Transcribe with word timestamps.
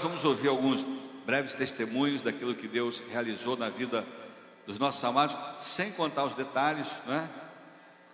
nós 0.00 0.08
vamos 0.08 0.24
ouvir 0.24 0.48
alguns 0.48 0.82
breves 1.26 1.54
testemunhos 1.54 2.22
daquilo 2.22 2.54
que 2.54 2.66
Deus 2.66 3.02
realizou 3.10 3.54
na 3.54 3.68
vida 3.68 4.06
dos 4.66 4.78
nossos 4.78 5.04
amados, 5.04 5.36
sem 5.60 5.92
contar 5.92 6.24
os 6.24 6.32
detalhes, 6.32 6.90
né? 7.04 7.28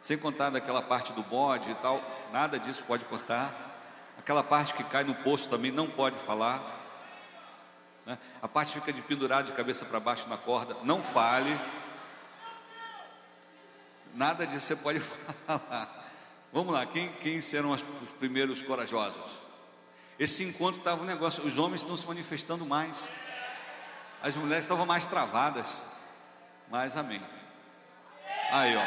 Sem 0.03 0.19
contar 0.19 0.51
daquela 0.51 0.83
parte 0.83 1.13
do 1.13 1.23
bode 1.23 1.71
e 1.71 1.75
tal, 1.77 2.03
nada 2.33 2.59
disso 2.59 2.83
pode 2.89 3.05
contar. 3.05 3.55
Aquela 4.19 4.43
parte 4.43 4.75
que 4.75 4.83
cai 4.83 5.05
no 5.05 5.15
poço 5.15 5.49
também 5.49 5.71
não 5.71 5.87
pode 5.87 6.19
falar. 6.19 6.61
Né? 8.05 8.19
A 8.43 8.49
parte 8.49 8.73
fica 8.73 8.93
de 8.93 9.01
pendurado 9.01 9.47
de 9.47 9.53
cabeça 9.53 9.85
para 9.85 10.01
baixo 10.01 10.29
na 10.29 10.37
corda, 10.37 10.77
não 10.83 11.01
fale. 11.01 11.57
Nada 14.13 14.45
disso 14.45 14.67
você 14.67 14.75
pode 14.75 14.99
falar. 15.47 16.05
Vamos 16.53 16.75
lá, 16.75 16.85
quem, 16.85 17.13
quem 17.21 17.41
serão 17.41 17.71
os 17.71 17.85
primeiros 18.19 18.61
corajosos? 18.61 19.46
Esse 20.19 20.43
encontro 20.45 20.79
estava 20.79 21.03
um 21.03 21.05
negócio, 21.05 21.45
os 21.45 21.59
homens 21.59 21.83
estão 21.83 21.95
se 21.95 22.07
manifestando 22.07 22.65
mais, 22.65 23.07
as 24.23 24.35
mulheres 24.35 24.65
estavam 24.65 24.87
mais 24.87 25.05
travadas, 25.05 25.67
mas 26.71 26.97
amém. 26.97 27.21
Aí, 28.51 28.75
ó. 28.77 28.83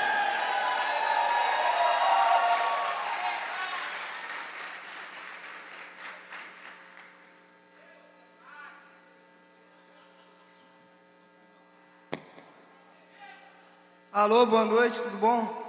Alô, 14.12 14.48
boa 14.48 14.66
noite, 14.66 15.00
tudo 15.00 15.18
bom? 15.18 15.69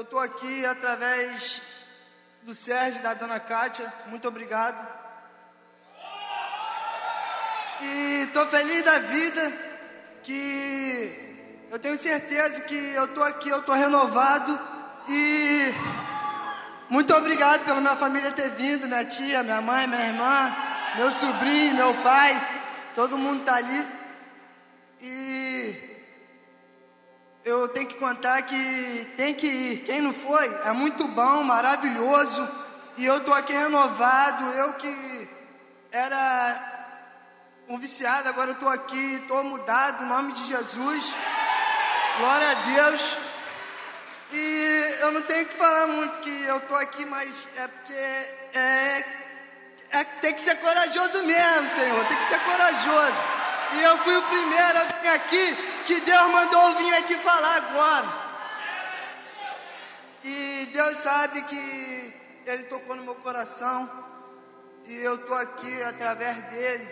Eu 0.00 0.04
estou 0.04 0.18
aqui 0.18 0.64
através 0.64 1.60
do 2.42 2.54
Sérgio 2.54 3.02
da 3.02 3.12
dona 3.12 3.38
Kátia. 3.38 3.92
Muito 4.06 4.26
obrigado. 4.26 4.78
E 7.82 8.22
estou 8.22 8.46
feliz 8.46 8.82
da 8.82 8.98
vida 9.00 9.52
que 10.22 11.66
eu 11.70 11.78
tenho 11.78 11.98
certeza 11.98 12.62
que 12.62 12.74
eu 12.74 13.04
estou 13.04 13.22
aqui, 13.22 13.50
eu 13.50 13.58
estou 13.58 13.74
renovado 13.74 14.58
e 15.06 15.74
muito 16.88 17.14
obrigado 17.14 17.66
pela 17.66 17.82
minha 17.82 17.96
família 17.96 18.32
ter 18.32 18.52
vindo, 18.52 18.88
minha 18.88 19.04
tia, 19.04 19.42
minha 19.42 19.60
mãe, 19.60 19.86
minha 19.86 20.06
irmã, 20.06 20.56
meu 20.96 21.10
sobrinho, 21.10 21.74
meu 21.74 21.92
pai, 22.02 22.40
todo 22.94 23.18
mundo 23.18 23.40
está 23.40 23.56
ali. 23.56 23.86
E 24.98 25.39
eu 27.50 27.68
tenho 27.68 27.86
que 27.86 27.96
contar 27.96 28.42
que 28.42 29.12
tem 29.16 29.34
que 29.34 29.46
ir. 29.46 29.84
Quem 29.84 30.00
não 30.00 30.14
foi, 30.14 30.46
é 30.64 30.72
muito 30.72 31.06
bom, 31.08 31.42
maravilhoso. 31.42 32.48
E 32.96 33.04
eu 33.04 33.18
estou 33.18 33.34
aqui 33.34 33.52
renovado. 33.52 34.44
Eu 34.52 34.72
que 34.74 35.28
era 35.90 36.86
um 37.68 37.78
viciado, 37.78 38.28
agora 38.28 38.50
eu 38.50 38.54
estou 38.54 38.68
aqui, 38.68 39.14
estou 39.14 39.42
mudado, 39.44 40.04
em 40.04 40.06
nome 40.06 40.32
de 40.32 40.44
Jesus. 40.44 41.14
Glória 42.18 42.50
a 42.50 42.54
Deus. 42.54 43.16
E 44.32 44.96
eu 45.00 45.10
não 45.12 45.22
tenho 45.22 45.46
que 45.46 45.54
falar 45.54 45.88
muito 45.88 46.18
que 46.20 46.44
eu 46.44 46.58
estou 46.58 46.76
aqui, 46.76 47.04
mas 47.04 47.48
é 47.56 47.66
porque 47.66 48.58
é, 48.58 49.04
é, 49.90 50.04
tem 50.20 50.34
que 50.34 50.40
ser 50.40 50.54
corajoso 50.56 51.24
mesmo, 51.24 51.68
Senhor. 51.74 52.06
Tem 52.06 52.16
que 52.16 52.26
ser 52.26 52.38
corajoso. 52.40 53.22
E 53.72 53.82
eu 53.82 53.98
fui 53.98 54.16
o 54.16 54.22
primeiro 54.22 54.78
a 54.78 54.84
vir 55.00 55.08
aqui 55.08 55.69
que 55.86 56.00
Deus 56.00 56.30
mandou 56.32 56.74
vir 56.76 56.94
aqui 56.94 57.16
falar 57.18 57.56
agora. 57.56 58.30
E 60.22 60.66
Deus 60.72 60.96
sabe 60.98 61.42
que 61.42 62.14
Ele 62.46 62.64
tocou 62.64 62.96
no 62.96 63.04
meu 63.04 63.14
coração. 63.16 63.88
E 64.84 64.94
eu 64.96 65.16
estou 65.16 65.36
aqui 65.36 65.82
através 65.82 66.36
dele. 66.50 66.88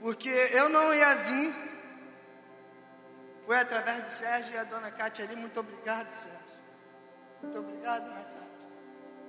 Porque 0.00 0.28
eu 0.28 0.68
não 0.68 0.92
ia 0.94 1.14
vir. 1.16 1.54
Foi 3.46 3.58
através 3.58 4.02
do 4.02 4.10
Sérgio 4.10 4.54
e 4.54 4.58
a 4.58 4.64
dona 4.64 4.90
Cátia 4.90 5.24
ali. 5.24 5.36
Muito 5.36 5.58
obrigado, 5.60 6.10
Sérgio. 6.12 6.38
Muito 7.42 7.58
obrigado, 7.58 8.06
né, 8.06 8.24
Cátia? 8.24 8.68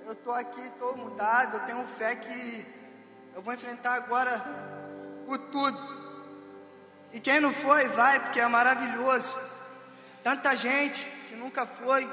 Eu 0.06 0.12
estou 0.12 0.34
aqui, 0.34 0.60
estou 0.62 0.96
mudado. 0.96 1.56
Eu 1.56 1.66
tenho 1.66 1.86
fé 1.98 2.16
que 2.16 2.86
eu 3.34 3.42
vou 3.42 3.52
enfrentar 3.52 3.94
agora 3.94 4.42
o 5.26 5.36
tudo. 5.36 5.95
E 7.12 7.20
quem 7.20 7.40
não 7.40 7.52
foi, 7.52 7.88
vai, 7.88 8.20
porque 8.20 8.40
é 8.40 8.46
maravilhoso. 8.46 9.34
Tanta 10.22 10.56
gente 10.56 11.04
que 11.28 11.36
nunca 11.36 11.66
foi, 11.66 12.08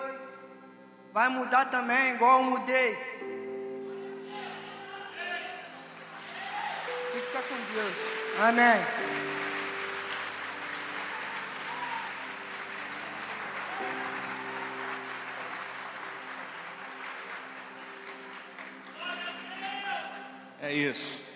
vai 1.12 1.30
mudar 1.30 1.66
também, 1.66 2.16
igual 2.16 2.40
eu 2.40 2.50
mudei. 2.52 2.96
Fica 7.14 7.42
com 7.44 7.74
Deus. 7.74 7.94
Amém. 8.40 9.14
É 20.62 20.74
isso. 20.74 21.33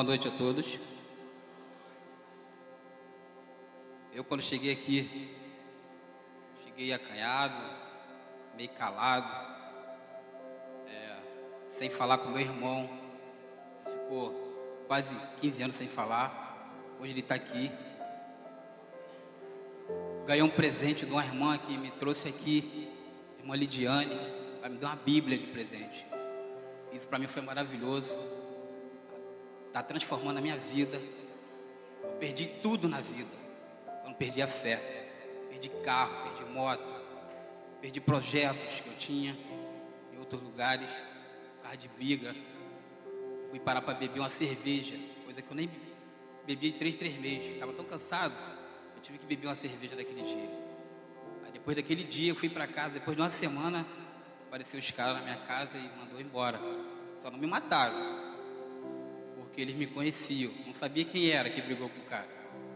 Boa 0.00 0.06
noite 0.16 0.28
a 0.28 0.30
todos. 0.30 0.78
Eu, 4.14 4.24
quando 4.24 4.40
cheguei 4.40 4.72
aqui, 4.72 5.30
cheguei 6.64 6.90
acanhado, 6.90 7.62
meio 8.56 8.70
calado, 8.70 9.30
é, 10.86 11.16
sem 11.68 11.90
falar 11.90 12.16
com 12.16 12.30
meu 12.30 12.40
irmão. 12.40 12.88
Ficou 13.84 14.84
quase 14.86 15.14
15 15.38 15.62
anos 15.64 15.76
sem 15.76 15.86
falar. 15.86 16.72
Hoje 16.98 17.12
ele 17.12 17.20
está 17.20 17.34
aqui. 17.34 17.70
Ganhei 20.26 20.42
um 20.42 20.48
presente 20.48 21.04
de 21.04 21.12
uma 21.12 21.22
irmã 21.22 21.58
que 21.58 21.76
me 21.76 21.90
trouxe 21.90 22.26
aqui, 22.26 22.90
irmã 23.38 23.54
Lidiane. 23.54 24.18
Ela 24.60 24.70
me 24.70 24.78
deu 24.78 24.88
uma 24.88 24.96
Bíblia 24.96 25.36
de 25.36 25.48
presente. 25.48 26.06
Isso 26.90 27.06
para 27.06 27.18
mim 27.18 27.28
foi 27.28 27.42
maravilhoso 27.42 28.39
está 29.70 29.82
transformando 29.82 30.38
a 30.38 30.40
minha 30.40 30.56
vida. 30.56 31.00
Eu 32.02 32.10
perdi 32.18 32.46
tudo 32.46 32.88
na 32.88 33.00
vida. 33.00 33.30
Eu 34.02 34.08
não 34.08 34.14
perdi 34.14 34.42
a 34.42 34.48
fé. 34.48 34.76
Perdi 35.48 35.68
carro, 35.84 36.24
perdi 36.24 36.52
moto, 36.52 36.94
perdi 37.80 38.00
projetos 38.00 38.80
que 38.80 38.88
eu 38.88 38.96
tinha 38.96 39.36
em 40.12 40.18
outros 40.18 40.40
lugares, 40.42 40.88
carro 41.62 41.76
de 41.76 41.88
briga. 41.88 42.34
Fui 43.50 43.58
parar 43.58 43.82
para 43.82 43.94
beber 43.94 44.20
uma 44.20 44.28
cerveja, 44.28 44.96
coisa 45.24 45.42
que 45.42 45.50
eu 45.50 45.56
nem 45.56 45.70
bebi 46.46 46.72
três, 46.72 46.94
três 46.94 47.18
meses. 47.18 47.50
Estava 47.50 47.72
tão 47.72 47.84
cansado, 47.84 48.34
eu 48.94 49.02
tive 49.02 49.18
que 49.18 49.26
beber 49.26 49.48
uma 49.48 49.56
cerveja 49.56 49.96
daquele 49.96 50.22
dia. 50.22 50.50
Aí 51.44 51.52
depois 51.52 51.76
daquele 51.76 52.04
dia 52.04 52.30
eu 52.30 52.36
fui 52.36 52.48
para 52.48 52.66
casa, 52.68 52.94
depois 52.94 53.16
de 53.16 53.22
uma 53.22 53.30
semana, 53.30 53.86
apareceu 54.46 54.78
os 54.78 54.90
caras 54.92 55.16
na 55.16 55.22
minha 55.22 55.36
casa 55.36 55.76
e 55.76 55.90
mandou 55.98 56.20
embora. 56.20 56.60
Só 57.18 57.28
não 57.30 57.38
me 57.38 57.46
mataram 57.46 58.29
porque 59.50 59.60
eles 59.60 59.74
me 59.74 59.86
conheciam. 59.86 60.52
Não 60.64 60.72
sabia 60.72 61.04
quem 61.04 61.30
era 61.30 61.50
que 61.50 61.60
brigou 61.60 61.88
com 61.88 62.00
o 62.00 62.04
cara. 62.04 62.28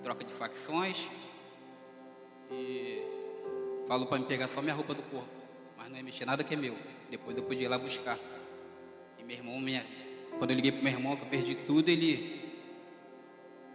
Troca 0.03 0.25
de 0.25 0.33
facções. 0.35 1.09
E 2.51 3.01
falou 3.87 4.07
para 4.09 4.19
me 4.19 4.27
pegar 4.27 4.49
só 4.49 4.61
minha 4.61 4.75
roupa 4.75 4.93
do 4.93 5.03
corpo. 5.03 5.29
Mas 5.79 5.89
não 5.89 5.97
ia 5.97 6.03
mexer 6.03 6.27
nada 6.27 6.43
que 6.43 6.53
é 6.53 6.57
meu. 6.57 6.77
Depois 7.09 7.37
eu 7.37 7.45
podia 7.45 7.67
ir 7.67 7.69
lá 7.69 7.79
buscar. 7.79 8.19
E 9.19 9.23
meu 9.23 9.37
irmão, 9.37 9.61
minha... 9.61 9.87
quando 10.37 10.51
eu 10.51 10.57
liguei 10.57 10.73
pro 10.73 10.83
meu 10.83 10.93
irmão, 10.93 11.17
que 11.17 11.23
eu 11.23 11.29
perdi 11.29 11.55
tudo, 11.55 11.89
ele 11.89 12.43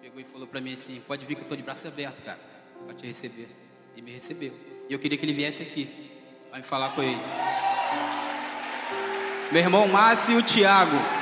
pegou 0.02 0.19
e 0.19 0.25
falou 0.25 0.45
para 0.45 0.60
mim 0.60 0.74
assim: 0.74 1.02
Pode 1.07 1.25
vir 1.25 1.36
que 1.36 1.44
eu 1.44 1.48
tô 1.48 1.56
de 1.56 1.63
braço 1.63 1.88
aberto, 1.88 2.22
cara, 2.22 2.40
para 2.86 2.94
te 2.94 3.07
receber. 3.07 3.48
E 3.95 4.02
me 4.02 4.12
recebeu. 4.12 4.54
E 4.90 4.94
eu 4.94 5.00
queria 5.00 5.18
que 5.18 5.25
ele 5.25 5.34
viesse 5.34 5.63
aqui, 5.63 6.12
para 6.50 6.60
me 6.60 6.66
falar 6.66 6.94
com 6.95 7.02
ele. 7.02 7.22
Meu 9.54 9.62
irmão 9.62 9.88
Márcio 9.88 10.36
e 10.36 10.38
o 10.38 10.44
Tiago. 10.44 11.19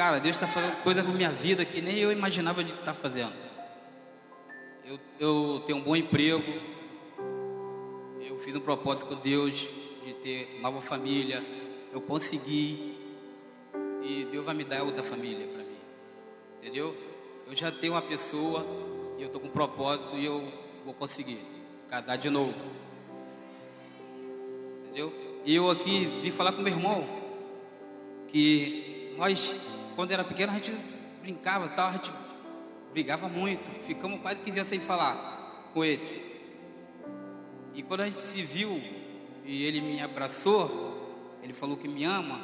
Cara, 0.00 0.18
Deus 0.18 0.34
está 0.34 0.48
fazendo 0.48 0.82
coisa 0.82 1.02
na 1.02 1.10
minha 1.10 1.28
vida 1.28 1.62
que 1.62 1.82
nem 1.82 1.98
eu 1.98 2.10
imaginava 2.10 2.64
de 2.64 2.72
estar 2.72 2.84
tá 2.86 2.94
fazendo. 2.94 3.34
Eu, 4.82 4.98
eu 5.18 5.62
tenho 5.66 5.76
um 5.76 5.82
bom 5.82 5.94
emprego. 5.94 6.42
Eu 8.18 8.38
fiz 8.38 8.56
um 8.56 8.60
propósito 8.60 9.04
com 9.04 9.16
Deus 9.16 9.68
de 10.02 10.14
ter 10.22 10.58
nova 10.62 10.80
família. 10.80 11.44
Eu 11.92 12.00
consegui. 12.00 12.96
E 14.02 14.26
Deus 14.32 14.42
vai 14.42 14.54
me 14.54 14.64
dar 14.64 14.82
outra 14.84 15.02
família 15.02 15.46
para 15.46 15.64
mim. 15.64 15.78
Entendeu? 16.62 16.96
Eu 17.46 17.54
já 17.54 17.70
tenho 17.70 17.92
uma 17.92 18.00
pessoa 18.00 18.64
e 19.18 19.20
eu 19.20 19.26
estou 19.26 19.38
com 19.38 19.48
um 19.48 19.50
propósito 19.50 20.16
e 20.16 20.24
eu 20.24 20.50
vou 20.82 20.94
conseguir 20.94 21.44
casar 21.90 22.16
de 22.16 22.30
novo. 22.30 22.54
Entendeu? 24.82 25.12
E 25.44 25.54
eu 25.54 25.70
aqui 25.70 26.06
vim 26.22 26.30
falar 26.30 26.52
com 26.52 26.62
meu 26.62 26.72
irmão 26.72 27.06
que 28.28 29.12
nós, 29.18 29.54
quando 30.00 30.12
era 30.12 30.24
pequeno, 30.24 30.50
a 30.50 30.54
gente 30.54 30.74
brincava 31.20 31.68
tal, 31.68 31.88
a 31.88 31.92
gente 31.92 32.10
brigava 32.90 33.28
muito. 33.28 33.70
Ficamos 33.82 34.18
quase 34.22 34.40
15 34.40 34.60
anos 34.60 34.70
sem 34.70 34.80
falar 34.80 35.68
com 35.74 35.84
esse. 35.84 36.18
E 37.74 37.82
quando 37.82 38.00
a 38.00 38.06
gente 38.06 38.18
se 38.18 38.40
viu 38.42 38.82
e 39.44 39.62
ele 39.62 39.82
me 39.82 40.00
abraçou, 40.00 41.38
ele 41.42 41.52
falou 41.52 41.76
que 41.76 41.86
me 41.86 42.02
ama, 42.02 42.40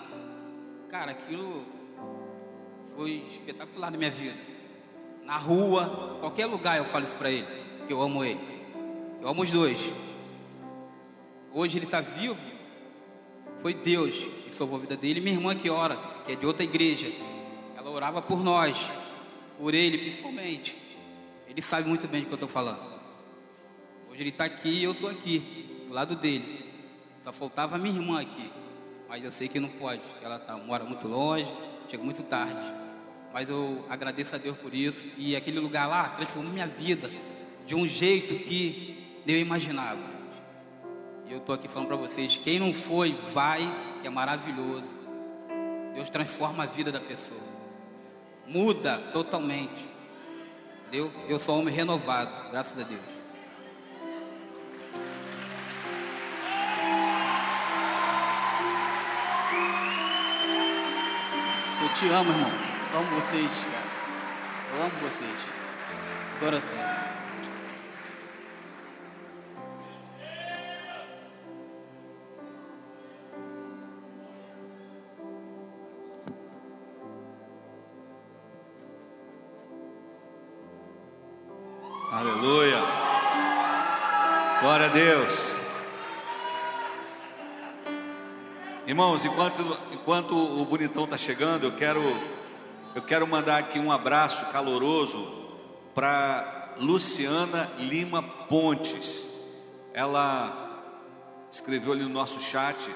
cara, 0.90 1.12
aquilo 1.12 1.64
foi 2.94 3.24
espetacular 3.30 3.90
na 3.90 3.96
minha 3.96 4.10
vida. 4.10 4.36
Na 5.24 5.38
rua, 5.38 6.18
qualquer 6.20 6.44
lugar 6.44 6.76
eu 6.76 6.84
falo 6.84 7.06
isso 7.06 7.16
para 7.16 7.30
ele, 7.30 7.48
que 7.86 7.92
eu 7.94 8.02
amo 8.02 8.22
ele. 8.22 8.38
Eu 9.22 9.28
amo 9.28 9.40
os 9.40 9.50
dois. 9.50 9.80
Hoje 11.54 11.78
ele 11.78 11.86
está 11.86 12.02
vivo. 12.02 12.36
Foi 13.60 13.72
Deus 13.72 14.14
que 14.44 14.54
salvou 14.54 14.76
a 14.76 14.80
vida 14.82 14.94
dele. 14.94 15.22
Minha 15.22 15.36
irmã 15.36 15.54
que 15.54 15.70
ora, 15.70 15.96
que 16.26 16.32
é 16.32 16.36
de 16.36 16.44
outra 16.44 16.62
igreja, 16.62 17.10
orava 17.96 18.20
por 18.20 18.43
nós, 18.43 18.90
por 19.58 19.75
ele 19.75 19.98
principalmente. 19.98 20.76
Ele 21.48 21.62
sabe 21.62 21.88
muito 21.88 22.06
bem 22.06 22.22
do 22.22 22.26
que 22.26 22.32
eu 22.32 22.37
estou 22.37 22.48
falando. 22.48 22.96
Hoje 24.10 24.22
ele 24.22 24.31
está 24.31 24.44
aqui 24.44 24.69
e 24.69 24.84
eu 24.84 24.93
estou 24.93 25.08
aqui, 25.08 25.84
do 25.88 25.94
lado 25.94 26.14
dele. 26.14 26.64
Só 27.22 27.32
faltava 27.32 27.76
a 27.76 27.78
minha 27.78 27.94
irmã 27.94 28.20
aqui. 28.20 28.50
Mas 29.08 29.25
eu 29.25 29.31
sei 29.31 29.48
que 29.48 29.60
não 29.60 29.69
pode, 29.69 30.02
ela 30.22 30.38
tá, 30.38 30.56
mora 30.56 30.84
muito 30.84 31.06
longe, 31.06 31.52
chega 31.88 32.02
muito 32.02 32.22
tarde. 32.22 32.72
Mas 33.32 33.48
eu 33.48 33.84
agradeço 33.88 34.34
a 34.34 34.38
Deus 34.38 34.56
por 34.56 34.75
isso. 34.75 35.06
E 35.16 35.37
aquele 35.37 35.60
lugar 35.60 35.88
lá 35.88 36.08
transformou 36.10 36.52
minha 36.52 36.66
vida 36.66 37.10
de 37.66 37.75
um 37.75 37.87
jeito 37.87 38.34
que 38.34 39.20
nem 39.25 39.37
eu 39.37 39.42
imaginava. 39.42 40.16
E 41.26 41.32
eu 41.32 41.38
estou 41.38 41.54
aqui 41.54 41.69
falando 41.69 41.88
para 41.88 41.96
vocês: 41.96 42.37
quem 42.37 42.58
não 42.58 42.72
foi, 42.72 43.19
vai, 43.32 43.62
que 44.00 44.06
é 44.06 44.10
maravilhoso. 44.10 44.96
Deus 45.94 46.10
transforma 46.10 46.64
a 46.64 46.66
vida 46.66 46.92
da 46.92 47.00
pessoa, 47.00 47.40
muda 48.46 48.98
totalmente. 49.12 49.88
Entendeu? 50.87 51.12
Eu 51.28 51.38
sou 51.38 51.58
homem 51.58 51.75
renovado, 51.75 52.50
graças 52.50 52.78
a 52.78 52.84
Deus. 52.84 53.00
Eu 61.82 61.94
te 61.94 62.08
amo, 62.08 62.31
irmão. 62.31 62.50
Amo 62.94 63.20
vocês, 63.20 63.50
cara. 63.50 63.87
Eu 64.75 64.82
amo 64.82 64.92
vocês. 65.00 65.37
Coração. 66.40 66.85
Deus. 84.96 85.54
Irmãos, 88.87 89.26
enquanto, 89.26 89.60
enquanto 89.93 90.34
o 90.34 90.64
bonitão 90.64 91.04
está 91.04 91.19
chegando, 91.19 91.64
eu 91.64 91.72
quero, 91.72 92.00
eu 92.94 93.02
quero 93.02 93.26
mandar 93.26 93.58
aqui 93.58 93.78
um 93.78 93.93
abraço 93.93 94.46
caloroso 94.46 95.50
para 95.94 96.72
Luciana 96.78 97.70
Lima 97.78 98.22
Pontes. 98.22 99.26
Ela 99.93 100.81
escreveu 101.52 101.92
ali 101.92 102.02
no 102.02 102.08
nosso 102.08 102.40
chat 102.40 102.90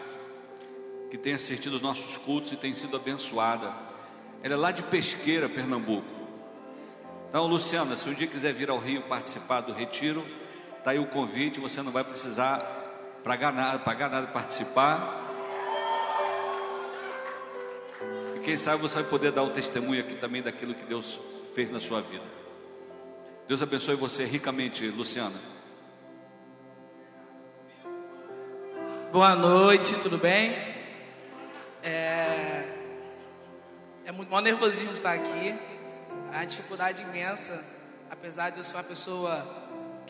que 1.10 1.18
tem 1.18 1.34
assistido 1.34 1.74
os 1.74 1.82
nossos 1.82 2.16
cultos 2.16 2.50
e 2.50 2.56
tem 2.56 2.74
sido 2.74 2.96
abençoada. 2.96 3.74
Ela 4.42 4.54
é 4.54 4.56
lá 4.56 4.70
de 4.70 4.82
Pesqueira, 4.84 5.50
Pernambuco. 5.50 6.08
Então, 7.28 7.46
Luciana, 7.46 7.94
se 7.98 8.08
um 8.08 8.14
dia 8.14 8.26
quiser 8.26 8.54
vir 8.54 8.70
ao 8.70 8.78
Rio 8.78 9.02
participar 9.02 9.60
do 9.60 9.74
retiro, 9.74 10.24
está 10.80 10.92
aí 10.92 10.98
o 10.98 11.06
convite, 11.06 11.60
você 11.60 11.82
não 11.82 11.92
vai 11.92 12.02
precisar 12.02 12.58
pagar 13.22 13.52
nada, 13.52 13.78
pagar 13.78 14.08
nada 14.08 14.26
participar. 14.28 15.20
E 18.36 18.40
quem 18.40 18.56
sabe 18.56 18.80
você 18.80 18.94
vai 18.94 19.04
poder 19.04 19.30
dar 19.30 19.42
o 19.42 19.50
testemunho 19.50 20.00
aqui 20.00 20.14
também 20.14 20.42
daquilo 20.42 20.74
que 20.74 20.84
Deus 20.86 21.20
fez 21.54 21.70
na 21.70 21.80
sua 21.80 22.00
vida. 22.00 22.24
Deus 23.46 23.60
abençoe 23.60 23.94
você 23.94 24.24
ricamente, 24.24 24.86
Luciana. 24.88 25.36
Boa 29.12 29.34
noite, 29.34 29.96
tudo 29.96 30.16
bem? 30.16 30.52
É, 31.82 32.64
é 34.06 34.12
muito 34.12 34.30
maior 34.30 34.42
nervosismo 34.42 34.94
estar 34.94 35.12
aqui 35.12 35.54
a 36.32 36.44
dificuldade 36.46 37.02
imensa, 37.02 37.62
apesar 38.10 38.48
de 38.48 38.58
eu 38.58 38.64
ser 38.64 38.76
uma 38.76 38.84
pessoa 38.84 39.59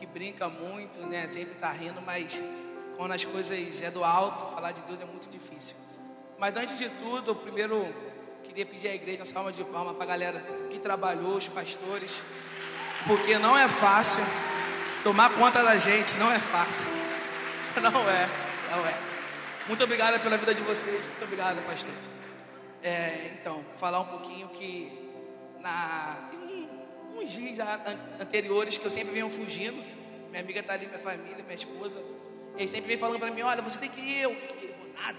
que 0.01 0.07
brinca 0.07 0.49
muito, 0.49 0.99
né, 1.07 1.29
sempre 1.29 1.53
está 1.53 1.71
rindo, 1.71 2.01
mas 2.01 2.43
quando 2.97 3.13
as 3.13 3.23
coisas 3.23 3.83
é 3.83 3.91
do 3.91 4.03
alto, 4.03 4.47
falar 4.55 4.73
de 4.73 4.81
Deus 4.81 4.99
é 4.99 5.05
muito 5.05 5.29
difícil. 5.29 5.77
Mas 6.39 6.57
antes 6.57 6.79
de 6.79 6.89
tudo, 6.89 7.35
primeiro 7.35 7.87
queria 8.43 8.65
pedir 8.65 8.89
à 8.89 8.95
igreja 8.95 9.19
uma 9.19 9.27
salva 9.27 9.53
de 9.53 9.63
palmas 9.63 9.95
para 9.97 10.05
a 10.05 10.07
galera 10.07 10.41
que 10.71 10.79
trabalhou, 10.79 11.37
os 11.37 11.49
pastores, 11.49 12.23
porque 13.07 13.37
não 13.37 13.59
é 13.59 13.69
fácil 13.69 14.23
tomar 15.05 15.35
conta 15.35 15.63
da 15.63 15.77
gente, 15.77 16.17
não 16.17 16.33
é 16.33 16.39
fácil. 16.39 16.91
Não 17.81 18.11
é, 18.11 18.29
não 18.69 18.85
é. 18.85 18.99
Muito 19.69 19.85
obrigada 19.85 20.19
pela 20.19 20.37
vida 20.37 20.53
de 20.53 20.61
vocês, 20.63 21.01
muito 21.05 21.23
obrigada, 21.23 21.63
pastor. 21.63 21.95
É, 22.83 23.31
então, 23.39 23.65
falar 23.77 24.01
um 24.01 24.07
pouquinho 24.07 24.49
que 24.49 24.91
na, 25.61 26.17
tem 27.11 27.19
um, 27.19 27.23
uns 27.23 27.33
dias 27.33 27.59
anteriores 28.21 28.79
que 28.79 28.85
eu 28.85 28.91
sempre 28.91 29.15
venho 29.15 29.29
fugindo. 29.29 29.83
Minha 30.31 30.43
amiga 30.43 30.61
está 30.61 30.75
ali, 30.75 30.87
minha 30.87 30.99
família, 30.99 31.43
minha 31.43 31.55
esposa. 31.55 32.03
E 32.57 32.69
sempre 32.69 32.89
vem 32.89 32.97
falando 32.97 33.19
para 33.19 33.31
mim: 33.31 33.43
olha, 33.43 33.63
você 33.63 33.79
tem 33.79 33.89
que 33.89 34.01
ir. 34.01 34.23
Eu 34.23 34.31
não 34.31 34.79
vou 34.79 34.93
nada. 34.95 35.19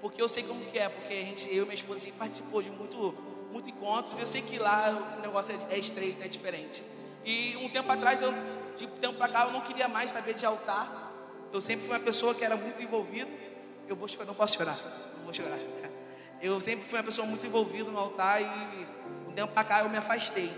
Porque 0.00 0.20
eu 0.20 0.28
sei 0.28 0.42
como 0.42 0.64
que 0.66 0.78
é. 0.78 0.88
Porque 0.88 1.12
a 1.12 1.16
gente, 1.16 1.54
eu 1.54 1.62
e 1.62 1.66
minha 1.66 1.74
esposa 1.74 2.00
sempre 2.00 2.18
participou 2.18 2.62
de 2.62 2.70
muito, 2.70 3.14
muito 3.52 3.68
encontros. 3.68 4.18
Eu 4.18 4.26
sei 4.26 4.42
que 4.42 4.58
lá 4.58 5.16
o 5.18 5.20
negócio 5.20 5.54
é, 5.70 5.74
é 5.74 5.78
estreito, 5.78 6.22
é 6.22 6.28
diferente. 6.28 6.82
E 7.24 7.56
um 7.56 7.68
tempo 7.68 7.90
atrás, 7.90 8.22
eu, 8.22 8.32
de 8.76 8.86
um 8.86 8.90
tempo 8.90 9.14
para 9.14 9.28
cá, 9.30 9.44
eu 9.44 9.52
não 9.52 9.60
queria 9.60 9.88
mais 9.88 10.10
saber 10.10 10.34
de 10.34 10.46
altar. 10.46 11.08
Eu 11.52 11.60
sempre 11.60 11.86
fui 11.86 11.94
uma 11.94 12.04
pessoa 12.04 12.34
que 12.34 12.44
era 12.44 12.56
muito 12.56 12.82
envolvida. 12.82 13.30
Eu 13.88 13.96
vou 13.96 14.08
chorar, 14.08 14.24
não 14.24 14.34
posso 14.34 14.56
chorar. 14.56 14.78
Não 15.16 15.24
vou 15.24 15.34
chorar. 15.34 15.58
Eu 16.42 16.58
sempre 16.58 16.86
fui 16.86 16.98
uma 16.98 17.04
pessoa 17.04 17.26
muito 17.26 17.44
envolvida 17.46 17.90
no 17.90 17.98
altar 17.98 18.40
e 18.40 18.86
um 19.28 19.32
tempo 19.32 19.52
para 19.52 19.62
cá 19.62 19.80
eu 19.80 19.90
me 19.90 19.98
afastei, 19.98 20.50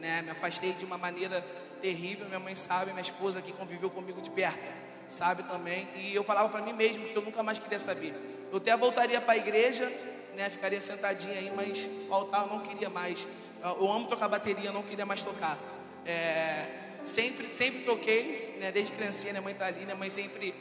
né? 0.00 0.22
Me 0.22 0.30
afastei 0.30 0.72
de 0.72 0.84
uma 0.84 0.98
maneira 0.98 1.44
terrível. 1.80 2.26
Minha 2.26 2.40
mãe 2.40 2.56
sabe, 2.56 2.90
minha 2.90 3.02
esposa 3.02 3.40
que 3.40 3.52
conviveu 3.52 3.90
comigo 3.90 4.20
de 4.20 4.30
perto, 4.30 4.58
sabe 5.06 5.42
também. 5.44 5.88
E 5.94 6.14
eu 6.14 6.24
falava 6.24 6.48
para 6.48 6.62
mim 6.62 6.72
mesmo 6.72 7.06
que 7.08 7.16
eu 7.16 7.22
nunca 7.22 7.42
mais 7.42 7.58
queria 7.58 7.78
saber. 7.78 8.14
Eu 8.50 8.58
até 8.58 8.76
voltaria 8.76 9.20
para 9.20 9.34
a 9.34 9.36
igreja, 9.36 9.88
né? 10.34 10.48
Ficaria 10.50 10.80
sentadinha 10.80 11.34
aí, 11.34 11.52
mas 11.54 11.88
o 12.08 12.14
altar 12.14 12.46
não 12.46 12.60
queria 12.60 12.90
mais. 12.90 13.26
Eu 13.62 13.90
amo 13.90 14.08
tocar 14.08 14.28
bateria, 14.28 14.72
não 14.72 14.82
queria 14.82 15.06
mais 15.06 15.22
tocar. 15.22 15.58
É, 16.04 16.66
sempre, 17.04 17.54
sempre 17.54 17.82
toquei, 17.82 18.56
né? 18.58 18.72
Desde 18.72 18.92
criancinha, 18.92 19.32
minha 19.32 19.42
mãe 19.42 19.54
tá 19.54 19.66
ali, 19.66 19.84
minha 19.84 19.96
mãe 19.96 20.10
sempre, 20.10 20.54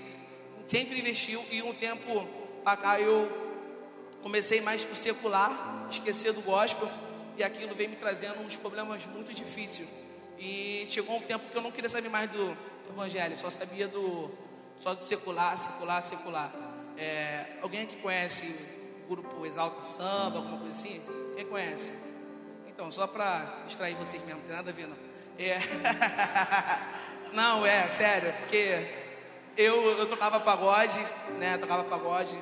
sempre 0.68 1.00
investiu. 1.00 1.44
E 1.50 1.62
um 1.64 1.74
tempo 1.74 2.28
para 2.64 2.78
cá 2.78 3.00
eu 3.00 3.48
comecei 4.22 4.62
mais 4.62 4.84
pro 4.84 4.96
secular, 4.96 5.88
esquecer 5.90 6.34
do 6.34 6.42
gospel 6.42 6.90
e 7.40 7.44
aquilo 7.44 7.74
veio 7.74 7.90
me 7.90 7.96
trazendo 7.96 8.42
uns 8.42 8.58
problemas 8.58 9.06
muito 9.06 9.34
difíceis. 9.34 10.06
E 10.38 10.86
chegou 10.90 11.16
um 11.16 11.22
tempo 11.22 11.50
que 11.50 11.58
eu 11.58 11.62
não 11.62 11.72
queria 11.72 11.90
saber 11.90 12.10
mais 12.10 12.30
do 12.30 12.58
evangelho, 12.90 13.38
só 13.38 13.50
sabia 13.50 13.88
do 13.88 14.30
só 14.78 14.94
do 14.94 15.04
secular, 15.04 15.58
secular, 15.58 16.02
secular. 16.02 16.54
É, 16.98 17.46
alguém 17.62 17.84
aqui 17.84 17.96
conhece 17.98 18.46
o 19.06 19.10
grupo 19.10 19.46
Exalta 19.46 19.84
Samba, 19.84 20.38
alguma 20.38 20.58
coisa 20.58 20.72
assim? 20.72 21.02
Quem 21.36 21.46
conhece? 21.46 21.92
Então, 22.68 22.92
só 22.92 23.08
para 23.08 23.64
distrair 23.68 23.96
vocês 23.96 24.24
mesmo, 24.26 24.40
não 24.40 24.48
tem 24.48 24.56
nada 24.56 24.70
a 24.70 24.74
ver 24.74 24.88
não. 24.88 24.98
É. 25.38 25.60
não, 27.32 27.66
é, 27.66 27.90
sério, 27.92 28.34
porque 28.40 28.88
eu, 29.56 29.98
eu 29.98 30.08
tocava 30.08 30.42
pagode, 30.42 31.00
né? 31.38 31.58
Tocava 31.58 31.86
pagode. 31.86 32.38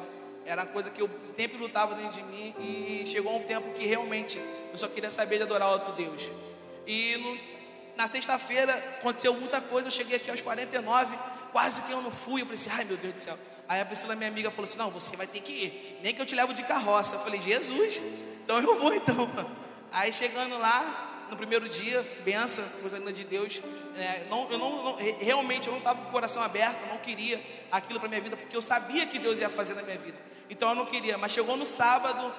Era 0.47 0.63
uma 0.63 0.71
coisa 0.71 0.89
que 0.89 1.01
eu 1.01 1.09
sempre 1.35 1.57
lutava 1.57 1.93
dentro 1.93 2.13
de 2.13 2.23
mim 2.23 2.55
e 2.59 3.03
chegou 3.05 3.35
um 3.35 3.43
tempo 3.43 3.73
que 3.73 3.85
realmente 3.85 4.39
eu 4.71 4.77
só 4.77 4.87
queria 4.87 5.11
saber 5.11 5.37
de 5.37 5.43
adorar 5.43 5.69
outro 5.69 5.91
Deus. 5.93 6.23
E 6.87 7.17
no, 7.17 7.37
na 7.97 8.07
sexta-feira 8.07 8.73
aconteceu 8.99 9.33
muita 9.33 9.59
coisa, 9.59 9.87
eu 9.87 9.91
cheguei 9.91 10.15
aqui 10.15 10.31
aos 10.31 10.39
49, 10.39 11.17
quase 11.51 11.81
que 11.81 11.91
eu 11.91 12.01
não 12.01 12.11
fui. 12.11 12.41
Eu 12.41 12.45
falei 12.45 12.61
assim, 12.61 12.69
ai 12.71 12.85
meu 12.85 12.95
Deus 12.97 13.13
do 13.13 13.19
céu. 13.19 13.37
Aí 13.67 13.81
a 13.81 13.85
Priscila, 13.85 14.15
minha 14.15 14.29
amiga, 14.29 14.49
falou 14.49 14.67
assim: 14.67 14.77
não, 14.77 14.89
você 14.89 15.15
vai 15.17 15.27
ter 15.27 15.41
que 15.41 15.51
ir, 15.51 15.99
nem 16.01 16.15
que 16.15 16.21
eu 16.21 16.25
te 16.25 16.33
levo 16.33 16.53
de 16.53 16.63
carroça. 16.63 17.17
Eu 17.17 17.19
falei, 17.19 17.41
Jesus, 17.41 18.01
então 18.43 18.61
eu 18.61 18.79
vou 18.79 18.93
então. 18.93 19.29
Aí 19.91 20.13
chegando 20.13 20.57
lá, 20.57 21.25
no 21.29 21.35
primeiro 21.35 21.67
dia, 21.67 22.05
benção, 22.23 22.63
coisa 22.81 22.99
de 22.99 23.23
Deus. 23.23 23.61
É, 23.97 24.25
não, 24.29 24.49
eu 24.49 24.57
não, 24.57 24.83
não, 24.83 24.95
realmente 25.19 25.67
eu 25.67 25.71
não 25.71 25.79
estava 25.79 26.01
com 26.01 26.09
o 26.09 26.11
coração 26.11 26.41
aberto, 26.41 26.81
eu 26.83 26.87
não 26.89 26.97
queria 26.99 27.43
aquilo 27.71 27.99
para 27.99 28.07
minha 28.07 28.21
vida, 28.21 28.37
porque 28.37 28.55
eu 28.55 28.61
sabia 28.61 29.05
que 29.05 29.19
Deus 29.19 29.39
ia 29.39 29.49
fazer 29.49 29.73
na 29.73 29.83
minha 29.83 29.97
vida. 29.97 30.17
Então 30.49 30.69
eu 30.69 30.75
não 30.75 30.85
queria, 30.85 31.17
mas 31.17 31.31
chegou 31.31 31.57
no 31.57 31.65
sábado, 31.65 32.33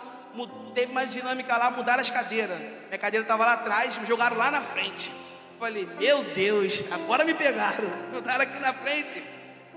teve 0.75 0.93
uma 0.93 1.07
dinâmica 1.07 1.57
lá, 1.57 1.71
mudaram 1.71 2.01
as 2.01 2.11
cadeiras. 2.11 2.59
Minha 2.59 2.99
cadeira 2.99 3.25
estava 3.25 3.45
lá 3.45 3.55
atrás, 3.55 3.99
me 3.99 4.07
jogaram 4.07 4.37
lá 4.37 4.51
na 4.51 4.61
frente. 4.61 5.13
Falei, 5.59 5.87
meu 5.99 6.23
Deus, 6.23 6.85
agora 6.91 7.25
me 7.25 7.35
pegaram, 7.35 7.89
mudaram 8.13 8.43
aqui 8.43 8.59
na 8.59 8.73
frente. 8.73 9.23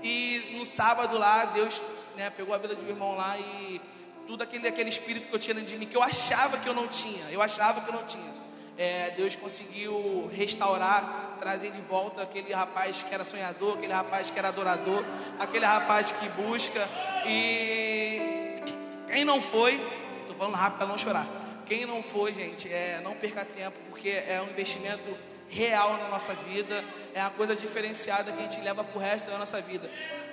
E 0.02 0.56
no 0.56 0.66
sábado 0.66 1.18
lá, 1.18 1.46
Deus 1.46 1.82
né, 2.16 2.30
pegou 2.30 2.54
a 2.54 2.58
vida 2.58 2.74
de 2.74 2.84
um 2.84 2.88
irmão 2.88 3.16
lá 3.16 3.38
e 3.38 3.80
tudo 4.26 4.42
aquele, 4.42 4.66
aquele 4.68 4.88
espírito 4.88 5.28
que 5.28 5.34
eu 5.34 5.38
tinha 5.38 5.54
dentro 5.54 5.70
de 5.70 5.78
mim, 5.78 5.86
que 5.86 5.96
eu 5.96 6.02
achava 6.02 6.58
que 6.58 6.68
eu 6.68 6.74
não 6.74 6.88
tinha, 6.88 7.24
eu 7.30 7.42
achava 7.42 7.80
que 7.80 7.88
eu 7.88 7.94
não 7.94 8.04
tinha. 8.04 8.32
É, 8.78 9.10
Deus 9.10 9.36
conseguiu 9.36 10.30
restaurar, 10.34 11.36
trazer 11.38 11.70
de 11.70 11.80
volta 11.82 12.22
aquele 12.22 12.52
rapaz 12.52 13.02
que 13.02 13.14
era 13.14 13.24
sonhador, 13.24 13.76
aquele 13.76 13.92
rapaz 13.92 14.30
que 14.30 14.38
era 14.38 14.48
adorador, 14.48 15.04
aquele 15.38 15.66
rapaz 15.66 16.10
que 16.10 16.28
busca. 16.30 16.88
E 17.26 18.56
quem 19.08 19.24
não 19.24 19.40
foi, 19.40 19.74
estou 20.20 20.34
falando 20.36 20.54
rápido 20.54 20.78
para 20.78 20.86
não 20.86 20.98
chorar. 20.98 21.26
Quem 21.66 21.86
não 21.86 22.02
foi, 22.02 22.34
gente, 22.34 22.72
é, 22.72 23.00
não 23.04 23.14
perca 23.14 23.44
tempo, 23.44 23.78
porque 23.90 24.08
é 24.08 24.42
um 24.42 24.50
investimento 24.50 25.16
real 25.48 25.98
na 25.98 26.08
nossa 26.08 26.34
vida, 26.34 26.82
é 27.14 27.20
uma 27.20 27.30
coisa 27.30 27.54
diferenciada 27.54 28.32
que 28.32 28.38
a 28.38 28.42
gente 28.42 28.60
leva 28.60 28.82
para 28.82 28.98
o 28.98 29.00
resto 29.00 29.30
da 29.30 29.36
nossa 29.36 29.60
vida. 29.60 29.90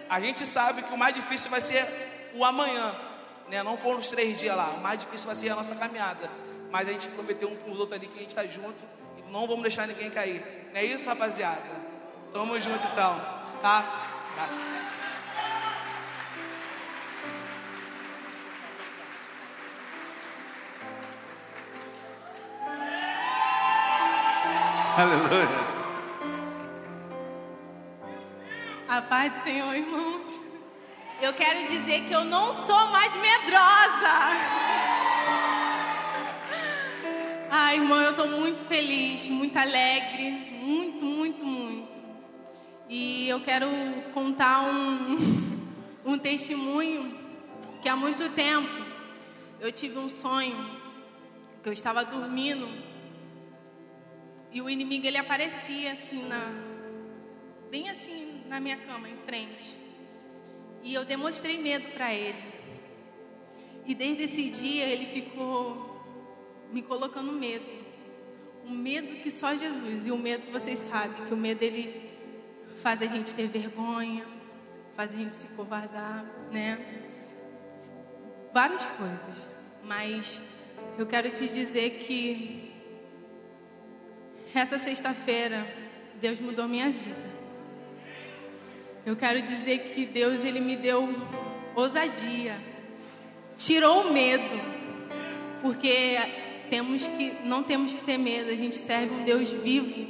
A 0.10 0.20
gente 0.20 0.46
sabe 0.48 0.82
que 0.82 0.94
o 0.94 0.98
mais 0.98 1.14
difícil 1.14 1.52
vai 1.52 1.62
ser 1.62 1.86
o 2.34 2.44
amanhã, 2.46 2.96
né? 3.50 3.62
não 3.62 3.78
foram 3.78 4.00
os 4.00 4.08
três 4.08 4.40
dias 4.40 4.56
lá, 4.56 4.70
o 4.70 4.82
mais 4.82 5.00
difícil 5.00 5.28
vai 5.28 5.36
ser 5.36 5.50
a 5.50 5.56
nossa 5.56 5.76
caminhada. 5.76 6.30
Mas 6.72 6.88
a 6.88 6.92
gente 6.92 7.10
prometeu 7.10 7.50
um 7.50 7.56
para 7.56 7.72
os 7.72 7.80
outros 7.80 8.00
ali 8.00 8.08
que 8.08 8.18
a 8.18 8.22
gente 8.22 8.30
está 8.30 8.46
junto 8.46 8.78
e 9.18 9.32
não 9.32 9.48
vamos 9.48 9.64
deixar 9.64 9.88
ninguém 9.88 10.10
cair. 10.10 10.44
Não 10.72 10.80
é 10.80 10.86
isso, 10.86 11.08
rapaziada? 11.08 11.62
Tamo 12.32 12.60
junto 12.60 12.86
então, 12.86 13.20
tá? 13.62 13.84
Graças. 14.36 14.80
Aleluia. 25.00 25.48
A 28.90 29.02
paz 29.02 29.32
do 29.32 29.44
Senhor, 29.44 29.74
irmãos. 29.74 30.42
Eu 31.22 31.34
quero 31.34 31.68
dizer 31.68 32.06
que 32.06 32.14
eu 32.14 32.24
não 32.26 32.52
sou 32.52 32.86
mais 32.88 33.16
medrosa. 33.16 35.09
Ai, 37.52 37.78
irmão, 37.78 38.00
eu 38.00 38.12
estou 38.12 38.28
muito 38.28 38.64
feliz, 38.66 39.28
muito 39.28 39.58
alegre, 39.58 40.30
muito, 40.62 41.04
muito, 41.04 41.44
muito. 41.44 42.04
E 42.88 43.28
eu 43.28 43.40
quero 43.40 43.68
contar 44.14 44.62
um, 44.62 45.68
um 46.06 46.16
testemunho 46.16 47.18
que 47.82 47.90
há 47.90 47.96
muito 47.96 48.30
tempo 48.30 48.70
eu 49.60 49.72
tive 49.72 49.98
um 49.98 50.08
sonho 50.10 50.80
que 51.64 51.68
eu 51.68 51.74
estava 51.74 52.06
dormindo 52.06 52.70
e 54.52 54.62
o 54.62 54.70
inimigo 54.70 55.08
ele 55.08 55.18
aparecia 55.18 55.94
assim 55.94 56.24
na 56.28 56.54
bem 57.72 57.90
assim 57.90 58.44
na 58.48 58.60
minha 58.60 58.78
cama 58.78 59.10
em 59.10 59.18
frente. 59.26 59.76
E 60.84 60.94
eu 60.94 61.04
demonstrei 61.04 61.58
medo 61.58 61.90
para 61.90 62.14
ele. 62.14 62.44
E 63.88 63.96
desde 63.96 64.26
esse 64.26 64.50
dia 64.52 64.86
ele 64.86 65.08
ficou 65.08 65.89
me 66.72 66.82
colocando 66.82 67.32
medo. 67.32 67.66
Um 68.66 68.72
medo 68.72 69.16
que 69.16 69.32
só 69.32 69.56
Jesus. 69.56 70.06
E 70.06 70.12
o 70.12 70.18
medo, 70.18 70.52
vocês 70.52 70.80
sabem, 70.80 71.26
que 71.26 71.34
o 71.34 71.38
medo 71.38 71.64
ele 71.64 72.10
faz 72.82 73.02
a 73.02 73.06
gente 73.06 73.34
ter 73.34 73.48
vergonha, 73.48 74.26
faz 74.96 75.14
a 75.14 75.18
gente 75.18 75.36
se 75.36 75.48
covardar, 75.48 76.26
né? 76.52 76.80
Várias 78.54 78.88
coisas. 78.88 79.50
Mas 79.84 80.42
eu 80.98 81.06
quero 81.06 81.30
te 81.32 81.48
dizer 81.48 81.92
que 82.06 82.72
essa 84.54 84.78
sexta-feira, 84.78 85.68
Deus 86.20 86.40
mudou 86.40 86.68
minha 86.68 86.90
vida. 86.90 87.30
Eu 89.06 89.16
quero 89.16 89.42
dizer 89.42 89.80
que 89.94 90.06
Deus 90.06 90.44
ele 90.44 90.60
me 90.60 90.76
deu 90.76 91.08
ousadia, 91.76 92.60
tirou 93.58 94.08
o 94.08 94.14
medo, 94.14 94.44
porque 95.62 96.18
temos 96.70 97.08
que 97.08 97.34
não 97.44 97.64
temos 97.64 97.94
que 97.94 98.04
ter 98.04 98.18
medo. 98.18 98.50
A 98.50 98.56
gente 98.56 98.76
serve 98.76 99.14
um 99.14 99.24
Deus 99.24 99.52
vivo 99.52 100.08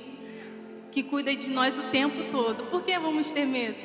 que 0.92 1.04
cuida 1.04 1.36
de 1.36 1.50
nós 1.50 1.78
o 1.78 1.84
tempo 1.84 2.26
todo. 2.32 2.66
Por 2.66 2.84
que 2.84 2.98
vamos 2.98 3.32
ter 3.32 3.46
medo? 3.46 3.78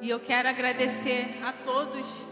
E 0.00 0.10
eu 0.10 0.20
quero 0.20 0.48
agradecer 0.48 1.38
a 1.42 1.52
todos 1.52 2.24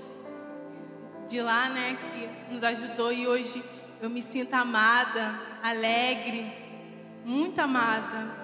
de 1.28 1.40
lá, 1.40 1.70
né, 1.70 1.96
que 1.96 2.52
nos 2.52 2.62
ajudou 2.62 3.10
e 3.10 3.26
hoje 3.26 3.62
eu 4.02 4.10
me 4.10 4.22
sinto 4.22 4.52
amada, 4.52 5.40
alegre 5.62 6.52
muito 7.24 7.58
amada, 7.58 8.36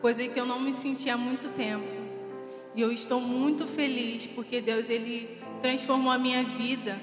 coisa 0.00 0.26
que 0.28 0.38
eu 0.38 0.44
não 0.44 0.60
me 0.60 0.72
sentia 0.72 1.14
há 1.14 1.16
muito 1.16 1.48
tempo. 1.56 1.86
E 2.74 2.80
eu 2.80 2.92
estou 2.92 3.18
muito 3.20 3.66
feliz 3.66 4.26
porque 4.26 4.60
Deus 4.60 4.90
ele 4.90 5.40
transformou 5.62 6.12
a 6.12 6.18
minha 6.18 6.44
vida, 6.44 7.00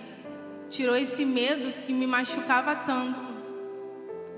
tirou 0.73 0.95
esse 0.95 1.23
medo 1.23 1.71
que 1.85 1.93
me 1.93 2.07
machucava 2.07 2.75
tanto. 2.75 3.29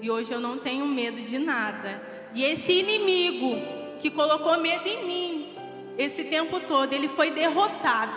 E 0.01 0.11
hoje 0.11 0.33
eu 0.33 0.39
não 0.39 0.57
tenho 0.57 0.85
medo 0.85 1.21
de 1.21 1.39
nada. 1.39 2.01
E 2.33 2.43
esse 2.43 2.73
inimigo 2.73 3.55
que 3.99 4.11
colocou 4.11 4.59
medo 4.59 4.87
em 4.87 5.05
mim 5.05 5.55
esse 5.97 6.25
tempo 6.25 6.59
todo, 6.59 6.91
ele 6.91 7.07
foi 7.07 7.31
derrotado. 7.31 8.13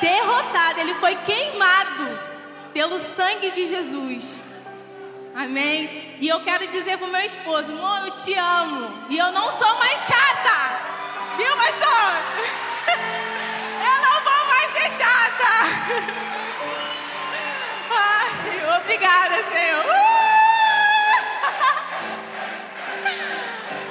Derrotado, 0.00 0.78
ele 0.78 0.94
foi 0.94 1.16
queimado 1.16 2.20
pelo 2.72 3.00
sangue 3.00 3.50
de 3.50 3.66
Jesus. 3.66 4.40
Amém? 5.34 6.16
E 6.20 6.28
eu 6.28 6.40
quero 6.40 6.68
dizer 6.68 6.98
pro 6.98 7.08
meu 7.08 7.20
esposo, 7.22 7.72
amor, 7.72 8.06
eu 8.06 8.12
te 8.12 8.32
amo. 8.34 9.06
E 9.10 9.18
eu 9.18 9.32
não 9.32 9.50
sou 9.50 9.74
mais 9.78 10.00
chata. 10.00 11.36
Viu, 11.36 11.56
pastor? 11.56 12.08
Eu 13.78 14.02
não 14.02 14.20
vou 14.24 14.46
mais 14.48 14.72
ser 14.72 14.90
chata. 15.02 16.28
Obrigada, 18.80 19.36
Senhor. 19.52 19.84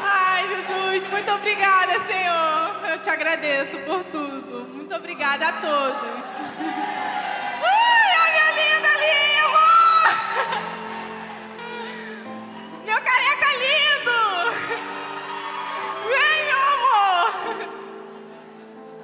Ai, 0.04 0.48
Jesus, 0.48 1.10
muito 1.10 1.32
obrigada, 1.32 1.94
Senhor. 2.06 2.90
Eu 2.92 3.00
te 3.00 3.10
agradeço 3.10 3.78
por 3.80 4.04
tudo. 4.06 4.68
Muito 4.74 4.96
obrigada 4.96 5.48
a 5.48 5.54
todos. 5.54 6.42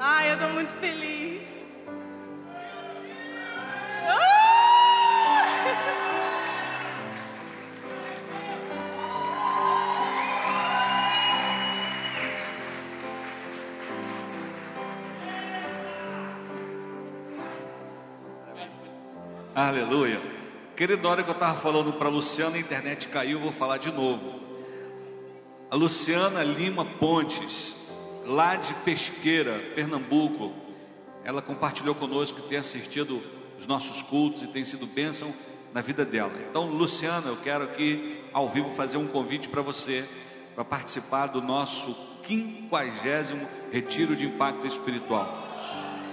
Ai, 0.06 0.32
eu 0.34 0.38
tô 0.38 0.48
muito 0.50 0.74
feliz. 0.76 1.66
Aleluia. 19.56 20.20
Querido, 20.76 21.04
na 21.04 21.10
hora 21.10 21.22
que 21.22 21.30
eu 21.30 21.34
estava 21.36 21.60
falando 21.60 21.94
para 21.94 22.08
a 22.08 22.12
Luciana, 22.12 22.56
a 22.56 22.60
internet 22.60 23.08
caiu, 23.08 23.40
vou 23.40 23.52
falar 23.52 23.78
de 23.78 23.92
novo. 23.92 24.42
A 25.70 25.76
Luciana 25.76 26.42
Lima 26.42 26.84
Pontes 26.84 27.76
lá 28.26 28.56
de 28.56 28.74
Pesqueira, 28.74 29.60
Pernambuco. 29.76 30.52
Ela 31.24 31.40
compartilhou 31.40 31.94
conosco 31.94 32.42
que 32.42 32.50
tem 32.50 32.58
assistido 32.58 33.22
os 33.60 33.68
nossos 33.68 34.02
cultos 34.02 34.42
e 34.42 34.48
tem 34.48 34.66
sido 34.66 34.88
bênção 34.88 35.32
na 35.72 35.82
vida 35.82 36.04
dela. 36.04 36.34
Então, 36.50 36.66
Luciana, 36.66 37.28
eu 37.28 37.38
quero 37.38 37.66
aqui 37.66 38.24
ao 38.34 38.50
vivo 38.50 38.72
fazer 38.72 38.98
um 38.98 39.06
convite 39.06 39.50
para 39.50 39.62
você 39.62 40.04
para 40.56 40.66
participar 40.66 41.28
do 41.28 41.44
nosso 41.44 41.96
quinquagésimo 42.24 43.48
retiro 43.72 44.16
de 44.16 44.26
impacto 44.26 44.66
espiritual. 44.66 45.43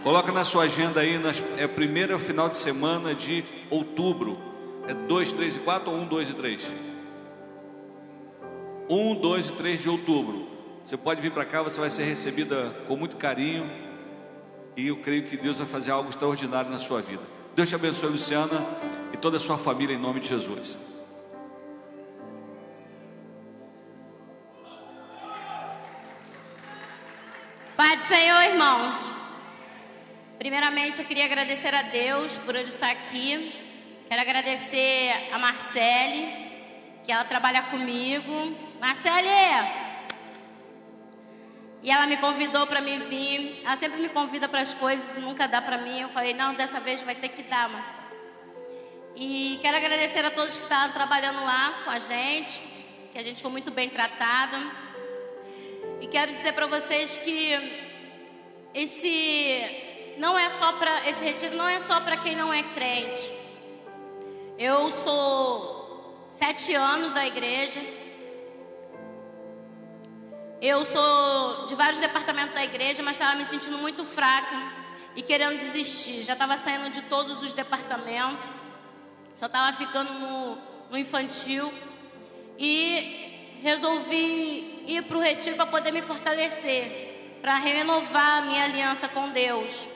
Coloca 0.03 0.33
na 0.33 0.45
sua 0.45 0.65
agenda 0.65 1.01
aí, 1.01 1.19
nas, 1.19 1.45
é 1.59 1.67
primeiro 1.67 2.19
final 2.19 2.49
de 2.49 2.57
semana 2.57 3.15
de 3.15 3.45
outubro. 3.69 4.39
É 4.89 4.95
2, 4.95 5.33
3 5.33 5.57
e 5.57 5.59
4 5.61 5.91
ou 5.91 5.97
1, 5.99 6.07
2 6.07 6.31
e 6.31 6.35
3? 6.35 6.73
1, 8.89 9.15
2 9.17 9.47
e 9.47 9.53
3 9.53 9.83
de 9.83 9.89
outubro. 9.91 10.49
Você 10.83 10.97
pode 10.97 11.21
vir 11.21 11.31
para 11.31 11.45
cá, 11.45 11.63
você 11.63 11.79
vai 11.79 11.91
ser 11.91 12.05
recebida 12.05 12.75
com 12.89 12.97
muito 12.97 13.17
carinho. 13.17 13.71
E 14.75 14.89
eu 14.89 14.97
creio 14.97 15.25
que 15.25 15.37
Deus 15.37 15.59
vai 15.59 15.67
fazer 15.67 15.91
algo 15.91 16.09
extraordinário 16.09 16.71
na 16.71 16.79
sua 16.79 17.03
vida. 17.03 17.23
Deus 17.55 17.69
te 17.69 17.75
abençoe, 17.75 18.09
Luciana, 18.09 18.65
e 19.13 19.19
toda 19.19 19.37
a 19.37 19.41
sua 19.41 19.59
família, 19.59 19.95
em 19.95 19.99
nome 19.99 20.21
de 20.21 20.29
Jesus. 20.29 20.79
Pai 27.77 27.97
do 27.99 28.03
Senhor, 28.05 28.43
irmãos. 28.43 29.20
Primeiramente, 30.41 31.01
eu 31.01 31.05
queria 31.05 31.27
agradecer 31.27 31.75
a 31.75 31.83
Deus 31.83 32.39
por 32.39 32.55
ele 32.55 32.71
estar 32.71 32.91
aqui. 32.91 33.55
Quero 34.09 34.23
agradecer 34.23 35.13
a 35.31 35.39
Marcele, 35.39 36.33
que 37.05 37.13
ela 37.13 37.25
trabalha 37.25 37.65
comigo. 37.65 38.57
Marcele! 38.81 39.29
E 41.83 41.91
ela 41.91 42.07
me 42.07 42.17
convidou 42.17 42.67
para 42.67 42.81
me 42.81 43.01
vir. 43.01 43.61
Ela 43.63 43.77
sempre 43.77 44.01
me 44.01 44.09
convida 44.09 44.49
para 44.49 44.63
as 44.63 44.73
coisas 44.73 45.15
e 45.15 45.21
nunca 45.21 45.47
dá 45.47 45.61
para 45.61 45.77
mim. 45.77 46.01
Eu 46.01 46.09
falei, 46.09 46.33
não, 46.33 46.55
dessa 46.55 46.81
vez 46.81 47.03
vai 47.03 47.15
ter 47.15 47.29
que 47.29 47.43
dar, 47.43 47.69
Marcele. 47.69 47.99
E 49.17 49.59
quero 49.61 49.77
agradecer 49.77 50.25
a 50.25 50.31
todos 50.31 50.57
que 50.57 50.63
estavam 50.63 50.95
trabalhando 50.95 51.45
lá 51.45 51.83
com 51.85 51.91
a 51.91 51.99
gente, 51.99 52.63
que 53.13 53.19
a 53.19 53.23
gente 53.23 53.43
foi 53.43 53.51
muito 53.51 53.71
bem 53.71 53.91
tratado. 53.91 54.57
E 56.01 56.07
quero 56.07 56.33
dizer 56.33 56.55
para 56.55 56.67
vocês 56.67 57.19
que 57.19 57.91
esse 58.73 59.90
não 60.21 60.39
é 60.39 60.51
só 60.51 60.75
para 60.75 61.09
esse 61.09 61.25
retiro 61.25 61.57
não 61.57 61.67
é 61.67 61.81
só 61.81 61.99
para 62.03 62.19
quem 62.19 62.37
não 62.37 62.53
é 62.53 62.63
crente. 62.63 63.35
Eu 64.59 64.93
sou 65.03 66.29
sete 66.33 66.75
anos 66.75 67.11
da 67.13 67.27
igreja. 67.27 67.81
Eu 70.61 70.85
sou 70.85 71.65
de 71.65 71.75
vários 71.75 71.99
departamentos 71.99 72.55
da 72.55 72.63
igreja, 72.63 73.03
mas 73.03 73.17
estava 73.17 73.35
me 73.35 73.47
sentindo 73.47 73.79
muito 73.79 74.05
fraca 74.05 74.57
e 75.17 75.23
querendo 75.23 75.59
desistir. 75.59 76.23
Já 76.23 76.35
estava 76.35 76.59
saindo 76.59 76.91
de 76.91 77.01
todos 77.03 77.43
os 77.43 77.55
departamentos, 77.55 78.45
só 79.35 79.47
estava 79.47 79.75
ficando 79.75 80.13
no, 80.13 80.59
no 80.91 80.99
infantil 80.99 81.73
e 82.59 83.59
resolvi 83.63 84.85
ir 84.87 85.03
para 85.05 85.17
o 85.17 85.21
retiro 85.21 85.57
para 85.57 85.65
poder 85.65 85.93
me 85.93 86.03
fortalecer, 86.03 87.39
para 87.41 87.55
renovar 87.55 88.43
a 88.43 88.47
minha 88.47 88.65
aliança 88.65 89.09
com 89.09 89.31
Deus. 89.31 89.89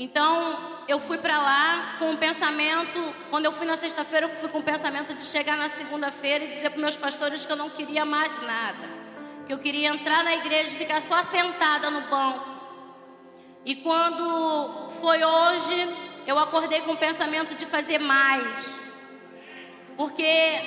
Então, 0.00 0.84
eu 0.86 1.00
fui 1.00 1.18
para 1.18 1.36
lá 1.38 1.96
com 1.98 2.12
o 2.12 2.16
pensamento, 2.16 3.12
quando 3.30 3.46
eu 3.46 3.52
fui 3.52 3.66
na 3.66 3.76
sexta-feira, 3.76 4.26
eu 4.26 4.34
fui 4.36 4.48
com 4.48 4.58
o 4.58 4.62
pensamento 4.62 5.12
de 5.12 5.24
chegar 5.24 5.56
na 5.56 5.68
segunda-feira 5.68 6.44
e 6.44 6.48
dizer 6.50 6.70
para 6.70 6.80
meus 6.80 6.96
pastores 6.96 7.44
que 7.44 7.50
eu 7.50 7.56
não 7.56 7.68
queria 7.68 8.04
mais 8.04 8.32
nada. 8.42 8.88
Que 9.44 9.52
eu 9.52 9.58
queria 9.58 9.88
entrar 9.88 10.22
na 10.22 10.34
igreja 10.36 10.70
e 10.70 10.78
ficar 10.78 11.02
só 11.02 11.24
sentada 11.24 11.90
no 11.90 12.02
banco. 12.02 12.48
E 13.64 13.74
quando 13.74 14.88
foi 15.00 15.24
hoje, 15.24 15.96
eu 16.28 16.38
acordei 16.38 16.82
com 16.82 16.92
o 16.92 16.96
pensamento 16.96 17.56
de 17.56 17.66
fazer 17.66 17.98
mais. 17.98 18.80
Porque 19.96 20.24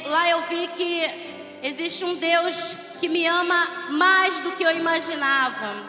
lá 0.07 0.29
eu 0.29 0.41
vi 0.41 0.67
que 0.75 1.05
existe 1.63 2.03
um 2.03 2.15
Deus 2.15 2.75
que 2.99 3.07
me 3.07 3.25
ama 3.25 3.87
mais 3.91 4.41
do 4.41 4.51
que 4.51 4.63
eu 4.63 4.75
imaginava. 4.75 5.85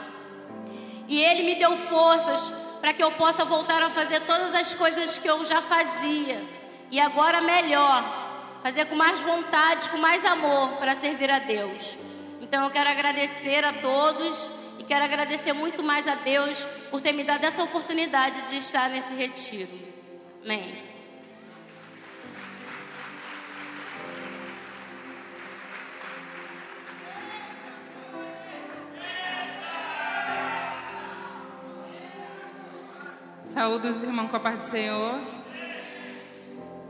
E 1.09 1.21
Ele 1.21 1.43
me 1.43 1.57
deu 1.57 1.77
forças 1.77 2.63
para 2.83 2.93
que 2.93 3.03
eu 3.03 3.13
possa 3.13 3.45
voltar 3.45 3.81
a 3.81 3.91
fazer 3.91 4.23
todas 4.23 4.53
as 4.57 4.75
coisas 4.75 5.17
que 5.17 5.31
eu 5.31 5.45
já 5.45 5.63
fazia 5.63 6.43
e 6.91 6.99
agora 6.99 7.41
melhor, 7.41 8.59
fazer 8.61 8.87
com 8.87 8.97
mais 8.97 9.21
vontade, 9.21 9.89
com 9.89 9.99
mais 9.99 10.25
amor 10.25 10.73
para 10.73 10.97
servir 10.97 11.31
a 11.31 11.39
Deus. 11.39 11.97
Então 12.41 12.65
eu 12.65 12.71
quero 12.73 12.91
agradecer 12.91 13.65
a 13.65 13.75
todos 13.75 14.51
e 14.81 14.83
quero 14.83 15.05
agradecer 15.05 15.53
muito 15.53 15.81
mais 15.81 16.09
a 16.09 16.17
Deus 16.17 16.59
por 16.91 17.01
ter 17.01 17.13
me 17.13 17.23
dado 17.23 17.45
essa 17.45 17.63
oportunidade 17.63 18.43
de 18.51 18.57
estar 18.57 18.91
nesse 18.91 19.15
retiro. 19.15 19.71
Amém. 20.45 20.92
Saúde 33.53 33.89
os 33.89 34.03
irmãos 34.03 34.31
com 34.31 34.37
a 34.37 34.41
paz 34.41 34.61
do 34.61 34.65
Senhor. 34.65 35.21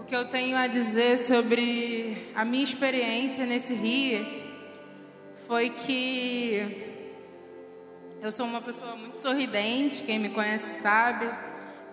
O 0.00 0.04
que 0.04 0.14
eu 0.14 0.28
tenho 0.28 0.56
a 0.56 0.68
dizer 0.68 1.18
sobre 1.18 2.16
a 2.36 2.44
minha 2.44 2.62
experiência 2.62 3.44
nesse 3.44 3.74
rio 3.74 4.24
foi 5.48 5.70
que 5.70 7.00
eu 8.22 8.30
sou 8.30 8.46
uma 8.46 8.62
pessoa 8.62 8.94
muito 8.94 9.16
sorridente, 9.16 10.04
quem 10.04 10.20
me 10.20 10.28
conhece 10.28 10.80
sabe, 10.80 11.28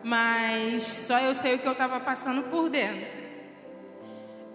mas 0.04 0.84
só 0.84 1.18
eu 1.18 1.34
sei 1.34 1.56
o 1.56 1.60
que 1.60 1.68
eu 1.68 1.72
estava 1.72 2.00
passando 2.00 2.44
por 2.44 2.70
dentro. 2.70 3.08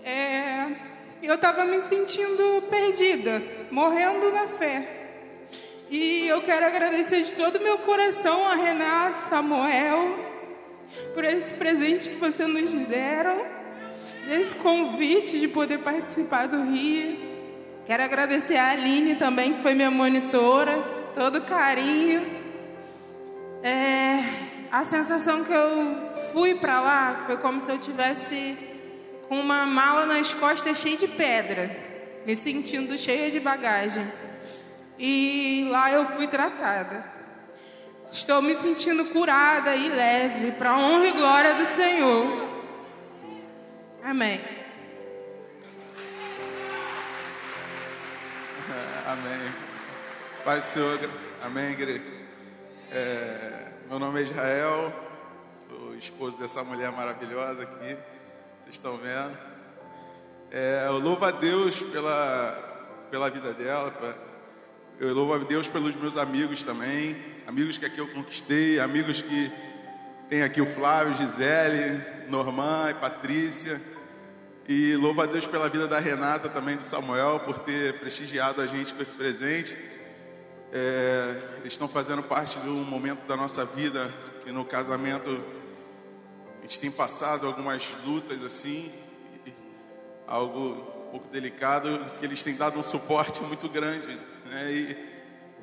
É, 0.05 0.77
eu 1.20 1.35
estava 1.35 1.64
me 1.64 1.83
sentindo 1.83 2.62
perdida, 2.70 3.42
morrendo 3.68 4.31
na 4.31 4.46
fé. 4.46 5.04
E 5.96 6.26
eu 6.26 6.42
quero 6.42 6.66
agradecer 6.66 7.22
de 7.22 7.35
todo 7.35 7.54
o 7.54 7.62
meu 7.62 7.78
coração 7.78 8.44
a 8.48 8.57
Renato, 8.57 9.28
Samuel, 9.28 10.18
por 11.14 11.22
esse 11.22 11.54
presente 11.54 12.11
que 12.11 12.16
vocês 12.16 12.48
nos 12.48 12.88
deram, 12.88 13.46
desse 14.26 14.57
convite 14.57 15.38
de 15.38 15.46
poder 15.46 15.78
participar 15.78 16.48
do 16.48 16.64
Rio. 16.64 17.16
Quero 17.87 18.02
agradecer 18.02 18.57
a 18.57 18.70
Aline 18.70 19.14
também, 19.14 19.52
que 19.52 19.61
foi 19.61 19.72
minha 19.74 19.88
monitora, 19.88 20.83
todo 21.14 21.42
carinho. 21.42 22.22
É, 23.62 24.18
a 24.72 24.83
sensação 24.83 25.44
que 25.44 25.52
eu 25.52 26.12
fui 26.33 26.57
para 26.57 26.80
lá 26.80 27.22
foi 27.24 27.37
como 27.37 27.61
se 27.61 27.70
eu 27.70 27.78
tivesse 27.78 28.59
com 29.28 29.38
uma 29.38 29.64
mala 29.64 30.07
nas 30.07 30.35
costas 30.35 30.76
cheia 30.76 30.96
de 30.96 31.07
pedra, 31.07 31.70
me 32.26 32.35
sentindo 32.35 32.98
cheia 32.98 33.30
de 33.30 33.38
bagagem. 33.38 34.24
E 34.98 35.66
lá 35.70 35.90
eu 35.90 36.07
fui 36.07 36.26
tratada. 36.26 37.04
Estou 38.12 38.40
me 38.40 38.54
sentindo 38.54 39.07
curada 39.07 39.74
e 39.74 39.88
leve 39.88 40.52
para 40.52 40.76
honra 40.76 41.09
e 41.09 41.12
glória 41.12 41.54
do 41.54 41.64
Senhor. 41.64 42.48
Amém. 44.04 44.40
Amém. 49.07 49.52
Pai 50.44 50.61
Senhor, 50.61 50.98
amém, 51.42 51.72
igreja. 51.72 52.04
É, 52.92 53.72
meu 53.88 53.98
nome 53.98 54.20
é 54.20 54.24
Israel, 54.24 54.92
sou 55.66 55.94
esposo 55.96 56.37
dessa 56.37 56.62
mulher 56.62 56.92
maravilhosa 56.92 57.62
aqui, 57.62 57.96
vocês 58.61 58.74
estão 58.74 58.96
vendo. 58.98 59.37
É, 60.50 60.85
eu 60.87 60.98
louvo 60.98 61.24
a 61.24 61.30
Deus 61.30 61.83
pela, 61.83 63.07
pela 63.11 63.30
vida 63.30 63.52
dela, 63.54 63.90
eu 65.00 65.12
louvo 65.12 65.35
a 65.35 65.38
Deus 65.38 65.66
pelos 65.66 65.96
meus 65.96 66.16
amigos 66.16 66.62
também, 66.62 67.16
amigos 67.46 67.76
que 67.76 67.85
aqui 67.85 67.98
eu 67.98 68.07
conquistei, 68.07 68.78
amigos 68.78 69.20
que 69.20 69.50
tem 70.28 70.42
aqui 70.42 70.61
o 70.61 70.66
Flávio, 70.66 71.16
Gisele, 71.16 72.00
Norman 72.28 72.90
e 72.90 72.94
Patrícia. 72.94 73.80
E 74.68 74.94
louvo 74.94 75.20
a 75.20 75.26
Deus 75.26 75.46
pela 75.46 75.68
vida 75.68 75.88
da 75.88 75.98
Renata 75.98 76.48
também, 76.48 76.76
do 76.76 76.83
Samuel, 76.85 77.40
por 77.40 77.59
ter 77.59 77.98
prestigiado 77.98 78.62
a 78.62 78.66
gente 78.68 78.94
com 78.94 79.02
esse 79.02 79.12
presente. 79.12 79.76
É, 80.72 81.42
eles 81.59 81.72
estão 81.72 81.88
fazendo 81.88 82.22
parte 82.22 82.61
de 82.61 82.68
um 82.68 82.85
momento 82.85 83.26
da 83.26 83.37
nossa 83.37 83.64
vida 83.64 84.14
que 84.44 84.52
no 84.52 84.64
casamento 84.64 85.44
a 86.61 86.62
gente 86.62 86.78
tem 86.78 86.90
passado 86.90 87.48
algumas 87.48 87.83
lutas 88.07 88.44
assim, 88.44 88.92
algo 90.26 90.70
um 91.09 91.11
pouco 91.11 91.28
delicado, 91.33 92.04
que 92.20 92.24
eles 92.24 92.44
têm 92.44 92.54
dado 92.54 92.78
um 92.78 92.83
suporte 92.83 93.42
muito 93.42 93.68
grande 93.68 94.34
né? 94.55 94.73
E 94.73 94.97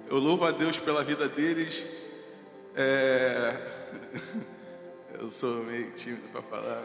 eu 0.09 0.17
louvo 0.17 0.43
a 0.45 0.51
Deus 0.51 0.77
pela 0.77 1.03
vida 1.03 1.27
deles. 1.29 1.85
É... 2.75 3.55
Eu 5.19 5.27
sou 5.27 5.63
meio 5.63 5.91
tímido 5.91 6.27
para 6.29 6.41
falar. 6.41 6.83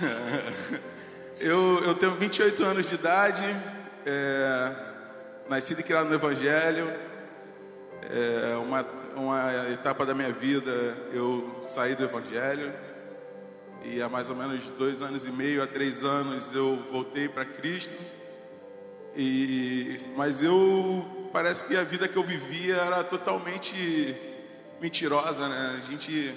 Eu, 1.38 1.82
eu 1.84 1.94
tenho 1.94 2.14
28 2.16 2.62
anos 2.64 2.86
de 2.86 2.94
idade, 2.96 3.42
é... 4.04 4.74
nascido 5.48 5.80
e 5.80 5.82
criado 5.82 6.08
no 6.08 6.14
Evangelho. 6.14 6.86
É 8.02 8.56
uma, 8.56 8.86
uma 9.16 9.70
etapa 9.70 10.04
da 10.04 10.14
minha 10.14 10.32
vida 10.32 10.70
eu 11.12 11.60
saí 11.62 11.94
do 11.94 12.04
Evangelho. 12.04 12.74
E 13.82 14.02
há 14.02 14.08
mais 14.08 14.28
ou 14.28 14.36
menos 14.36 14.70
dois 14.72 15.00
anos 15.00 15.24
e 15.24 15.32
meio 15.32 15.62
a 15.62 15.66
três 15.66 16.04
anos 16.04 16.54
eu 16.54 16.76
voltei 16.90 17.26
para 17.26 17.46
Cristo. 17.46 17.96
E, 19.16 20.00
mas 20.16 20.42
eu 20.42 21.28
parece 21.32 21.64
que 21.64 21.76
a 21.76 21.84
vida 21.84 22.08
que 22.08 22.16
eu 22.16 22.24
vivia 22.24 22.76
era 22.76 23.04
totalmente 23.04 24.16
mentirosa, 24.80 25.48
né? 25.48 25.80
A 25.82 25.90
gente 25.90 26.34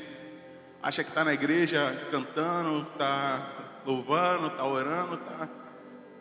acha 0.81 1.03
que 1.03 1.09
está 1.09 1.23
na 1.23 1.33
igreja 1.33 2.07
cantando, 2.11 2.87
está 2.91 3.47
louvando, 3.85 4.47
está 4.47 4.65
orando, 4.65 5.17
tá. 5.17 5.47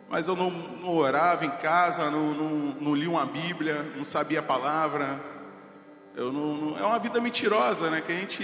Mas 0.09 0.27
eu 0.27 0.35
não, 0.35 0.51
não 0.51 0.95
orava 0.95 1.45
em 1.45 1.49
casa, 1.49 2.09
não, 2.11 2.33
não, 2.33 2.49
não 2.79 2.95
li 2.95 3.07
uma 3.07 3.25
Bíblia, 3.25 3.81
não 3.95 4.03
sabia 4.03 4.39
a 4.39 4.43
palavra. 4.43 5.19
Eu 6.15 6.31
não, 6.31 6.55
não, 6.55 6.77
é 6.77 6.83
uma 6.83 6.99
vida 6.99 7.19
mentirosa, 7.19 7.89
né? 7.89 8.01
Que 8.01 8.11
a 8.11 8.15
gente. 8.15 8.43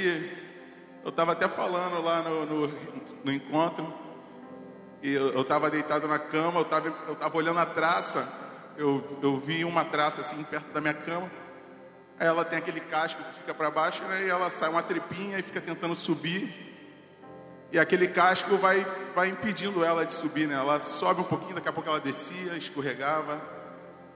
Eu 1.04 1.10
estava 1.10 1.32
até 1.34 1.48
falando 1.48 2.02
lá 2.02 2.22
no, 2.22 2.46
no, 2.46 2.74
no 3.24 3.32
encontro. 3.32 4.09
E 5.02 5.14
eu 5.14 5.42
estava 5.42 5.70
deitado 5.70 6.08
na 6.08 6.20
cama, 6.20 6.60
eu 6.60 6.64
estava 6.64 6.88
eu 7.08 7.16
tava 7.16 7.38
olhando 7.38 7.60
a 7.60 7.66
traça. 7.66 8.28
Eu, 8.78 9.20
eu 9.22 9.40
vi 9.40 9.64
uma 9.64 9.86
traça 9.86 10.22
assim 10.22 10.44
perto 10.44 10.72
da 10.72 10.82
minha 10.82 10.94
cama. 10.94 11.30
Aí 12.20 12.28
ela 12.28 12.44
tem 12.44 12.60
aquele 12.60 12.82
casco 12.82 13.22
que 13.24 13.40
fica 13.40 13.54
para 13.54 13.72
baixo, 13.72 14.04
né? 14.04 14.26
E 14.26 14.30
ela 14.30 14.50
sai 14.50 14.70
uma 14.70 14.84
trepinha 14.84 15.40
e 15.40 15.44
fica 15.44 15.62
tentando 15.62 15.96
subir. 15.96 16.68
E 17.72 17.80
aquele 17.80 18.08
casco 18.08 18.58
vai, 18.58 18.86
vai 19.16 19.30
impedindo 19.30 19.86
ela 19.86 20.06
de 20.06 20.14
subir, 20.14 20.48
né? 20.48 20.56
Ela 20.56 20.84
sobe 20.84 21.22
um 21.22 21.26
pouquinho, 21.26 21.56
daqui 21.56 21.70
a 21.70 21.74
pouco 21.74 21.90
ela 21.90 22.00
descia, 22.00 22.58
escorregava. 22.58 23.42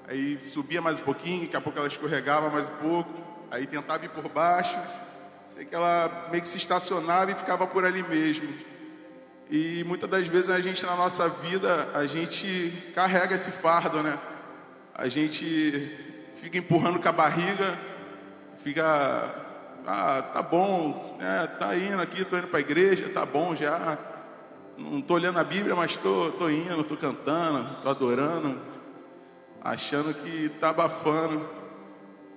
Aí 0.07 0.41
subia 0.41 0.81
mais 0.81 0.99
um 0.99 1.03
pouquinho, 1.03 1.43
daqui 1.43 1.55
a 1.55 1.61
pouco 1.61 1.79
ela 1.79 1.87
escorregava 1.87 2.49
mais 2.49 2.67
um 2.67 2.75
pouco. 2.75 3.23
Aí 3.51 3.65
tentava 3.65 4.03
ir 4.03 4.09
por 4.09 4.27
baixo. 4.27 4.77
Sei 5.45 5.63
que 5.63 5.73
ela 5.73 6.27
meio 6.29 6.41
que 6.41 6.49
se 6.49 6.57
estacionava 6.57 7.31
e 7.31 7.35
ficava 7.35 7.65
por 7.67 7.85
ali 7.85 8.03
mesmo. 8.03 8.72
E 9.55 9.83
muitas 9.83 10.09
das 10.09 10.25
vezes 10.25 10.49
a 10.49 10.59
gente 10.59 10.83
na 10.83 10.95
nossa 10.95 11.29
vida, 11.29 11.87
a 11.93 12.07
gente 12.07 12.73
carrega 12.95 13.35
esse 13.35 13.51
fardo, 13.51 14.01
né? 14.01 14.17
A 14.95 15.07
gente 15.07 15.95
fica 16.37 16.57
empurrando 16.57 16.99
com 16.99 17.07
a 17.07 17.11
barriga, 17.11 17.77
fica 18.63 18.83
ah, 19.85 20.23
tá 20.33 20.41
bom, 20.41 21.17
né? 21.19 21.45
Tá 21.59 21.75
indo 21.75 22.01
aqui, 22.01 22.25
tô 22.25 22.35
indo 22.35 22.47
para 22.47 22.57
a 22.57 22.61
igreja, 22.61 23.07
tá 23.09 23.27
bom 23.27 23.55
já. 23.55 23.95
Não 24.75 24.99
tô 24.99 25.13
olhando 25.13 25.37
a 25.37 25.43
Bíblia, 25.43 25.75
mas 25.75 25.97
tô, 25.97 26.31
tô 26.31 26.49
indo, 26.49 26.83
tô 26.83 26.97
cantando, 26.97 27.75
tô 27.83 27.89
adorando, 27.89 28.59
achando 29.63 30.15
que 30.15 30.49
tá 30.59 30.69
abafando. 30.69 31.47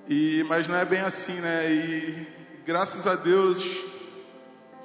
E 0.07 0.45
mas 0.51 0.69
não 0.69 0.77
é 0.77 0.85
bem 0.85 1.01
assim, 1.01 1.41
né? 1.41 1.73
E 1.73 2.27
graças 2.67 3.07
a 3.07 3.15
Deus 3.15 3.67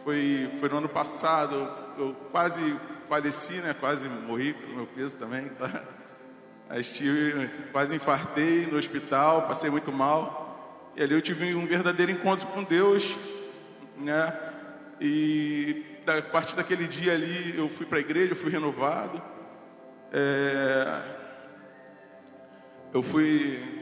foi 0.05 0.49
foi 0.61 0.69
no 0.69 0.77
ano 0.77 0.87
passado, 0.87 1.80
eu 1.97 2.13
quase 2.31 2.75
faleci, 3.09 3.53
né? 3.53 3.75
Quase 3.79 4.07
morri 4.07 4.53
pelo 4.53 4.75
meu 4.75 4.87
peso 4.87 5.17
também. 5.17 5.49
Tá? 5.49 5.83
Estive, 6.79 7.49
quase 7.71 7.95
infartei 7.95 8.65
no 8.67 8.77
hospital, 8.77 9.47
passei 9.47 9.69
muito 9.69 9.91
mal. 9.91 10.93
E 10.95 11.03
ali 11.03 11.13
eu 11.13 11.21
tive 11.21 11.53
um 11.53 11.65
verdadeiro 11.65 12.11
encontro 12.11 12.47
com 12.47 12.63
Deus, 12.63 13.17
né? 13.97 14.33
E 14.99 15.85
a 16.07 16.21
partir 16.21 16.55
daquele 16.55 16.87
dia 16.87 17.13
ali 17.13 17.57
eu 17.57 17.69
fui 17.69 17.85
para 17.85 17.97
a 17.97 18.01
igreja, 18.01 18.31
eu 18.31 18.37
fui 18.37 18.51
renovado. 18.51 19.21
É... 20.13 21.21
Eu 22.93 23.03
fui 23.03 23.81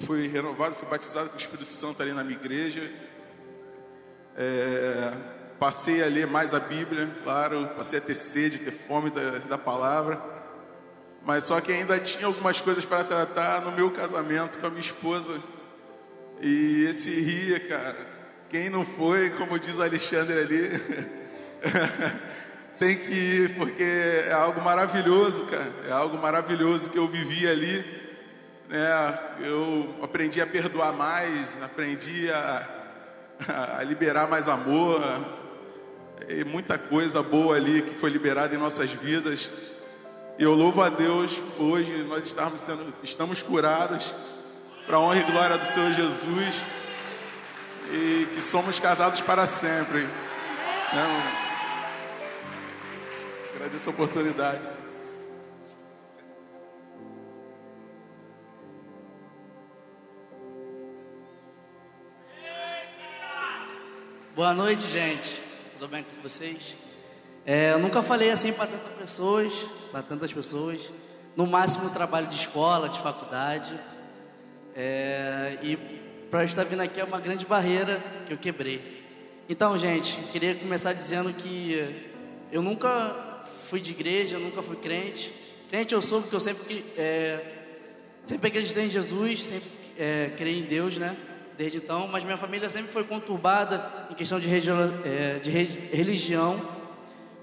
fui 0.00 0.28
renovado, 0.28 0.76
fui 0.76 0.88
batizado 0.88 1.30
com 1.30 1.36
o 1.36 1.40
Espírito 1.40 1.72
Santo 1.72 2.02
ali 2.02 2.12
na 2.12 2.22
minha 2.22 2.38
igreja. 2.38 2.88
É... 4.36 5.37
Passei 5.58 6.02
a 6.02 6.06
ler 6.06 6.26
mais 6.26 6.54
a 6.54 6.60
Bíblia, 6.60 7.10
claro, 7.24 7.68
passei 7.76 7.98
a 7.98 8.02
ter 8.02 8.14
sede, 8.14 8.60
ter 8.60 8.70
fome 8.70 9.10
da, 9.10 9.38
da 9.38 9.58
palavra. 9.58 10.20
Mas 11.24 11.44
só 11.44 11.60
que 11.60 11.72
ainda 11.72 11.98
tinha 11.98 12.26
algumas 12.26 12.60
coisas 12.60 12.84
para 12.84 13.02
tratar 13.02 13.62
no 13.62 13.72
meu 13.72 13.90
casamento 13.90 14.58
com 14.58 14.66
a 14.66 14.70
minha 14.70 14.80
esposa. 14.80 15.42
E 16.40 16.86
esse 16.88 17.10
ria, 17.10 17.58
cara. 17.60 17.96
Quem 18.48 18.70
não 18.70 18.84
foi, 18.84 19.30
como 19.30 19.58
diz 19.58 19.76
o 19.78 19.82
Alexandre 19.82 20.38
ali, 20.38 20.70
tem 22.78 22.96
que 22.96 23.12
ir, 23.12 23.56
porque 23.56 23.82
é 23.82 24.32
algo 24.32 24.60
maravilhoso, 24.62 25.44
cara. 25.46 25.72
É 25.88 25.92
algo 25.92 26.16
maravilhoso 26.16 26.88
que 26.88 26.98
eu 26.98 27.08
vivi 27.08 27.46
ali. 27.48 27.84
Né? 28.68 29.18
Eu 29.40 29.96
aprendi 30.02 30.40
a 30.40 30.46
perdoar 30.46 30.92
mais, 30.92 31.60
aprendi 31.62 32.30
a, 32.30 32.66
a 33.78 33.82
liberar 33.82 34.28
mais 34.28 34.48
amor. 34.48 35.02
E 36.26 36.44
muita 36.44 36.78
coisa 36.78 37.22
boa 37.22 37.56
ali 37.56 37.82
que 37.82 37.94
foi 37.94 38.10
liberada 38.10 38.54
em 38.54 38.58
nossas 38.58 38.90
vidas. 38.90 39.50
Eu 40.38 40.54
louvo 40.54 40.82
a 40.82 40.88
Deus, 40.88 41.40
hoje 41.58 42.04
nós 42.04 42.24
estamos, 42.24 42.60
sendo, 42.62 42.94
estamos 43.02 43.42
curados, 43.42 44.14
para 44.86 44.98
honra 44.98 45.18
e 45.18 45.24
glória 45.24 45.58
do 45.58 45.66
Senhor 45.66 45.92
Jesus, 45.92 46.62
e 47.92 48.28
que 48.34 48.40
somos 48.40 48.78
casados 48.78 49.20
para 49.20 49.46
sempre. 49.46 50.00
Né? 50.00 51.38
Agradeço 53.56 53.90
a 53.90 53.92
oportunidade. 53.92 54.60
Boa 64.36 64.54
noite, 64.54 64.88
gente. 64.88 65.47
Tudo 65.78 65.92
bem 65.92 66.02
com 66.02 66.20
vocês? 66.20 66.76
É, 67.46 67.70
eu 67.70 67.78
nunca 67.78 68.02
falei 68.02 68.32
assim 68.32 68.52
para 68.52 68.66
tantas 68.66 68.94
pessoas, 68.94 69.52
para 69.92 70.02
tantas 70.02 70.32
pessoas. 70.32 70.90
No 71.36 71.46
máximo 71.46 71.88
trabalho 71.90 72.26
de 72.26 72.34
escola, 72.34 72.88
de 72.88 72.98
faculdade. 72.98 73.78
É, 74.74 75.56
e 75.62 75.76
para 76.28 76.42
estar 76.42 76.64
vindo 76.64 76.80
aqui 76.80 76.98
é 76.98 77.04
uma 77.04 77.20
grande 77.20 77.46
barreira 77.46 78.02
que 78.26 78.32
eu 78.32 78.36
quebrei. 78.36 79.04
Então, 79.48 79.78
gente, 79.78 80.20
queria 80.32 80.56
começar 80.56 80.92
dizendo 80.94 81.32
que 81.32 81.94
eu 82.50 82.60
nunca 82.60 83.44
fui 83.68 83.80
de 83.80 83.92
igreja, 83.92 84.36
nunca 84.36 84.64
fui 84.64 84.78
crente. 84.78 85.32
Crente 85.70 85.94
eu 85.94 86.02
sou 86.02 86.22
porque 86.22 86.34
eu 86.34 86.40
sempre, 86.40 86.84
é, 86.96 87.40
sempre 88.24 88.48
acreditei 88.48 88.86
em 88.86 88.90
Jesus, 88.90 89.44
sempre 89.44 89.68
é, 89.96 90.32
criei 90.36 90.58
em 90.58 90.64
Deus, 90.64 90.96
né? 90.96 91.16
Desde 91.58 91.78
então, 91.78 92.08
mas 92.08 92.24
minha 92.24 92.38
família 92.38 92.70
sempre 92.70 92.90
foi 92.92 93.04
conturbada 93.04 94.06
em 94.10 94.14
questão 94.14 94.40
de, 94.40 94.48
de 94.48 95.50
religião 95.92 96.78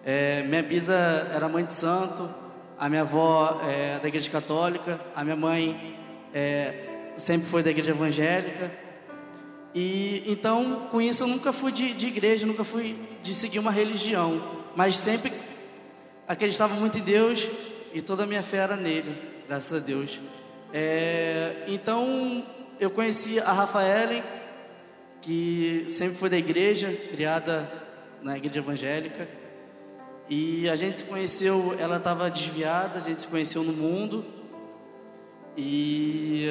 é, 0.08 0.43
minha 0.43 0.62
bisa 0.62 0.93
era 1.34 1.49
mãe 1.49 1.65
de 1.65 1.73
santo, 1.73 2.30
a 2.78 2.88
minha 2.88 3.01
avó 3.01 3.60
é 3.63 3.97
da 3.97 4.08
igreja 4.08 4.30
católica, 4.30 5.01
a 5.15 5.23
minha 5.23 5.36
mãe 5.36 5.97
é, 6.32 7.13
sempre 7.17 7.47
foi 7.47 7.63
da 7.63 7.71
igreja 7.71 7.89
evangélica. 7.89 8.71
E 9.73 10.23
então, 10.28 10.88
com 10.91 11.01
isso, 11.01 11.23
eu 11.23 11.28
nunca 11.28 11.51
fui 11.51 11.71
de, 11.71 11.95
de 11.95 12.06
igreja, 12.06 12.45
nunca 12.45 12.63
fui 12.63 12.95
de 13.23 13.34
seguir 13.34 13.58
uma 13.58 13.71
religião, 13.71 14.41
mas 14.75 14.95
sempre 14.95 15.34
acreditava 16.28 16.75
muito 16.75 16.99
em 16.99 17.01
Deus 17.01 17.49
e 17.91 17.99
toda 17.99 18.25
a 18.25 18.28
minha 18.28 18.43
fé 18.43 18.58
era 18.58 18.75
nele, 18.75 19.17
graças 19.47 19.73
a 19.73 19.84
Deus. 19.84 20.21
É, 20.71 21.63
então, 21.67 22.45
eu 22.80 22.90
conheci 22.90 23.40
a 23.40 23.52
Rafaele, 23.52 24.24
que 25.22 25.86
sempre 25.90 26.16
foi 26.16 26.30
da 26.30 26.38
igreja, 26.38 26.92
criada 26.92 27.72
na 28.22 28.38
igreja 28.38 28.60
evangélica. 28.60 29.28
E 30.30 30.68
a 30.70 30.76
gente 30.76 31.00
se 31.00 31.04
conheceu, 31.04 31.76
ela 31.80 31.98
estava 31.98 32.30
desviada, 32.30 32.98
a 32.98 33.02
gente 33.02 33.22
se 33.22 33.28
conheceu 33.28 33.64
no 33.64 33.74
mundo. 33.74 34.26
E 35.58 36.48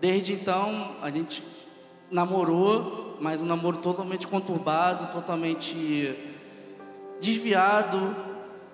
desde 0.00 0.34
então 0.34 0.96
a 1.02 1.10
gente 1.10 1.42
namorou, 2.10 3.16
mas 3.20 3.40
um 3.42 3.46
namoro 3.46 3.78
totalmente 3.78 4.26
conturbado, 4.26 5.12
totalmente 5.12 6.16
desviado. 7.20 8.14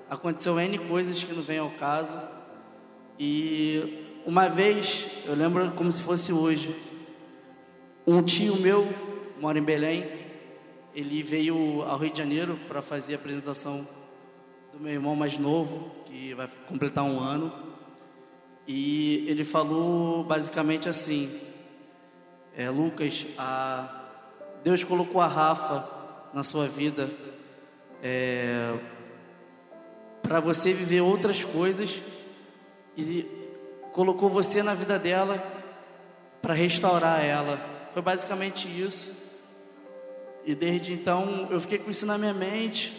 Aconteceu 0.08 0.58
N 0.58 0.78
coisas 0.78 1.22
que 1.22 1.32
não 1.32 1.42
vem 1.42 1.58
ao 1.58 1.70
caso. 1.70 2.20
E 3.18 4.09
uma 4.26 4.48
vez, 4.48 5.06
eu 5.24 5.34
lembro 5.34 5.70
como 5.72 5.90
se 5.90 6.02
fosse 6.02 6.32
hoje, 6.32 6.76
um 8.06 8.22
tio 8.22 8.56
meu 8.56 8.86
mora 9.40 9.58
em 9.58 9.62
Belém, 9.62 10.06
ele 10.94 11.22
veio 11.22 11.82
ao 11.82 11.96
Rio 11.98 12.10
de 12.10 12.18
Janeiro 12.18 12.58
para 12.68 12.82
fazer 12.82 13.14
a 13.14 13.16
apresentação 13.16 13.88
do 14.72 14.78
meu 14.78 14.92
irmão 14.92 15.16
mais 15.16 15.38
novo, 15.38 15.90
que 16.04 16.34
vai 16.34 16.48
completar 16.66 17.04
um 17.04 17.18
ano. 17.18 17.52
E 18.66 19.24
ele 19.26 19.44
falou 19.44 20.22
basicamente 20.24 20.88
assim: 20.88 21.40
é, 22.54 22.68
Lucas, 22.68 23.26
a, 23.38 24.08
Deus 24.62 24.84
colocou 24.84 25.20
a 25.20 25.26
Rafa 25.26 25.88
na 26.34 26.44
sua 26.44 26.68
vida 26.68 27.10
é, 28.02 28.78
para 30.22 30.40
você 30.40 30.72
viver 30.72 31.00
outras 31.00 31.44
coisas 31.44 32.00
e 32.96 33.39
colocou 33.92 34.28
você 34.28 34.62
na 34.62 34.74
vida 34.74 34.98
dela 34.98 35.42
para 36.40 36.54
restaurar 36.54 37.24
ela. 37.24 37.60
Foi 37.92 38.02
basicamente 38.02 38.68
isso. 38.68 39.12
E 40.44 40.54
desde 40.54 40.92
então 40.92 41.48
eu 41.50 41.60
fiquei 41.60 41.78
com 41.78 41.90
isso 41.90 42.06
na 42.06 42.16
minha 42.16 42.32
mente 42.32 42.92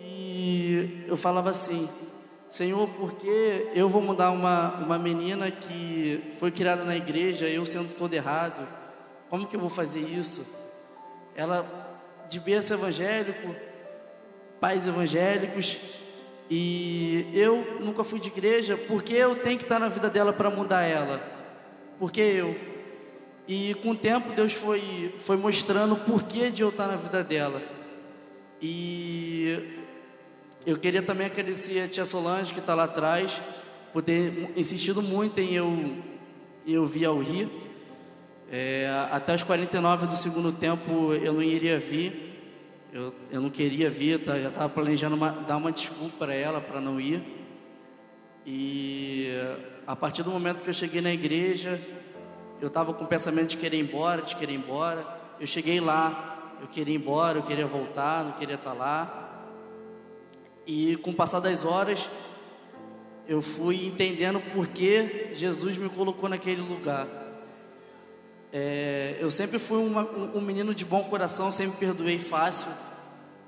e 0.00 1.04
eu 1.06 1.16
falava 1.16 1.50
assim: 1.50 1.88
Senhor, 2.48 2.88
porque 2.90 3.68
eu 3.74 3.88
vou 3.88 4.00
mudar 4.00 4.30
uma, 4.30 4.74
uma 4.76 4.98
menina 4.98 5.50
que 5.50 6.34
foi 6.38 6.50
criada 6.50 6.84
na 6.84 6.96
igreja, 6.96 7.48
eu 7.48 7.66
sendo 7.66 7.94
todo 7.96 8.14
errado? 8.14 8.66
Como 9.28 9.46
que 9.46 9.56
eu 9.56 9.60
vou 9.60 9.68
fazer 9.68 10.00
isso? 10.00 10.46
Ela 11.34 11.88
de 12.28 12.38
berço 12.38 12.74
evangélico, 12.74 13.54
pais 14.60 14.86
evangélicos, 14.86 15.78
e 16.50 17.26
eu 17.34 17.78
nunca 17.80 18.02
fui 18.02 18.18
de 18.18 18.28
igreja, 18.28 18.76
porque 18.76 19.12
eu 19.14 19.36
tenho 19.36 19.58
que 19.58 19.64
estar 19.64 19.78
na 19.78 19.88
vida 19.88 20.08
dela 20.08 20.32
para 20.32 20.50
mudar 20.50 20.82
ela? 20.82 21.20
Porque 21.98 22.20
eu. 22.20 22.56
E 23.46 23.74
com 23.82 23.90
o 23.90 23.96
tempo 23.96 24.34
Deus 24.34 24.52
foi, 24.52 25.14
foi 25.18 25.36
mostrando 25.36 25.94
o 25.94 25.98
porquê 25.98 26.50
de 26.50 26.62
eu 26.62 26.70
estar 26.70 26.86
na 26.86 26.96
vida 26.96 27.22
dela. 27.22 27.62
E 28.60 29.78
eu 30.66 30.76
queria 30.76 31.02
também 31.02 31.26
agradecer 31.26 31.80
a 31.80 31.88
tia 31.88 32.04
Solange 32.04 32.52
que 32.52 32.60
está 32.60 32.74
lá 32.74 32.84
atrás, 32.84 33.40
por 33.92 34.02
ter 34.02 34.50
insistido 34.56 35.00
muito 35.00 35.38
em 35.38 35.54
eu, 35.54 35.96
eu 36.66 36.84
vir 36.86 37.04
ao 37.04 37.18
Rio. 37.18 37.50
É, 38.50 38.88
até 39.10 39.34
os 39.34 39.42
49 39.42 40.06
do 40.06 40.16
segundo 40.16 40.50
tempo 40.52 41.12
eu 41.12 41.34
não 41.34 41.42
iria 41.42 41.78
vir. 41.78 42.27
Eu, 42.90 43.14
eu 43.30 43.42
não 43.42 43.50
queria 43.50 43.90
vir, 43.90 44.24
tá, 44.24 44.38
já 44.38 44.48
estava 44.48 44.68
planejando 44.68 45.14
uma, 45.14 45.30
dar 45.30 45.58
uma 45.58 45.70
desculpa 45.70 46.16
para 46.20 46.34
ela 46.34 46.58
para 46.58 46.80
não 46.80 46.98
ir. 46.98 47.22
E 48.46 49.28
a 49.86 49.94
partir 49.94 50.22
do 50.22 50.30
momento 50.30 50.62
que 50.62 50.70
eu 50.70 50.74
cheguei 50.74 51.02
na 51.02 51.12
igreja, 51.12 51.78
eu 52.62 52.68
estava 52.68 52.94
com 52.94 53.04
o 53.04 53.06
pensamento 53.06 53.48
de 53.48 53.58
querer 53.58 53.76
ir 53.76 53.80
embora, 53.80 54.22
de 54.22 54.34
querer 54.34 54.54
ir 54.54 54.56
embora. 54.56 55.06
Eu 55.38 55.46
cheguei 55.46 55.80
lá, 55.80 56.56
eu 56.62 56.66
queria 56.66 56.94
ir 56.94 56.96
embora, 56.96 57.38
eu 57.38 57.42
queria 57.42 57.66
voltar, 57.66 58.24
não 58.24 58.32
queria 58.32 58.54
estar 58.54 58.70
tá 58.70 58.76
lá. 58.76 59.44
E 60.66 60.96
com 60.96 61.10
o 61.10 61.14
passar 61.14 61.40
das 61.40 61.66
horas, 61.66 62.08
eu 63.26 63.42
fui 63.42 63.84
entendendo 63.84 64.40
por 64.54 64.66
que 64.66 65.30
Jesus 65.34 65.76
me 65.76 65.90
colocou 65.90 66.26
naquele 66.26 66.62
lugar. 66.62 67.06
É, 68.52 69.16
eu 69.20 69.30
sempre 69.30 69.58
fui 69.58 69.78
uma, 69.78 70.02
um, 70.04 70.38
um, 70.38 70.40
menino 70.40 70.74
de 70.74 70.84
bom 70.84 71.04
coração, 71.04 71.50
sempre 71.50 71.76
perdoei 71.78 72.18
fácil, 72.18 72.70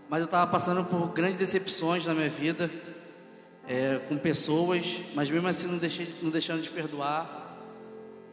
mas 0.09 0.21
eu 0.21 0.27
estava 0.27 0.51
passando 0.51 0.85
por 0.85 1.09
grandes 1.09 1.39
decepções 1.39 2.05
na 2.05 2.13
minha 2.13 2.29
vida, 2.29 2.71
é, 3.67 3.99
com 4.09 4.19
pessoas, 4.19 5.01
mas 5.15 5.31
mesmo 5.31 5.49
assim 5.49 5.67
não, 5.67 5.79
deixei, 5.79 6.15
não 6.21 6.31
deixando 6.31 6.61
de 6.61 6.69
perdoar. 6.69 7.57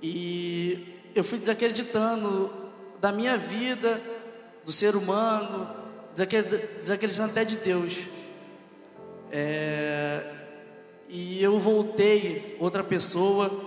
E 0.01 1.01
eu 1.15 1.23
fui 1.23 1.39
desacreditando 1.39 2.51
da 2.99 3.12
minha 3.12 3.38
vida, 3.38 4.01
do 4.65 4.71
ser 4.71 4.95
humano, 4.95 5.69
desacreditando 6.13 7.32
até 7.32 7.45
de 7.45 7.58
Deus. 7.58 7.99
É, 9.32 10.34
e 11.08 11.41
eu 11.41 11.58
voltei 11.60 12.58
outra 12.60 12.84
pessoa 12.84 13.66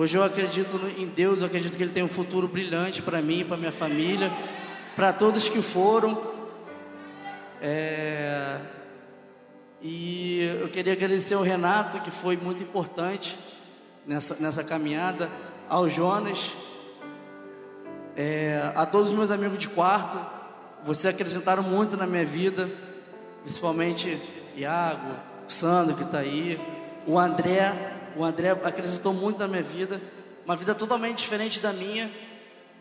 Hoje 0.00 0.16
eu 0.16 0.22
acredito 0.22 0.80
em 0.96 1.06
Deus, 1.06 1.40
eu 1.40 1.46
acredito 1.46 1.76
que 1.76 1.82
Ele 1.82 1.90
tem 1.90 2.04
um 2.04 2.08
futuro 2.08 2.46
brilhante 2.46 3.02
para 3.02 3.20
mim, 3.20 3.44
para 3.44 3.56
minha 3.56 3.72
família, 3.72 4.30
para 4.94 5.12
todos 5.12 5.48
que 5.48 5.60
foram. 5.60 6.22
É... 7.60 8.60
E 9.82 10.38
eu 10.60 10.68
queria 10.68 10.92
agradecer 10.92 11.34
ao 11.34 11.42
Renato, 11.42 11.98
que 11.98 12.12
foi 12.12 12.36
muito 12.36 12.62
importante 12.62 13.36
nessa, 14.06 14.36
nessa 14.38 14.62
caminhada, 14.62 15.28
ao 15.68 15.88
Jonas, 15.88 16.52
é... 18.14 18.70
a 18.76 18.86
todos 18.86 19.10
os 19.10 19.16
meus 19.16 19.32
amigos 19.32 19.58
de 19.58 19.68
quarto, 19.68 20.16
vocês 20.86 21.12
acrescentaram 21.12 21.64
muito 21.64 21.96
na 21.96 22.06
minha 22.06 22.24
vida, 22.24 22.70
principalmente 23.42 24.16
Iago, 24.56 25.16
Sandro 25.48 25.96
que 25.96 26.04
está 26.04 26.18
aí, 26.18 26.56
o 27.04 27.18
André, 27.18 27.97
o 28.18 28.24
André 28.24 28.50
acrescentou 28.50 29.14
muito 29.14 29.38
na 29.38 29.46
minha 29.46 29.62
vida, 29.62 30.02
uma 30.44 30.56
vida 30.56 30.74
totalmente 30.74 31.18
diferente 31.18 31.60
da 31.60 31.72
minha, 31.72 32.10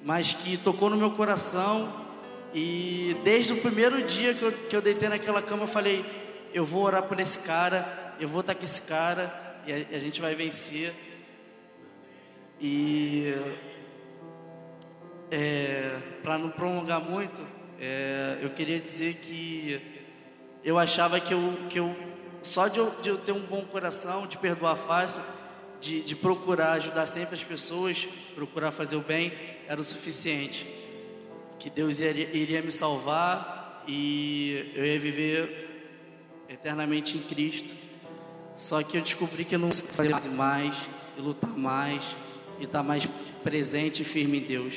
mas 0.04 0.34
que 0.34 0.58
tocou 0.58 0.90
no 0.90 0.98
meu 0.98 1.12
coração. 1.12 2.08
E 2.56 3.16
desde 3.24 3.54
o 3.54 3.62
primeiro 3.62 4.02
dia 4.02 4.34
que 4.34 4.42
eu, 4.42 4.52
que 4.52 4.76
eu 4.76 4.82
deitei 4.82 5.08
naquela 5.08 5.40
cama, 5.40 5.64
eu 5.64 5.68
falei: 5.68 6.04
eu 6.52 6.66
vou 6.66 6.82
orar 6.82 7.04
por 7.04 7.20
esse 7.20 7.38
cara, 7.38 8.16
eu 8.20 8.28
vou 8.28 8.42
estar 8.42 8.56
com 8.56 8.66
esse 8.66 8.82
cara 8.82 9.62
e 9.68 9.72
a, 9.72 9.76
a 9.96 10.00
gente 10.00 10.20
vai 10.20 10.34
vencer. 10.34 10.92
E 12.60 13.32
é, 15.30 15.98
para 16.24 16.40
não 16.40 16.50
prolongar 16.50 17.00
muito, 17.00 17.40
é, 17.80 18.40
eu 18.42 18.50
queria 18.50 18.80
dizer 18.80 19.14
que 19.18 19.80
eu 20.64 20.80
achava 20.80 21.20
que 21.20 21.32
eu, 21.32 21.54
que 21.70 21.78
eu 21.78 21.96
só 22.48 22.68
de 22.68 22.80
eu, 22.80 22.92
de 23.02 23.10
eu 23.10 23.18
ter 23.18 23.32
um 23.32 23.42
bom 23.42 23.62
coração, 23.62 24.26
de 24.26 24.38
perdoar 24.38 24.76
fácil, 24.76 25.22
de, 25.80 26.02
de 26.02 26.16
procurar 26.16 26.74
ajudar 26.74 27.06
sempre 27.06 27.36
as 27.36 27.44
pessoas, 27.44 28.08
procurar 28.34 28.72
fazer 28.72 28.96
o 28.96 29.02
bem, 29.02 29.34
era 29.68 29.80
o 29.80 29.84
suficiente. 29.84 30.66
Que 31.60 31.70
Deus 31.70 32.00
iria, 32.00 32.36
iria 32.36 32.62
me 32.62 32.72
salvar 32.72 33.84
e 33.88 34.72
eu 34.76 34.86
ia 34.86 35.00
viver 35.00 35.68
eternamente 36.50 37.18
em 37.18 37.22
Cristo. 37.22 37.76
Só 38.56 38.82
que 38.82 38.98
eu 38.98 39.02
descobri 39.02 39.46
que 39.46 39.56
eu 39.56 39.60
não 39.60 39.72
fazer 39.72 40.30
mais, 40.30 40.90
e 41.18 41.22
lutar 41.22 41.56
mais, 41.56 42.16
e 42.60 42.64
estar 42.64 42.82
mais 42.82 43.08
presente 43.44 44.02
e 44.02 44.06
firme 44.06 44.40
em 44.40 44.42
Deus. 44.42 44.74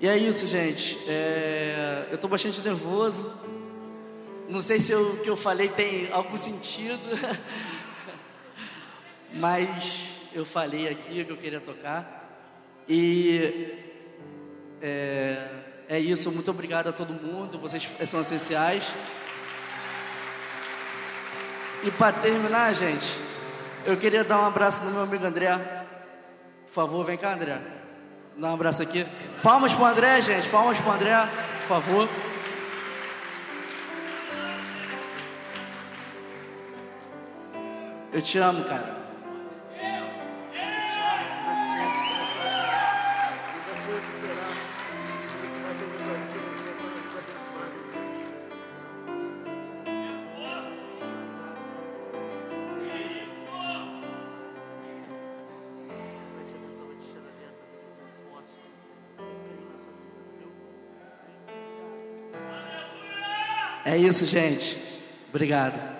E 0.00 0.08
é 0.08 0.18
isso, 0.18 0.46
gente. 0.48 0.98
É, 1.06 2.08
eu 2.10 2.16
estou 2.16 2.28
bastante 2.28 2.60
nervoso. 2.60 3.30
Não 4.52 4.60
sei 4.60 4.78
se 4.78 4.94
o 4.94 5.16
que 5.16 5.30
eu 5.30 5.36
falei 5.36 5.70
tem 5.70 6.12
algum 6.12 6.36
sentido, 6.36 7.00
mas 9.32 10.10
eu 10.34 10.44
falei 10.44 10.90
aqui 10.90 11.22
o 11.22 11.24
que 11.24 11.32
eu 11.32 11.38
queria 11.38 11.58
tocar. 11.58 12.28
E 12.86 13.74
é, 14.82 15.48
é 15.88 15.98
isso, 15.98 16.30
muito 16.30 16.50
obrigado 16.50 16.88
a 16.88 16.92
todo 16.92 17.14
mundo, 17.14 17.58
vocês 17.58 17.90
são 18.06 18.20
essenciais. 18.20 18.94
E 21.82 21.90
para 21.90 22.12
terminar, 22.12 22.74
gente, 22.74 23.08
eu 23.86 23.96
queria 23.96 24.22
dar 24.22 24.38
um 24.38 24.44
abraço 24.44 24.84
no 24.84 24.90
meu 24.90 25.00
amigo 25.00 25.24
André. 25.24 25.56
Por 26.66 26.74
favor, 26.74 27.02
vem 27.06 27.16
cá, 27.16 27.32
André. 27.32 27.58
Dá 28.36 28.50
um 28.50 28.54
abraço 28.54 28.82
aqui. 28.82 29.06
Palmas 29.42 29.72
para 29.72 29.82
o 29.82 29.86
André, 29.86 30.20
gente. 30.20 30.46
Palmas 30.50 30.78
para 30.78 30.90
o 30.90 30.92
André, 30.92 31.28
por 31.62 31.68
favor. 31.68 32.31
Eu 38.12 38.20
te 38.20 38.36
amo, 38.36 38.62
cara. 38.64 39.02
É 63.84 63.96
isso, 63.96 64.24
gente. 64.24 64.78
Obrigado. 65.28 65.91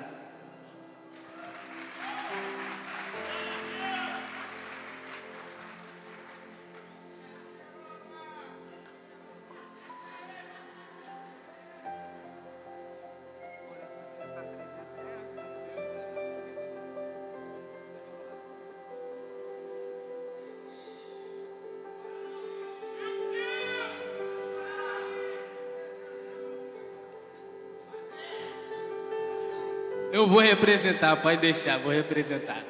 Vou 30.33 30.41
representar, 30.41 31.17
pode 31.17 31.43
deixar, 31.43 31.79
vou 31.79 31.93
representar. 31.93 32.65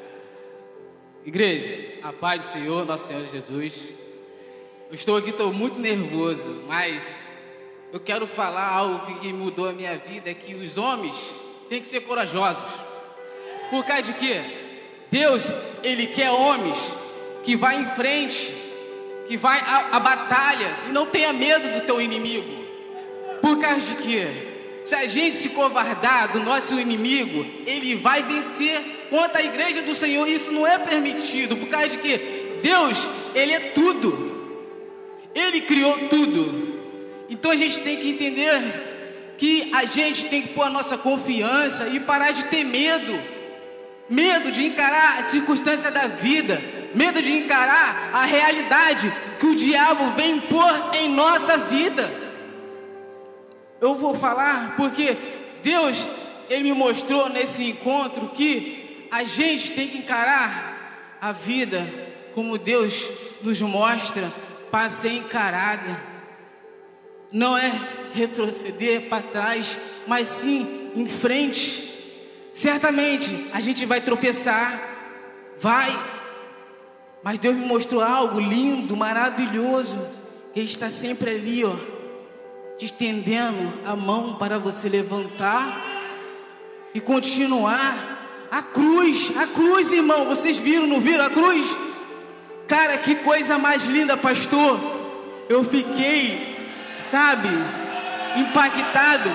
Igreja, 1.25 2.01
a 2.03 2.13
paz 2.13 2.43
do 2.43 2.53
Senhor, 2.55 2.85
nosso 2.85 3.07
Senhor 3.07 3.25
Jesus. 3.25 3.95
Eu 4.89 4.97
estou 4.97 5.17
aqui, 5.17 5.31
estou 5.31 5.53
muito 5.53 5.79
nervoso, 5.79 6.65
mas 6.67 7.09
eu 7.93 8.01
quero 8.01 8.27
falar 8.27 8.67
algo 8.67 9.21
que 9.21 9.33
mudou 9.33 9.69
a 9.69 9.73
minha 9.73 9.97
vida, 9.97 10.29
é 10.29 10.35
que 10.35 10.57
os 10.57 10.77
homens 10.77 11.17
têm 11.69 11.81
que 11.81 11.87
ser 11.87 12.01
corajosos. 12.01 12.65
Por 13.71 13.85
causa 13.85 14.13
de 14.13 14.15
quê? 14.15 14.41
Deus, 15.09 15.45
Ele 15.85 16.09
quer 16.09 16.33
homens 16.33 16.77
que 17.45 17.55
vá 17.55 17.77
em 17.77 17.87
frente, 17.95 18.53
que 19.29 19.37
vai 19.37 19.61
à, 19.61 19.97
à 19.97 20.01
batalha 20.01 20.79
e 20.89 20.91
não 20.91 21.07
tenha 21.07 21.33
medo 21.33 21.79
do 21.79 21.87
teu 21.87 22.01
inimigo. 22.01 22.61
Por 23.41 23.61
causa 23.61 23.95
de 23.95 24.03
quê? 24.03 24.52
Se 24.85 24.95
a 24.95 25.07
gente 25.07 25.37
se 25.37 25.49
covardar 25.51 26.33
do 26.33 26.41
nosso 26.41 26.79
inimigo, 26.79 27.47
ele 27.67 27.95
vai 27.95 28.23
vencer 28.23 29.07
quanto 29.09 29.37
à 29.37 29.43
igreja 29.43 29.83
do 29.83 29.95
Senhor, 29.95 30.27
isso 30.29 30.51
não 30.51 30.67
é 30.67 30.79
permitido, 30.79 31.57
por 31.57 31.69
causa 31.69 31.91
de 31.91 31.99
que 31.99 32.43
Deus, 32.63 33.09
Ele 33.35 33.53
é 33.53 33.61
tudo. 33.61 34.33
Ele 35.35 35.61
criou 35.63 36.09
tudo. 36.09 36.81
Então 37.29 37.51
a 37.51 37.57
gente 37.57 37.81
tem 37.81 37.97
que 37.97 38.09
entender 38.09 39.35
que 39.37 39.71
a 39.75 39.85
gente 39.85 40.29
tem 40.29 40.43
que 40.43 40.49
pôr 40.49 40.63
a 40.63 40.71
nossa 40.71 40.97
confiança 40.97 41.89
e 41.89 42.01
parar 42.01 42.31
de 42.31 42.45
ter 42.45 42.65
medo. 42.65 43.21
Medo 44.09 44.53
de 44.53 44.65
encarar 44.65 45.21
a 45.21 45.23
circunstância 45.25 45.91
da 45.91 46.07
vida, 46.07 46.61
medo 46.95 47.23
de 47.23 47.33
encarar 47.33 48.11
a 48.13 48.25
realidade 48.25 49.11
que 49.41 49.47
o 49.47 49.57
diabo 49.57 50.11
vem 50.15 50.41
pôr 50.41 50.91
em 50.95 51.09
nossa 51.09 51.57
vida. 51.57 52.22
Eu 53.83 53.97
vou 53.97 54.15
falar 54.15 54.77
porque 54.77 55.17
Deus, 55.61 56.07
Ele 56.49 56.63
me 56.63 56.73
mostrou 56.73 57.29
nesse 57.29 57.65
encontro 57.65 58.29
que 58.29 59.09
a 59.11 59.25
gente 59.25 59.73
tem 59.73 59.89
que 59.89 59.99
encarar 59.99 61.19
a 61.21 61.33
vida 61.33 61.93
como 62.33 62.57
Deus 62.57 63.11
nos 63.43 63.61
mostra 63.61 64.33
para 64.71 64.89
ser 64.89 65.15
encarada. 65.15 66.01
Não 67.33 67.59
é 67.59 67.73
retroceder 68.15 69.09
para 69.09 69.25
trás, 69.25 69.77
mas 70.07 70.29
sim 70.29 70.93
em 70.95 71.09
frente. 71.09 71.91
Certamente 72.53 73.49
a 73.53 73.61
gente 73.61 73.85
vai 73.85 74.01
tropeçar, 74.01 74.81
vai, 75.59 75.91
mas 77.21 77.37
Deus 77.37 77.57
me 77.57 77.67
mostrou 77.67 78.01
algo 78.01 78.39
lindo, 78.39 78.97
maravilhoso, 78.97 79.99
que 80.55 80.61
Ele 80.61 80.69
está 80.69 80.89
sempre 80.89 81.31
ali, 81.31 81.65
ó, 81.65 81.75
te 82.83 82.87
estendendo 82.87 83.73
a 83.85 83.95
mão 83.95 84.35
para 84.35 84.59
você 84.59 84.89
levantar 84.89 85.81
e 86.93 87.01
continuar. 87.01 88.19
A 88.51 88.61
cruz, 88.61 89.33
a 89.37 89.47
cruz, 89.47 89.93
irmão, 89.93 90.27
vocês 90.27 90.59
viram, 90.59 90.87
não 90.87 91.01
viram 91.01 91.25
a 91.25 91.31
cruz? 91.31 91.65
Cara, 92.67 92.99
que 92.99 93.15
coisa 93.17 93.57
mais 93.57 93.85
linda, 93.85 94.17
pastor. 94.17 94.81
Eu 95.49 95.65
fiquei, 95.65 96.57
sabe, 96.97 97.49
impactado. 98.37 99.31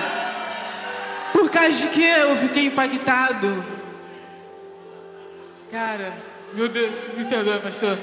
Por 1.32 1.50
causa 1.50 1.72
de 1.72 1.88
que 1.88 2.04
eu 2.04 2.36
fiquei 2.36 2.66
impactado? 2.66 3.64
Cara, 5.70 6.12
meu 6.52 6.68
Deus, 6.68 7.08
me 7.16 7.24
perdoa, 7.24 7.58
pastor. 7.58 7.98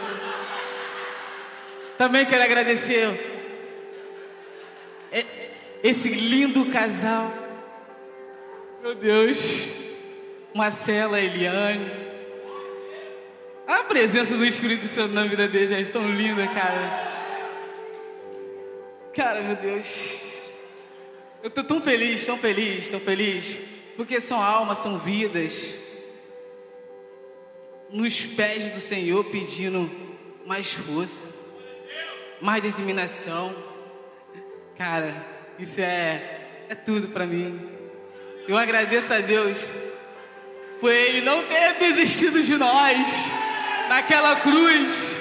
Também 1.98 2.26
quero 2.26 2.44
agradecer 2.44 3.35
esse 5.84 6.10
lindo 6.10 6.65
casal. 6.67 7.32
Meu 8.82 8.95
Deus, 8.95 9.69
Marcela, 10.54 11.19
Eliane. 11.19 11.91
A 13.67 13.84
presença 13.84 14.36
do 14.38 14.45
Espírito 14.45 14.86
Santo 14.88 15.13
na 15.13 15.25
vida 15.25 15.47
deles, 15.47 15.71
eles 15.71 15.88
estão 15.88 16.08
lindas, 16.10 16.45
cara. 16.54 17.13
Cara, 19.13 19.41
meu 19.41 19.56
Deus. 19.56 19.88
Eu 21.41 21.49
tô 21.49 21.63
tão 21.63 21.82
feliz, 21.82 22.25
tão 22.25 22.38
feliz, 22.38 22.89
tão 22.89 22.99
feliz. 22.99 23.58
Porque 23.95 24.19
são 24.19 24.41
almas, 24.41 24.80
são 24.80 24.97
vidas. 24.97 25.75
Nos 27.89 28.21
pés 28.21 28.71
do 28.71 28.80
Senhor 28.80 29.23
pedindo 29.25 29.89
mais 30.45 30.73
força, 30.73 31.28
mais 32.41 32.62
determinação. 32.62 33.56
Cara, 34.78 35.14
isso 35.58 35.80
é, 35.80 36.40
é 36.70 36.76
tudo 36.76 37.08
para 37.10 37.26
mim. 37.26 37.70
Eu 38.48 38.58
agradeço 38.58 39.14
a 39.14 39.20
Deus 39.20 39.58
por 40.80 40.92
Ele 40.92 41.22
não 41.22 41.44
ter 41.44 41.76
desistido 41.76 42.44
de 42.44 42.58
nós 42.58 43.08
naquela 43.88 44.36
cruz. 44.38 45.16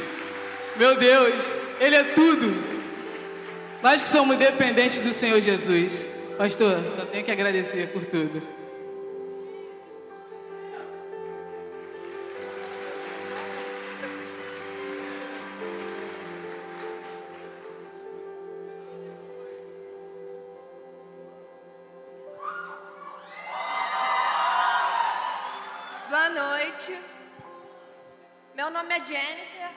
Meu 0.76 0.96
Deus, 0.96 1.44
Ele 1.80 1.96
é 1.96 2.02
tudo. 2.02 2.52
Nós 3.82 4.02
que 4.02 4.08
somos 4.08 4.36
dependentes 4.36 5.00
do 5.00 5.12
Senhor 5.12 5.40
Jesus. 5.40 6.04
Pastor, 6.36 6.82
só 6.96 7.04
tenho 7.06 7.24
que 7.24 7.30
agradecer 7.30 7.88
por 7.88 8.04
tudo. 8.04 8.42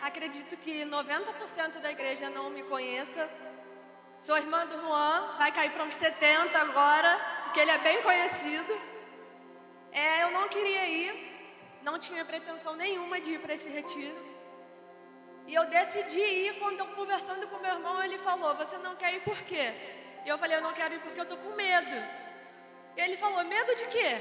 Acredito 0.08 0.56
que 0.58 0.86
90% 0.86 1.82
da 1.82 1.91
igreja 1.91 2.30
não 2.30 2.50
me 2.50 2.63
conheça. 2.63 3.30
Sou 4.22 4.38
irmã 4.38 4.65
do 4.65 4.80
Juan, 4.80 5.36
vai 5.38 5.52
cair 5.52 5.72
para 5.72 5.84
uns 5.84 5.96
70 5.96 6.58
agora, 6.58 7.12
porque 7.43 7.60
ele 7.60 7.72
é 7.72 7.78
bem 7.78 8.02
conhecido. 8.02 8.74
É, 9.91 10.24
eu 10.24 10.32
não 10.32 10.48
queria 10.48 10.86
ir, 10.88 11.12
não 11.84 12.00
tinha 12.00 12.24
pretensão 12.24 12.74
nenhuma 12.78 13.20
de 13.20 13.34
ir 13.34 13.39
para 13.39 13.54
esse 13.54 13.67
retiro. 13.67 14.17
E 15.46 15.54
eu 15.54 15.65
decidi 15.65 16.22
ir 16.22 16.60
quando 16.60 16.80
eu 16.80 16.88
conversando 16.88 17.46
com 17.50 17.58
meu 17.60 17.74
irmão, 17.76 18.02
ele 18.02 18.17
falou: 18.20 18.56
"Você 18.56 18.78
não 18.78 18.96
quer 18.96 19.13
ir 19.13 19.22
por 19.22 19.39
quê?" 19.41 19.74
E 20.26 20.30
eu 20.30 20.38
falei: 20.38 20.58
"Eu 20.58 20.62
não 20.62 20.74
quero 20.74 20.93
ir 20.96 21.02
porque 21.02 21.20
eu 21.20 21.26
tô 21.26 21.36
com 21.36 21.50
medo." 21.50 21.98
E 22.96 23.02
ele 23.02 23.17
falou: 23.17 23.43
"Medo 23.43 23.76
de 23.76 23.88
quê?" 23.88 24.12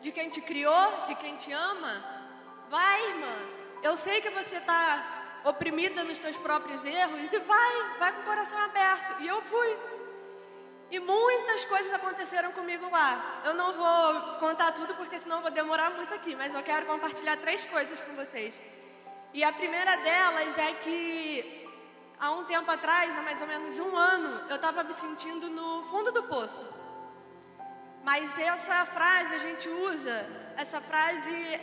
de 0.00 0.10
quem 0.10 0.28
te 0.28 0.40
criou, 0.40 1.04
de 1.06 1.14
quem 1.14 1.36
te 1.36 1.52
ama. 1.52 1.94
Vai, 2.68 3.10
irmã. 3.10 3.61
Eu 3.82 3.96
sei 3.96 4.20
que 4.20 4.30
você 4.30 4.56
está 4.56 5.40
oprimida 5.44 6.04
nos 6.04 6.18
seus 6.18 6.36
próprios 6.36 6.84
erros 6.84 7.32
e 7.32 7.38
vai, 7.40 7.98
vai 7.98 8.12
com 8.12 8.20
o 8.20 8.24
coração 8.24 8.58
aberto. 8.58 9.20
E 9.20 9.26
eu 9.26 9.42
fui. 9.42 9.76
E 10.90 11.00
muitas 11.00 11.64
coisas 11.64 11.92
aconteceram 11.92 12.52
comigo 12.52 12.88
lá. 12.90 13.40
Eu 13.44 13.54
não 13.54 13.72
vou 13.72 14.38
contar 14.38 14.72
tudo 14.72 14.94
porque 14.94 15.18
senão 15.18 15.40
vou 15.40 15.50
demorar 15.50 15.90
muito 15.90 16.12
aqui, 16.14 16.36
mas 16.36 16.54
eu 16.54 16.62
quero 16.62 16.86
compartilhar 16.86 17.36
três 17.38 17.64
coisas 17.66 17.98
com 18.00 18.14
vocês. 18.14 18.54
E 19.34 19.42
a 19.42 19.52
primeira 19.52 19.96
delas 19.96 20.58
é 20.58 20.72
que 20.74 21.68
há 22.20 22.30
um 22.32 22.44
tempo 22.44 22.70
atrás, 22.70 23.18
há 23.18 23.22
mais 23.22 23.40
ou 23.40 23.46
menos 23.46 23.78
um 23.78 23.96
ano, 23.96 24.46
eu 24.50 24.56
estava 24.56 24.84
me 24.84 24.92
sentindo 24.92 25.48
no 25.48 25.82
fundo 25.84 26.12
do 26.12 26.22
poço. 26.24 26.64
Mas 28.04 28.38
essa 28.38 28.84
frase 28.86 29.34
a 29.34 29.38
gente 29.38 29.68
usa, 29.68 30.26
essa 30.56 30.80
frase 30.80 31.60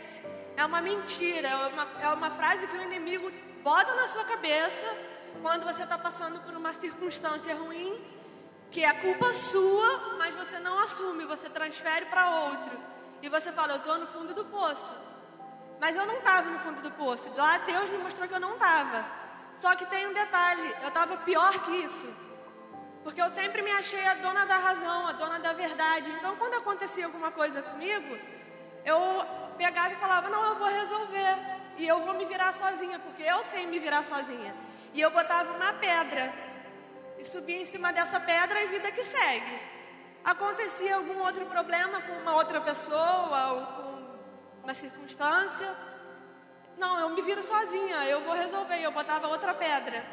é 0.60 0.64
uma 0.64 0.82
mentira, 0.82 1.48
é 1.48 1.56
uma, 1.68 1.86
é 2.02 2.08
uma 2.08 2.30
frase 2.32 2.66
que 2.66 2.76
o 2.76 2.82
inimigo 2.82 3.32
bota 3.62 3.94
na 3.94 4.06
sua 4.08 4.24
cabeça 4.24 4.96
quando 5.40 5.64
você 5.64 5.84
está 5.84 5.96
passando 5.96 6.38
por 6.40 6.54
uma 6.54 6.74
circunstância 6.74 7.54
ruim, 7.54 7.98
que 8.70 8.84
é 8.84 8.92
culpa 8.92 9.32
sua, 9.32 10.16
mas 10.18 10.34
você 10.34 10.58
não 10.58 10.78
assume, 10.84 11.24
você 11.24 11.48
transfere 11.48 12.04
para 12.06 12.28
outro. 12.46 12.72
E 13.22 13.28
você 13.28 13.50
fala, 13.52 13.72
eu 13.72 13.76
estou 13.78 13.98
no 13.98 14.06
fundo 14.08 14.34
do 14.34 14.44
poço. 14.44 14.92
Mas 15.80 15.96
eu 15.96 16.04
não 16.04 16.18
estava 16.18 16.50
no 16.50 16.58
fundo 16.58 16.82
do 16.82 16.90
poço. 16.90 17.30
Lá 17.34 17.56
Deus 17.58 17.88
me 17.88 17.98
mostrou 17.98 18.28
que 18.28 18.34
eu 18.34 18.40
não 18.40 18.52
estava. 18.52 19.04
Só 19.58 19.74
que 19.74 19.86
tem 19.86 20.06
um 20.06 20.12
detalhe, 20.12 20.74
eu 20.82 20.88
estava 20.88 21.16
pior 21.18 21.52
que 21.64 21.72
isso. 21.72 22.08
Porque 23.02 23.20
eu 23.20 23.30
sempre 23.30 23.62
me 23.62 23.70
achei 23.72 24.06
a 24.06 24.14
dona 24.14 24.44
da 24.44 24.58
razão, 24.58 25.06
a 25.06 25.12
dona 25.12 25.38
da 25.38 25.54
verdade. 25.54 26.10
Então, 26.10 26.36
quando 26.36 26.54
acontecia 26.54 27.06
alguma 27.06 27.30
coisa 27.30 27.62
comigo, 27.62 28.18
eu 28.84 29.40
pegava 29.50 29.92
e 29.92 29.96
falava: 29.96 30.28
Não, 30.28 30.42
eu 30.50 30.56
vou 30.56 30.68
resolver. 30.68 31.60
E 31.76 31.86
eu 31.86 32.00
vou 32.00 32.14
me 32.14 32.24
virar 32.24 32.52
sozinha, 32.54 32.98
porque 32.98 33.22
eu 33.22 33.42
sei 33.44 33.66
me 33.66 33.78
virar 33.78 34.04
sozinha. 34.04 34.54
E 34.92 35.00
eu 35.00 35.10
botava 35.10 35.52
uma 35.52 35.72
pedra 35.74 36.32
e 37.18 37.24
subia 37.24 37.60
em 37.60 37.64
cima 37.64 37.92
dessa 37.92 38.18
pedra 38.20 38.62
e 38.62 38.68
vida 38.68 38.90
que 38.92 39.04
segue. 39.04 39.60
Acontecia 40.24 40.96
algum 40.96 41.22
outro 41.22 41.46
problema 41.46 42.00
com 42.02 42.12
uma 42.12 42.34
outra 42.34 42.60
pessoa 42.60 43.52
ou 43.52 43.66
com 43.66 43.90
uma 44.64 44.74
circunstância. 44.74 45.74
Não, 46.76 47.00
eu 47.00 47.10
me 47.10 47.22
viro 47.22 47.42
sozinha, 47.42 48.04
eu 48.04 48.20
vou 48.22 48.34
resolver. 48.34 48.78
Eu 48.82 48.92
botava 48.92 49.28
outra 49.28 49.54
pedra. 49.54 50.04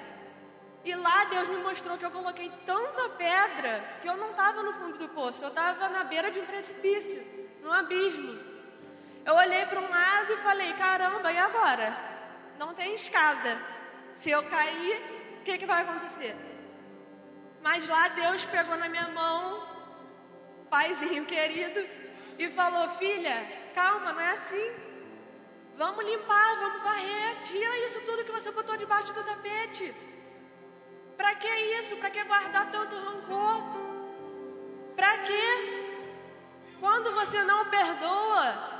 E 0.88 0.96
lá 0.96 1.26
Deus 1.26 1.50
me 1.50 1.58
mostrou 1.58 1.98
que 1.98 2.06
eu 2.06 2.12
coloquei 2.12 2.50
tanta 2.66 3.10
pedra 3.10 3.84
que 4.02 4.08
eu 4.08 4.16
não 4.16 4.32
estava 4.32 4.64
no 4.64 4.72
fundo 4.74 4.98
do 4.98 5.10
poço, 5.10 5.44
eu 5.44 5.50
estava 5.50 5.90
na 5.90 6.06
beira 6.06 6.32
de 6.32 6.40
um 6.40 6.46
precipício, 6.46 7.26
num 7.62 7.74
abismo. 7.74 8.40
Eu 9.28 9.36
olhei 9.36 9.66
para 9.66 9.82
um 9.82 9.90
lado 9.90 10.34
e 10.34 10.38
falei: 10.38 10.72
caramba, 10.74 11.34
e 11.34 11.38
agora? 11.38 11.88
Não 12.58 12.74
tem 12.74 12.96
escada. 12.96 13.62
Se 14.16 14.30
eu 14.30 14.42
cair, 14.44 14.96
o 15.40 15.44
que, 15.44 15.58
que 15.58 15.66
vai 15.66 15.82
acontecer? 15.82 16.34
Mas 17.62 17.86
lá 17.86 18.08
Deus 18.08 18.46
pegou 18.46 18.78
na 18.78 18.88
minha 18.88 19.10
mão, 19.10 19.68
paizinho 20.70 21.26
querido, 21.34 21.86
e 22.40 22.50
falou: 22.52 22.88
filha, 23.02 23.36
calma, 23.76 24.14
não 24.14 24.22
é 24.22 24.32
assim. 24.32 24.72
Vamos 25.76 26.06
limpar, 26.06 26.56
vamos 26.64 26.82
varrer, 26.82 27.42
tira 27.44 27.78
isso 27.86 28.00
tudo 28.06 28.24
que 28.24 28.32
você 28.32 28.50
botou 28.50 28.78
debaixo 28.78 29.12
do 29.14 29.24
tapete. 29.26 29.94
Para 31.18 31.36
que 31.36 31.54
isso? 31.80 31.98
Para 31.98 32.12
que 32.12 32.24
guardar 32.24 32.72
tanto 32.72 32.96
rancor? 32.96 33.62
Para 34.96 35.18
que? 35.18 35.46
Quando 36.80 37.12
você 37.14 37.44
não 37.44 37.66
perdoa, 37.66 38.77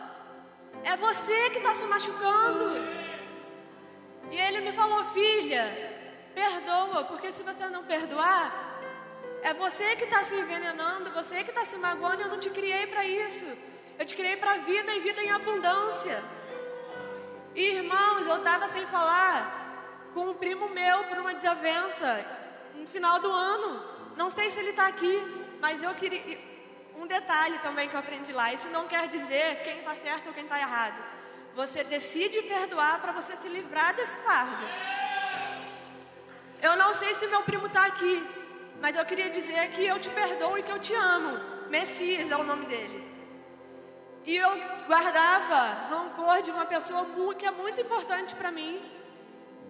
É 0.84 0.96
você 0.96 1.50
que 1.50 1.58
está 1.58 1.74
se 1.74 1.86
machucando. 1.86 2.98
E 4.32 4.36
ele 4.38 4.62
me 4.62 4.74
falou, 4.74 5.04
filha, 5.06 5.64
perdoa, 6.34 7.04
porque 7.06 7.32
se 7.32 7.44
você 7.44 7.68
não 7.68 7.84
perdoar, 7.84 8.80
é 9.42 9.54
você 9.54 9.96
que 9.96 10.04
está 10.04 10.24
se 10.24 10.36
envenenando, 10.36 11.12
você 11.12 11.44
que 11.44 11.52
está 11.52 11.66
se 11.66 11.78
magoando. 11.78 12.24
Eu 12.24 12.30
não 12.30 12.40
te 12.40 12.50
criei 12.50 12.88
para 12.88 13.06
isso. 13.06 13.46
Eu 13.98 14.06
te 14.06 14.16
criei 14.16 14.38
para 14.38 14.58
vida 14.58 14.94
e 14.94 15.00
vida 15.00 15.22
em 15.22 15.32
abundância. 15.32 16.24
E, 17.56 17.76
irmãos, 17.76 18.28
eu 18.28 18.38
estava 18.38 18.68
sem 18.70 18.86
falar 18.88 20.12
com 20.14 20.30
um 20.30 20.34
primo 20.34 20.70
meu 20.70 21.04
por 21.06 21.18
uma 21.18 21.34
desavença 21.34 22.26
no 22.76 22.88
final 22.88 23.20
do 23.20 23.32
ano. 23.32 23.84
Não 24.16 24.30
sei 24.30 24.52
se 24.52 24.60
ele 24.60 24.70
está 24.70 24.88
aqui, 24.88 25.16
mas 25.60 25.82
eu 25.82 25.94
queria. 25.96 26.38
Um 26.98 27.06
detalhe 27.06 27.60
também 27.60 27.88
que 27.88 27.96
eu 27.96 28.00
aprendi 28.00 28.34
lá: 28.34 28.52
isso 28.52 28.68
não 28.70 28.88
quer 28.88 29.08
dizer 29.08 29.62
quem 29.64 29.80
está 29.80 29.96
certo 29.96 30.28
ou 30.28 30.34
quem 30.34 30.44
está 30.44 30.60
errado. 30.60 31.00
Você 31.56 31.84
decide 31.84 32.42
perdoar 32.44 33.00
para 33.02 33.12
você 33.12 33.36
se 33.38 33.48
livrar 33.48 33.96
desse 33.96 34.16
fardo. 34.18 34.66
Eu 36.62 36.76
não 36.76 36.94
sei 36.94 37.14
se 37.16 37.28
meu 37.28 37.44
primo 37.44 37.68
está 37.68 37.86
aqui, 37.86 38.16
mas 38.82 38.96
eu 38.96 39.06
queria 39.06 39.30
dizer 39.30 39.72
que 39.72 39.86
eu 39.86 40.00
te 40.00 40.10
perdoo 40.10 40.58
e 40.58 40.64
que 40.64 40.72
eu 40.72 40.80
te 40.80 40.94
amo. 40.94 41.40
Messias 41.70 42.32
é 42.32 42.38
o 42.38 42.44
nome 42.44 42.66
dele. 42.66 43.06
E 44.26 44.36
eu 44.36 44.50
guardava 44.88 45.60
rancor 45.90 46.42
de 46.42 46.52
uma 46.52 46.66
pessoa 46.66 47.06
que 47.38 47.46
é 47.46 47.52
muito 47.52 47.80
importante 47.80 48.36
para 48.36 48.52
mim. 48.52 48.82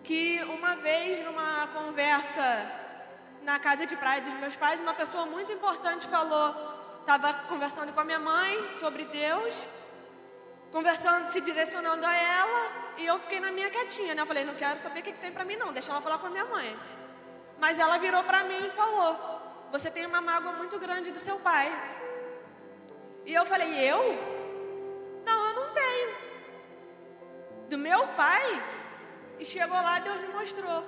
Que 0.04 0.42
uma 0.44 0.76
vez, 0.78 1.26
numa 1.26 1.68
conversa 1.68 2.48
na 3.44 3.60
casa 3.60 3.86
de 3.86 3.96
praia 3.96 4.22
dos 4.22 4.34
meus 4.36 4.56
pais, 4.56 4.80
uma 4.80 4.94
pessoa 4.94 5.26
muito 5.26 5.52
importante 5.52 6.08
falou, 6.08 6.77
estava 7.08 7.34
conversando 7.48 7.94
com 7.94 8.02
a 8.02 8.04
minha 8.04 8.20
mãe 8.20 8.78
sobre 8.78 9.06
Deus, 9.06 9.56
conversando, 10.70 11.32
se 11.32 11.40
direcionando 11.40 12.06
a 12.06 12.14
ela, 12.14 12.62
e 12.98 13.06
eu 13.06 13.18
fiquei 13.20 13.40
na 13.40 13.50
minha 13.50 13.70
quietinha, 13.70 14.14
né? 14.14 14.22
Eu 14.22 14.26
falei, 14.26 14.44
não 14.44 14.56
quero 14.56 14.78
saber 14.80 15.00
o 15.00 15.04
que, 15.04 15.14
que 15.14 15.22
tem 15.22 15.32
para 15.32 15.46
mim, 15.46 15.56
não, 15.56 15.72
deixa 15.72 15.90
ela 15.90 16.02
falar 16.02 16.18
com 16.18 16.28
a 16.28 16.30
minha 16.30 16.44
mãe. 16.44 16.78
Mas 17.58 17.80
ela 17.80 17.98
virou 17.98 18.26
para 18.26 18.44
mim 18.44 18.68
e 18.68 18.72
falou: 18.72 19.18
Você 19.72 19.90
tem 19.90 20.06
uma 20.06 20.20
mágoa 20.20 20.52
muito 20.52 20.78
grande 20.78 21.12
do 21.12 21.20
seu 21.20 21.40
pai. 21.40 21.72
E 23.26 23.34
eu 23.34 23.46
falei: 23.46 23.74
Eu? 23.90 24.00
Não, 25.26 25.48
eu 25.48 25.54
não 25.56 25.74
tenho. 25.74 26.16
Do 27.70 27.78
meu 27.78 28.06
pai. 28.10 28.64
E 29.40 29.46
chegou 29.46 29.82
lá, 29.82 30.00
Deus 30.00 30.20
me 30.20 30.28
mostrou. 30.28 30.84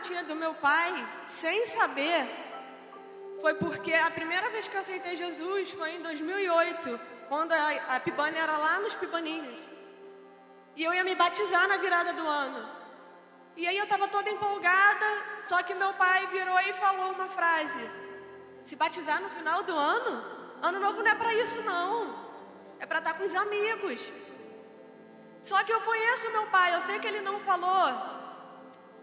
Tinha 0.00 0.24
do 0.24 0.34
meu 0.34 0.54
pai, 0.54 0.92
sem 1.28 1.66
saber, 1.66 2.28
foi 3.40 3.54
porque 3.54 3.92
a 3.94 4.10
primeira 4.10 4.50
vez 4.50 4.68
que 4.68 4.76
eu 4.76 4.80
aceitei 4.80 5.16
Jesus 5.16 5.70
foi 5.70 5.94
em 5.94 6.02
2008, 6.02 7.00
quando 7.28 7.52
a, 7.52 7.96
a 7.96 8.00
Pibane 8.00 8.36
era 8.36 8.56
lá 8.56 8.80
nos 8.80 8.94
Pibaninhos. 8.94 9.58
E 10.76 10.84
eu 10.84 10.92
ia 10.92 11.04
me 11.04 11.14
batizar 11.14 11.66
na 11.68 11.76
virada 11.76 12.12
do 12.12 12.26
ano. 12.26 12.68
E 13.56 13.66
aí 13.66 13.76
eu 13.76 13.84
estava 13.84 14.08
toda 14.08 14.30
empolgada, 14.30 15.06
só 15.48 15.62
que 15.62 15.74
meu 15.74 15.92
pai 15.94 16.26
virou 16.28 16.58
e 16.60 16.72
falou 16.74 17.12
uma 17.12 17.28
frase: 17.28 17.90
Se 18.64 18.76
batizar 18.76 19.20
no 19.20 19.30
final 19.30 19.62
do 19.62 19.74
ano? 19.74 20.24
Ano 20.62 20.78
novo 20.78 21.02
não 21.02 21.10
é 21.10 21.14
para 21.14 21.34
isso, 21.34 21.60
não. 21.62 22.28
É 22.78 22.86
para 22.86 22.98
estar 22.98 23.12
tá 23.12 23.18
com 23.18 23.26
os 23.26 23.34
amigos. 23.34 24.00
Só 25.42 25.62
que 25.64 25.72
eu 25.72 25.80
conheço 25.80 26.30
meu 26.30 26.46
pai, 26.48 26.74
eu 26.74 26.82
sei 26.82 26.98
que 26.98 27.06
ele 27.06 27.22
não 27.22 27.40
falou 27.40 28.19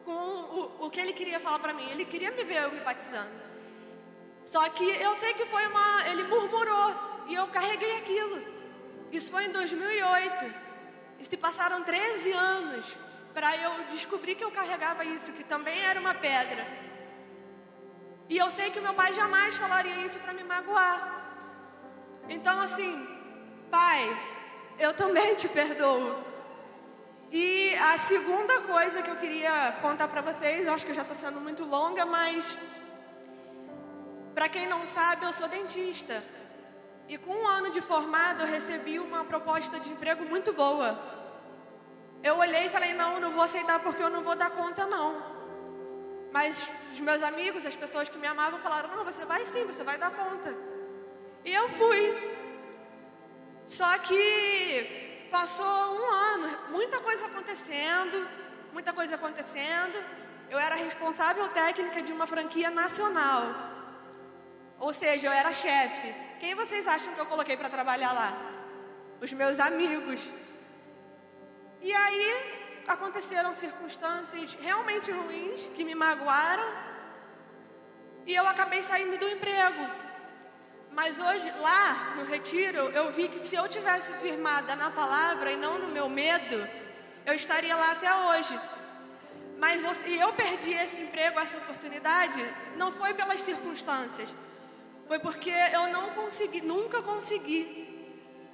com 0.07 0.13
o, 0.13 0.85
o 0.85 0.89
que 0.89 1.01
ele 1.01 1.11
queria 1.11 1.37
falar 1.37 1.59
para 1.59 1.73
mim. 1.73 1.87
Ele 1.91 2.05
queria 2.05 2.31
me 2.31 2.43
ver 2.45 2.63
eu 2.63 2.71
me 2.71 2.79
batizando. 2.79 3.29
Só 4.45 4.69
que 4.69 4.87
eu 5.07 5.13
sei 5.17 5.33
que 5.33 5.45
foi 5.47 5.67
uma. 5.67 6.07
Ele 6.09 6.23
murmurou 6.23 6.89
e 7.27 7.35
eu 7.35 7.45
carreguei 7.47 7.97
aquilo. 7.97 8.41
Isso 9.11 9.29
foi 9.29 9.45
em 9.45 9.51
2008. 9.51 10.45
E 11.19 11.25
se 11.25 11.35
passaram 11.35 11.83
13 11.83 12.31
anos 12.31 12.85
para 13.33 13.55
eu 13.57 13.71
descobrir 13.91 14.35
que 14.35 14.43
eu 14.43 14.51
carregava 14.51 15.03
isso, 15.03 15.33
que 15.33 15.43
também 15.43 15.77
era 15.83 15.99
uma 15.99 16.13
pedra. 16.13 16.65
E 18.29 18.37
eu 18.37 18.49
sei 18.49 18.71
que 18.71 18.79
meu 18.79 18.93
pai 18.93 19.11
jamais 19.13 19.57
falaria 19.57 20.05
isso 20.05 20.19
para 20.19 20.33
me 20.33 20.43
magoar. 20.43 20.99
Então, 22.29 22.59
assim, 22.59 22.91
pai, 23.69 24.01
eu 24.79 24.93
também 24.93 25.35
te 25.35 25.49
perdoo. 25.49 26.26
E 27.31 27.75
a 27.75 27.97
segunda 27.97 28.61
coisa 28.61 29.01
que 29.01 29.09
eu 29.09 29.17
queria 29.17 29.77
contar 29.81 30.07
para 30.07 30.21
vocês, 30.21 30.65
eu 30.65 30.73
acho 30.73 30.85
que 30.85 30.93
já 30.93 31.01
estou 31.01 31.15
sendo 31.15 31.41
muito 31.41 31.65
longa, 31.65 32.05
mas 32.05 32.57
para 34.33 34.47
quem 34.47 34.65
não 34.67 34.87
sabe, 34.87 35.25
eu 35.25 35.33
sou 35.33 35.47
dentista. 35.47 36.23
E 37.07 37.17
com 37.17 37.33
um 37.33 37.47
ano 37.47 37.69
de 37.71 37.81
formado, 37.81 38.43
eu 38.43 38.47
recebi 38.47 38.99
uma 38.99 39.25
proposta 39.25 39.79
de 39.79 39.89
emprego 39.89 40.23
muito 40.25 40.53
boa. 40.53 40.97
Eu 42.23 42.37
olhei 42.37 42.67
e 42.67 42.69
falei: 42.69 42.93
não, 42.93 43.19
não 43.19 43.31
vou 43.31 43.43
aceitar 43.43 43.79
porque 43.79 44.01
eu 44.01 44.09
não 44.09 44.23
vou 44.23 44.35
dar 44.35 44.51
conta, 44.51 44.85
não. 44.85 45.37
Mas 46.31 46.61
os 46.93 46.99
meus 46.99 47.21
amigos, 47.23 47.65
as 47.65 47.75
pessoas 47.75 48.07
que 48.07 48.17
me 48.17 48.27
amavam, 48.27 48.59
falaram: 48.59 48.89
não, 48.95 49.03
você 49.03 49.25
vai 49.25 49.45
sim, 49.47 49.65
você 49.65 49.83
vai 49.83 49.97
dar 49.97 50.11
conta. 50.11 50.55
E 51.43 51.53
eu 51.53 51.69
fui. 51.69 52.37
Só 53.67 53.97
que 53.99 55.06
passou 55.27 55.65
um 55.65 56.05
ano, 56.33 56.57
muita 56.69 56.99
coisa 56.99 57.25
acontecendo, 57.25 58.27
muita 58.73 58.91
coisa 58.93 59.15
acontecendo. 59.15 60.03
Eu 60.49 60.57
era 60.57 60.75
responsável 60.75 61.47
técnica 61.49 62.01
de 62.01 62.11
uma 62.11 62.25
franquia 62.25 62.69
nacional. 62.69 63.43
Ou 64.79 64.93
seja, 64.93 65.27
eu 65.27 65.31
era 65.31 65.51
chefe. 65.51 66.15
Quem 66.39 66.55
vocês 66.55 66.87
acham 66.87 67.13
que 67.13 67.19
eu 67.19 67.25
coloquei 67.25 67.57
para 67.57 67.69
trabalhar 67.69 68.11
lá? 68.13 68.31
Os 69.19 69.33
meus 69.33 69.59
amigos. 69.59 70.21
E 71.81 71.93
aí 71.93 72.83
aconteceram 72.87 73.55
circunstâncias 73.55 74.55
realmente 74.55 75.11
ruins 75.11 75.61
que 75.75 75.83
me 75.83 75.95
magoaram. 75.95 76.69
E 78.25 78.35
eu 78.35 78.47
acabei 78.47 78.83
saindo 78.83 79.17
do 79.17 79.27
emprego. 79.27 80.06
Mas 80.97 81.19
hoje, 81.19 81.53
lá 81.59 82.15
no 82.17 82.25
retiro, 82.25 82.89
eu 82.89 83.11
vi 83.11 83.27
que 83.27 83.47
se 83.47 83.55
eu 83.55 83.67
tivesse 83.67 84.11
firmada 84.13 84.75
na 84.75 84.89
palavra 84.89 85.51
e 85.51 85.55
não 85.55 85.77
no 85.77 85.89
meu 85.89 86.09
medo, 86.09 86.67
eu 87.23 87.35
estaria 87.35 87.75
lá 87.75 87.91
até 87.91 88.11
hoje. 88.25 88.59
Mas 89.59 89.83
eu, 89.83 89.91
e 90.11 90.19
eu 90.19 90.33
perdi 90.33 90.73
esse 90.73 90.99
emprego, 90.99 91.39
essa 91.39 91.55
oportunidade, 91.59 92.43
não 92.75 92.91
foi 92.93 93.13
pelas 93.13 93.41
circunstâncias, 93.41 94.27
foi 95.07 95.19
porque 95.19 95.51
eu 95.71 95.87
não 95.89 96.09
consegui, 96.15 96.61
nunca 96.61 96.99
consegui. 97.03 97.67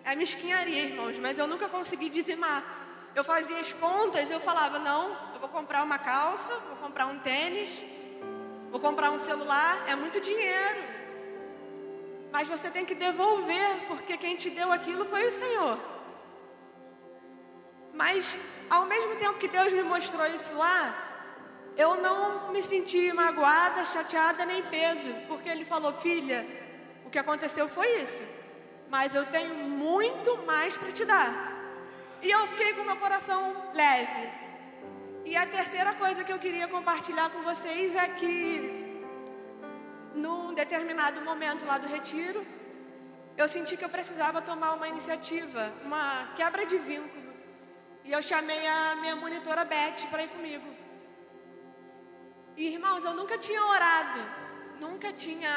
É 0.03 0.13
mesquinharia, 0.13 0.83
irmãos, 0.83 1.17
mas 1.19 1.39
eu 1.39 1.47
nunca 1.47 1.69
consegui 1.69 2.09
dizimar. 2.09 2.61
Eu 3.15 3.23
fazia 3.23 3.61
as 3.61 3.71
contas, 3.71 4.29
eu 4.29 4.41
falava, 4.41 4.79
não, 4.79 5.11
eu 5.33 5.39
vou 5.39 5.47
comprar 5.47 5.81
uma 5.81 5.97
calça, 5.97 6.59
vou 6.67 6.75
comprar 6.75 7.05
um 7.05 7.19
tênis, 7.19 7.69
vou 8.69 8.81
comprar 8.81 9.11
um 9.11 9.19
celular, 9.19 9.85
é 9.87 9.95
muito 9.95 10.19
dinheiro. 10.19 11.03
Mas 12.34 12.47
você 12.47 12.69
tem 12.75 12.86
que 12.89 12.95
devolver, 12.95 13.71
porque 13.88 14.17
quem 14.17 14.36
te 14.36 14.49
deu 14.49 14.71
aquilo 14.71 15.05
foi 15.05 15.27
o 15.27 15.31
Senhor. 15.31 15.77
Mas 17.93 18.36
ao 18.69 18.86
mesmo 18.86 19.15
tempo 19.17 19.41
que 19.43 19.47
Deus 19.47 19.71
me 19.71 19.84
mostrou 19.84 20.25
isso 20.25 20.51
lá, 20.55 20.79
eu 21.77 21.95
não 22.05 22.51
me 22.51 22.61
senti 22.63 23.13
magoada, 23.13 23.86
chateada 23.86 24.47
nem 24.47 24.63
peso, 24.63 25.11
porque 25.27 25.47
ele 25.47 25.63
falou: 25.63 25.93
Filha, 25.93 26.39
o 27.05 27.09
que 27.11 27.19
aconteceu 27.19 27.67
foi 27.69 27.88
isso, 28.01 28.23
mas 28.89 29.13
eu 29.13 29.25
tenho 29.27 29.53
muito 29.53 30.38
mais 30.51 30.75
para 30.75 30.91
te 30.91 31.05
dar. 31.05 31.31
E 32.19 32.31
eu 32.31 32.47
fiquei 32.47 32.73
com 32.73 32.84
meu 32.84 32.97
coração 32.97 33.71
leve. 33.75 34.23
E 35.25 35.36
a 35.38 35.45
terceira 35.45 35.93
coisa 35.93 36.23
que 36.23 36.34
eu 36.34 36.39
queria 36.39 36.67
compartilhar 36.67 37.29
com 37.29 37.43
vocês 37.43 37.95
é 37.95 38.07
que, 38.09 38.82
num 40.14 40.53
determinado 40.53 41.22
momento 41.22 41.66
lá 41.66 41.78
do 41.78 41.88
retiro, 41.88 42.45
eu 43.36 43.47
senti 43.49 43.76
que 43.76 43.86
eu 43.86 43.89
precisava 43.89 44.41
tomar 44.41 44.74
uma 44.74 44.88
iniciativa, 44.88 45.72
uma 45.84 46.34
quebra 46.36 46.66
de 46.66 46.78
vínculo. 46.78 47.34
E 48.03 48.11
eu 48.11 48.22
chamei 48.22 48.68
a 48.68 48.95
minha 48.97 49.16
monitora 49.16 49.66
Beth 49.66 50.07
para 50.11 50.24
ir 50.24 50.30
comigo. 50.30 50.68
E, 52.55 52.68
irmãos, 52.68 53.03
eu 53.03 53.14
nunca 53.14 53.38
tinha 53.38 53.64
orado, 53.66 54.20
nunca 54.80 55.11
tinha 55.11 55.49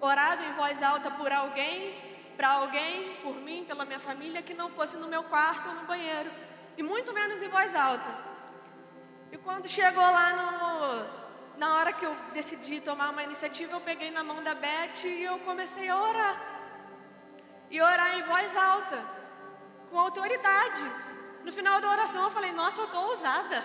orado 0.00 0.42
em 0.42 0.52
voz 0.52 0.82
alta 0.82 1.10
por 1.10 1.30
alguém, 1.30 2.32
para 2.36 2.50
alguém, 2.52 3.16
por 3.16 3.34
mim, 3.34 3.64
pela 3.66 3.84
minha 3.84 3.98
família, 3.98 4.40
que 4.40 4.54
não 4.54 4.70
fosse 4.70 4.96
no 4.96 5.08
meu 5.08 5.24
quarto 5.24 5.68
ou 5.68 5.74
no 5.74 5.86
banheiro, 5.86 6.30
e 6.76 6.82
muito 6.82 7.12
menos 7.12 7.42
em 7.42 7.48
voz 7.48 7.74
alta. 7.74 8.28
E 9.30 9.36
quando 9.36 9.68
chegou 9.68 10.02
lá 10.02 11.18
na 11.58 11.74
hora 11.74 11.92
que 11.92 12.04
eu 12.04 12.14
decidi 12.32 12.80
tomar 12.80 13.10
uma 13.10 13.24
iniciativa, 13.24 13.72
eu 13.72 13.80
peguei 13.80 14.10
na 14.10 14.22
mão 14.22 14.42
da 14.42 14.54
Beth 14.54 15.04
e 15.04 15.24
eu 15.24 15.38
comecei 15.40 15.88
a 15.88 16.00
orar. 16.00 16.36
E 17.68 17.82
orar 17.82 18.16
em 18.16 18.22
voz 18.22 18.56
alta, 18.56 18.98
com 19.90 19.98
autoridade. 19.98 20.84
No 21.44 21.52
final 21.52 21.80
da 21.80 21.90
oração 21.90 22.22
eu 22.24 22.30
falei, 22.30 22.52
nossa, 22.52 22.80
eu 22.80 22.84
estou 22.84 23.02
ousada. 23.10 23.64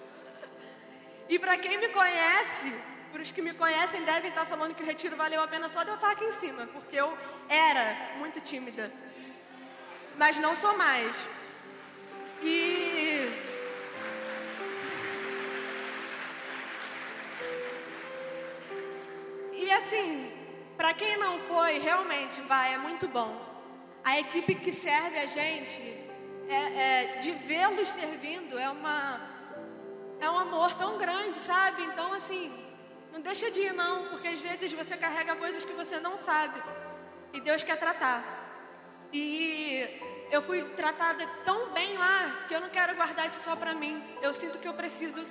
e 1.28 1.38
para 1.38 1.56
quem 1.56 1.78
me 1.78 1.88
conhece, 1.88 2.74
para 3.10 3.22
os 3.22 3.30
que 3.30 3.40
me 3.40 3.54
conhecem 3.54 4.04
devem 4.04 4.28
estar 4.28 4.44
falando 4.44 4.74
que 4.74 4.82
o 4.82 4.86
retiro 4.86 5.16
valeu 5.16 5.42
a 5.42 5.48
pena 5.48 5.70
só 5.70 5.82
de 5.82 5.88
eu 5.88 5.94
estar 5.94 6.10
aqui 6.10 6.24
em 6.24 6.32
cima, 6.32 6.66
porque 6.66 6.96
eu 6.96 7.16
era 7.48 8.14
muito 8.18 8.40
tímida. 8.40 8.92
Mas 10.18 10.36
não 10.36 10.54
sou 10.54 10.76
mais. 10.76 11.16
E 12.42 13.09
E 19.70 19.72
assim, 19.72 20.32
para 20.76 20.92
quem 20.92 21.16
não 21.16 21.38
foi, 21.50 21.78
realmente 21.78 22.40
vai, 22.40 22.74
é 22.74 22.78
muito 22.78 23.06
bom. 23.06 23.30
A 24.02 24.18
equipe 24.18 24.56
que 24.56 24.72
serve 24.72 25.16
a 25.16 25.26
gente, 25.26 25.80
é, 26.48 26.56
é, 26.86 27.18
de 27.20 27.30
vê-los 27.30 27.88
servindo, 27.90 28.58
é 28.58 28.68
uma 28.68 29.20
é 30.18 30.28
um 30.28 30.36
amor 30.40 30.74
tão 30.74 30.98
grande, 30.98 31.38
sabe? 31.38 31.84
Então 31.84 32.12
assim, 32.12 32.52
não 33.12 33.20
deixa 33.20 33.48
de 33.48 33.60
ir 33.60 33.72
não, 33.72 34.08
porque 34.08 34.26
às 34.26 34.40
vezes 34.40 34.72
você 34.72 34.96
carrega 34.96 35.36
coisas 35.36 35.64
que 35.64 35.72
você 35.72 36.00
não 36.00 36.18
sabe 36.18 36.60
e 37.32 37.40
Deus 37.40 37.62
quer 37.62 37.76
tratar. 37.76 38.18
E 39.12 40.00
eu 40.32 40.42
fui 40.42 40.64
tratada 40.82 41.24
tão 41.44 41.70
bem 41.70 41.96
lá 41.96 42.44
que 42.48 42.54
eu 42.54 42.60
não 42.60 42.70
quero 42.70 42.96
guardar 42.96 43.28
isso 43.28 43.40
só 43.44 43.54
para 43.54 43.72
mim. 43.72 44.02
Eu 44.20 44.34
sinto 44.34 44.58
que 44.58 44.66
eu 44.66 44.74
preciso 44.74 45.24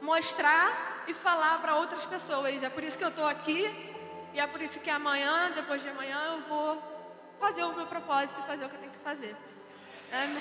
mostrar 0.00 1.04
e 1.06 1.14
falar 1.14 1.58
para 1.58 1.76
outras 1.76 2.04
pessoas. 2.06 2.62
É 2.62 2.68
por 2.68 2.82
isso 2.84 2.96
que 2.96 3.04
eu 3.04 3.08
estou 3.08 3.26
aqui 3.26 3.94
e 4.32 4.40
é 4.40 4.46
por 4.46 4.62
isso 4.62 4.78
que 4.78 4.90
amanhã, 4.90 5.50
depois 5.54 5.82
de 5.82 5.88
amanhã, 5.88 6.18
eu 6.26 6.40
vou 6.48 6.82
fazer 7.38 7.64
o 7.64 7.74
meu 7.74 7.86
propósito 7.86 8.40
e 8.40 8.46
fazer 8.46 8.64
o 8.64 8.68
que 8.68 8.76
eu 8.76 8.80
tenho 8.80 8.92
que 8.92 8.98
fazer. 8.98 9.36
Amém. 10.12 10.40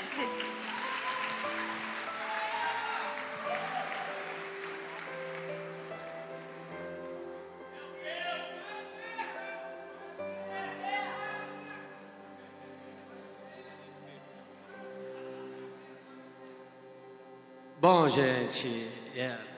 Bom, 17.81 18.09
gente, 18.09 18.91
é. 19.15 19.48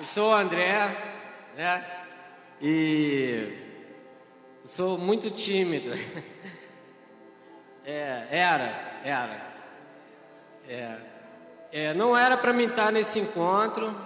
Eu 0.00 0.06
sou 0.06 0.30
o 0.30 0.34
André, 0.34 0.96
né? 1.54 1.84
E 2.62 3.52
sou 4.64 4.98
muito 4.98 5.30
tímido. 5.30 5.90
É, 7.82 8.26
era, 8.30 9.00
era. 9.02 9.52
É, 10.68 10.96
é, 11.72 11.94
não 11.94 12.16
era 12.16 12.36
para 12.36 12.52
mim 12.52 12.66
estar 12.66 12.92
nesse 12.92 13.18
encontro, 13.18 13.96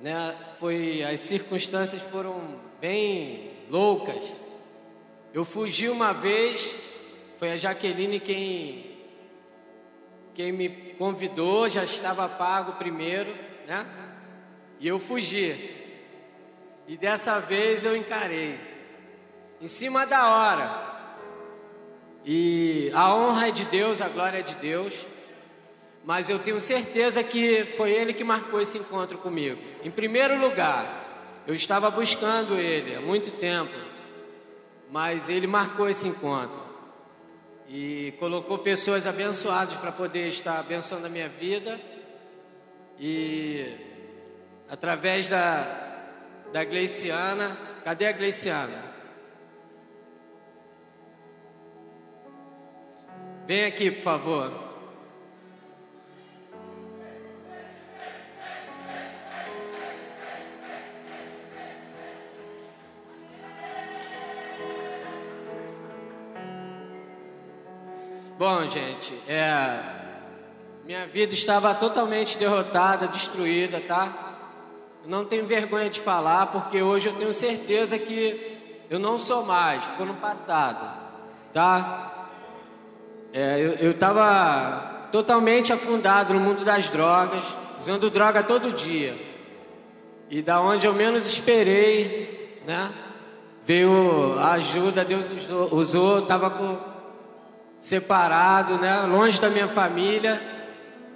né? 0.00 0.34
Foi, 0.58 1.02
as 1.02 1.20
circunstâncias 1.20 2.00
foram 2.02 2.60
bem 2.80 3.50
loucas. 3.68 4.40
Eu 5.34 5.44
fugi 5.44 5.88
uma 5.88 6.12
vez, 6.14 6.74
foi 7.36 7.50
a 7.50 7.56
Jaqueline 7.58 8.20
quem 8.20 8.96
quem 10.32 10.52
me 10.52 10.68
convidou, 10.96 11.68
já 11.68 11.82
estava 11.82 12.28
pago 12.28 12.74
primeiro, 12.74 13.34
né? 13.66 14.05
E 14.78 14.88
eu 14.88 14.98
fugi. 14.98 15.74
E 16.86 16.96
dessa 16.96 17.40
vez 17.40 17.84
eu 17.84 17.96
encarei. 17.96 18.58
Em 19.60 19.66
cima 19.66 20.06
da 20.06 20.28
hora. 20.28 20.86
E 22.24 22.90
a 22.94 23.14
honra 23.14 23.48
é 23.48 23.50
de 23.50 23.64
Deus, 23.64 24.00
a 24.00 24.08
glória 24.08 24.38
é 24.38 24.42
de 24.42 24.54
Deus. 24.56 24.94
Mas 26.04 26.28
eu 26.28 26.38
tenho 26.38 26.60
certeza 26.60 27.22
que 27.24 27.64
foi 27.76 27.90
Ele 27.90 28.12
que 28.12 28.22
marcou 28.22 28.60
esse 28.60 28.78
encontro 28.78 29.18
comigo. 29.18 29.60
Em 29.82 29.90
primeiro 29.90 30.38
lugar, 30.38 31.42
eu 31.46 31.54
estava 31.54 31.90
buscando 31.90 32.56
Ele 32.56 32.94
há 32.94 33.00
muito 33.00 33.30
tempo. 33.32 33.74
Mas 34.90 35.28
Ele 35.28 35.46
marcou 35.46 35.88
esse 35.88 36.06
encontro. 36.06 36.64
E 37.68 38.14
colocou 38.20 38.58
pessoas 38.58 39.06
abençoadas 39.06 39.76
para 39.78 39.90
poder 39.90 40.28
estar 40.28 40.60
abençoando 40.60 41.06
a 41.06 41.10
minha 41.10 41.28
vida. 41.28 41.80
E 43.00 43.85
através 44.68 45.28
da, 45.28 45.64
da 46.52 46.64
Gleiciana, 46.64 47.56
cadê 47.84 48.06
a 48.06 48.12
Gleiciana? 48.12 48.96
Vem 53.46 53.64
aqui, 53.64 53.90
por 53.92 54.02
favor. 54.02 54.66
Bom, 68.38 68.66
gente, 68.66 69.14
é, 69.26 69.80
minha 70.84 71.06
vida 71.06 71.32
estava 71.32 71.74
totalmente 71.74 72.36
derrotada, 72.36 73.08
destruída, 73.08 73.80
tá? 73.80 74.25
Não 75.06 75.24
tenho 75.24 75.46
vergonha 75.46 75.88
de 75.88 76.00
falar, 76.00 76.46
porque 76.46 76.82
hoje 76.82 77.08
eu 77.08 77.14
tenho 77.14 77.32
certeza 77.32 77.96
que 77.98 78.58
eu 78.90 78.98
não 78.98 79.16
sou 79.16 79.44
mais, 79.44 79.84
ficou 79.84 80.04
no 80.04 80.14
passado, 80.14 80.84
tá? 81.52 82.28
É, 83.32 83.76
eu 83.80 83.92
estava 83.92 85.08
totalmente 85.12 85.72
afundado 85.72 86.34
no 86.34 86.40
mundo 86.40 86.64
das 86.64 86.88
drogas, 86.88 87.44
usando 87.78 88.10
droga 88.10 88.42
todo 88.42 88.72
dia. 88.72 89.16
E 90.28 90.42
da 90.42 90.60
onde 90.60 90.86
eu 90.86 90.92
menos 90.92 91.30
esperei, 91.30 92.60
né? 92.66 92.92
Veio 93.64 94.36
a 94.38 94.52
ajuda, 94.52 95.04
Deus 95.04 95.24
usou, 95.70 96.20
estava 96.20 96.50
com 96.50 96.78
separado, 97.78 98.78
né? 98.78 99.02
Longe 99.02 99.40
da 99.40 99.50
minha 99.50 99.68
família. 99.68 100.40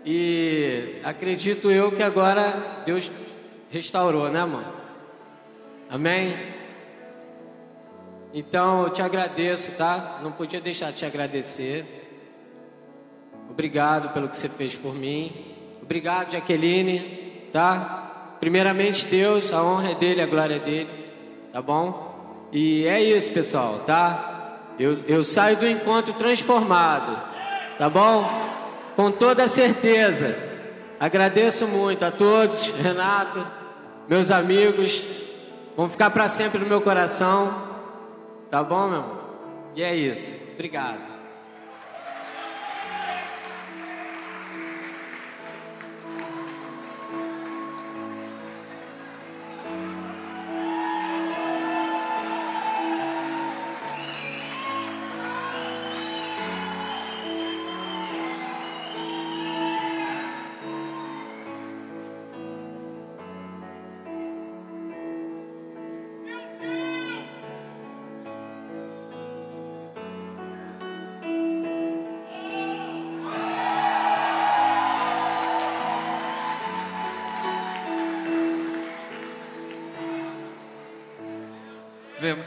E 0.05 1.01
acredito 1.05 1.70
eu 1.70 1.93
que 1.93 2.03
agora 2.03 2.82
Deus 2.86 3.11
restaurou, 3.71 4.29
né, 4.29 4.45
mano? 4.45 4.73
Amém? 5.89 6.37
Então 8.35 8.85
eu 8.85 8.91
te 8.91 9.03
agradeço, 9.03 9.73
tá? 9.73 10.21
Não 10.23 10.33
podia 10.33 10.61
deixar 10.61 10.91
de 10.91 10.99
te 10.99 11.07
agradecer. 11.07 11.85
Obrigado 13.49 14.12
pelo 14.12 14.29
que 14.29 14.37
você 14.37 14.49
fez 14.49 14.77
por 14.77 14.95
mim. 14.95 15.55
Obrigado, 15.83 16.33
Jaqueline, 16.33 17.49
tá? 17.53 18.37
Primeiramente, 18.39 19.07
Deus, 19.07 19.53
a 19.53 19.62
honra 19.62 19.91
é 19.91 19.95
dele, 19.95 20.23
a 20.23 20.27
glória 20.27 20.57
é 20.57 20.61
dele, 20.61 20.91
tá 21.53 21.61
bom? 21.61 22.49
E 22.53 22.87
é 22.87 23.01
isso, 23.03 23.33
pessoal, 23.33 23.81
tá? 23.81 24.59
Eu, 24.79 25.01
eu 25.07 25.23
saio 25.23 25.57
do 25.57 25.68
encontro 25.68 26.14
transformado, 26.14 27.21
tá 27.77 27.91
bom? 27.91 28.25
Com 28.97 29.11
toda 29.11 29.49
certeza. 29.49 30.37
Agradeço 30.99 31.66
muito 31.66 32.05
a 32.05 32.11
todos, 32.11 32.71
Renato, 32.71 33.45
meus 34.11 34.33
amigos. 34.33 35.07
Vão 35.77 35.89
ficar 35.89 36.11
para 36.11 36.29
sempre 36.29 36.59
no 36.59 36.67
meu 36.67 36.81
coração, 36.81 37.63
tá 38.51 38.63
bom, 38.63 38.89
meu 38.89 38.99
irmão? 38.99 39.21
E 39.77 39.83
é 39.85 39.95
isso. 39.95 40.35
Obrigado. 40.53 41.10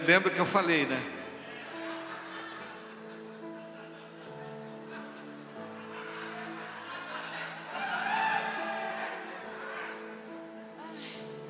Lembra 0.05 0.31
que 0.31 0.39
eu 0.39 0.45
falei, 0.45 0.85
né? 0.85 1.01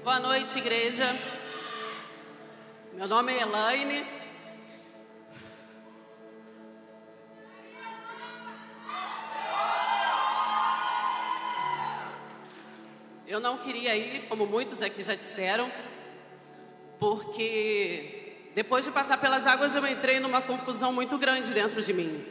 Boa 0.03 0.19
noite, 0.19 0.59
igreja. 0.59 1.17
Meu 2.93 3.07
nome 3.07 3.33
é 3.33 3.41
Elaine. 3.41 4.05
Eu 13.25 13.39
não 13.39 13.57
queria 13.57 13.95
ir, 13.95 14.27
como 14.27 14.45
muitos 14.45 14.79
aqui 14.83 15.01
já 15.01 15.15
disseram, 15.15 15.71
porque 16.99 18.22
depois 18.55 18.85
de 18.85 18.91
passar 18.91 19.17
pelas 19.17 19.47
águas 19.47 19.73
eu 19.73 19.85
entrei 19.87 20.19
numa 20.19 20.41
confusão 20.41 20.93
muito 20.93 21.17
grande 21.17 21.53
dentro 21.53 21.81
de 21.81 21.93
mim. 21.93 22.23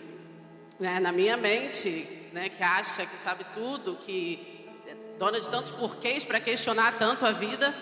Né? 0.78 1.00
Na 1.00 1.12
minha 1.12 1.36
mente, 1.36 2.28
né, 2.32 2.48
que 2.48 2.62
acha 2.62 3.04
que 3.06 3.16
sabe 3.16 3.44
tudo, 3.54 3.96
que 3.96 4.68
é 4.86 4.94
dona 5.18 5.40
de 5.40 5.50
tantos 5.50 5.72
porquês 5.72 6.24
para 6.24 6.40
questionar 6.40 6.98
tanto 6.98 7.26
a 7.26 7.32
vida, 7.32 7.74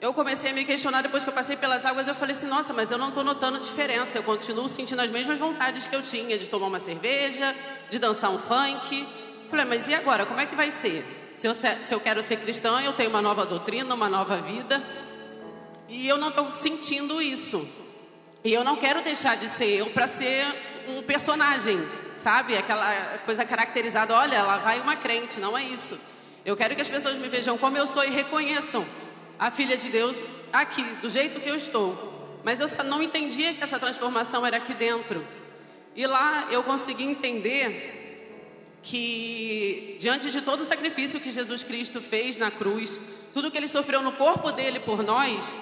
eu 0.00 0.14
comecei 0.14 0.52
a 0.52 0.54
me 0.54 0.64
questionar 0.64 1.02
depois 1.02 1.24
que 1.24 1.30
eu 1.30 1.34
passei 1.34 1.56
pelas 1.56 1.84
águas. 1.84 2.06
Eu 2.06 2.14
falei 2.14 2.34
assim: 2.34 2.46
nossa, 2.46 2.72
mas 2.72 2.90
eu 2.90 2.98
não 2.98 3.08
estou 3.08 3.24
notando 3.24 3.58
diferença. 3.58 4.16
Eu 4.16 4.22
continuo 4.22 4.68
sentindo 4.68 5.00
as 5.02 5.10
mesmas 5.10 5.40
vontades 5.40 5.88
que 5.88 5.96
eu 5.96 6.02
tinha 6.02 6.38
de 6.38 6.48
tomar 6.48 6.68
uma 6.68 6.78
cerveja, 6.78 7.52
de 7.90 7.98
dançar 7.98 8.30
um 8.30 8.38
funk. 8.38 9.08
Falei, 9.48 9.64
mas 9.64 9.88
e 9.88 9.94
agora? 9.94 10.24
Como 10.24 10.38
é 10.40 10.46
que 10.46 10.54
vai 10.54 10.70
ser? 10.70 11.32
Se 11.34 11.48
eu, 11.48 11.54
se 11.54 11.68
eu 11.90 11.98
quero 11.98 12.22
ser 12.22 12.36
cristã, 12.36 12.80
eu 12.80 12.92
tenho 12.92 13.10
uma 13.10 13.20
nova 13.20 13.44
doutrina, 13.44 13.92
uma 13.92 14.08
nova 14.08 14.36
vida. 14.36 14.80
E 15.88 16.06
eu 16.06 16.18
não 16.18 16.28
estou 16.28 16.52
sentindo 16.52 17.20
isso. 17.20 17.66
E 18.44 18.52
eu 18.52 18.62
não 18.62 18.76
quero 18.76 19.02
deixar 19.02 19.36
de 19.36 19.48
ser 19.48 19.68
eu 19.68 19.90
para 19.90 20.06
ser 20.06 20.46
um 20.86 21.02
personagem, 21.02 21.78
sabe? 22.18 22.56
Aquela 22.56 23.18
coisa 23.24 23.44
caracterizada: 23.44 24.14
olha, 24.14 24.36
ela 24.36 24.58
vai 24.58 24.80
uma 24.80 24.96
crente, 24.96 25.40
não 25.40 25.56
é 25.56 25.64
isso. 25.64 25.98
Eu 26.44 26.56
quero 26.56 26.74
que 26.74 26.80
as 26.80 26.88
pessoas 26.88 27.16
me 27.16 27.28
vejam 27.28 27.58
como 27.58 27.76
eu 27.76 27.86
sou 27.86 28.04
e 28.04 28.10
reconheçam 28.10 28.86
a 29.38 29.50
filha 29.50 29.76
de 29.76 29.88
Deus 29.88 30.24
aqui, 30.52 30.82
do 31.00 31.08
jeito 31.08 31.40
que 31.40 31.48
eu 31.48 31.54
estou. 31.54 32.40
Mas 32.44 32.60
eu 32.60 32.68
não 32.84 33.02
entendia 33.02 33.54
que 33.54 33.62
essa 33.62 33.78
transformação 33.78 34.46
era 34.46 34.56
aqui 34.56 34.74
dentro. 34.74 35.24
E 35.96 36.06
lá 36.06 36.48
eu 36.50 36.62
consegui 36.62 37.04
entender 37.04 37.98
que, 38.82 39.96
diante 39.98 40.30
de 40.30 40.40
todo 40.40 40.60
o 40.60 40.64
sacrifício 40.64 41.20
que 41.20 41.30
Jesus 41.30 41.64
Cristo 41.64 42.00
fez 42.00 42.36
na 42.36 42.50
cruz, 42.50 43.00
tudo 43.34 43.50
que 43.50 43.58
ele 43.58 43.68
sofreu 43.68 44.00
no 44.02 44.12
corpo 44.12 44.52
dele 44.52 44.80
por 44.80 45.02
nós, 45.02 45.56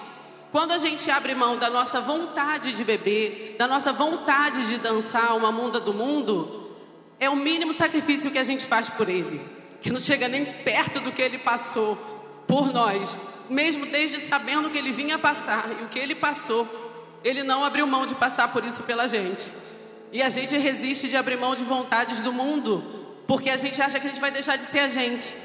quando 0.51 0.71
a 0.71 0.77
gente 0.77 1.09
abre 1.11 1.35
mão 1.35 1.57
da 1.57 1.69
nossa 1.69 1.99
vontade 1.99 2.73
de 2.73 2.83
beber, 2.83 3.55
da 3.57 3.67
nossa 3.67 3.91
vontade 3.91 4.67
de 4.67 4.77
dançar 4.77 5.35
uma 5.35 5.51
munda 5.51 5.79
do 5.79 5.93
mundo, 5.93 6.71
é 7.19 7.29
o 7.29 7.35
mínimo 7.35 7.73
sacrifício 7.73 8.31
que 8.31 8.37
a 8.37 8.43
gente 8.43 8.65
faz 8.65 8.89
por 8.89 9.09
ele, 9.09 9.41
que 9.81 9.91
não 9.91 9.99
chega 9.99 10.27
nem 10.27 10.45
perto 10.45 10.99
do 10.99 11.11
que 11.11 11.21
ele 11.21 11.39
passou 11.39 11.97
por 12.47 12.71
nós, 12.71 13.19
mesmo 13.49 13.85
desde 13.85 14.19
sabendo 14.19 14.69
que 14.69 14.77
ele 14.77 14.91
vinha 14.91 15.19
passar 15.19 15.69
e 15.79 15.83
o 15.83 15.87
que 15.89 15.99
ele 15.99 16.15
passou, 16.15 16.67
ele 17.23 17.43
não 17.43 17.63
abriu 17.63 17.85
mão 17.85 18.05
de 18.05 18.15
passar 18.15 18.51
por 18.53 18.63
isso 18.63 18.83
pela 18.83 19.07
gente. 19.07 19.51
E 20.11 20.21
a 20.21 20.29
gente 20.29 20.55
resiste 20.57 21.09
de 21.09 21.17
abrir 21.17 21.37
mão 21.37 21.55
de 21.55 21.63
vontades 21.63 22.21
do 22.21 22.31
mundo, 22.31 22.83
porque 23.27 23.49
a 23.49 23.57
gente 23.57 23.81
acha 23.81 23.99
que 23.99 24.07
a 24.07 24.09
gente 24.09 24.21
vai 24.21 24.31
deixar 24.31 24.55
de 24.55 24.65
ser 24.65 24.79
a 24.79 24.87
gente. 24.87 25.35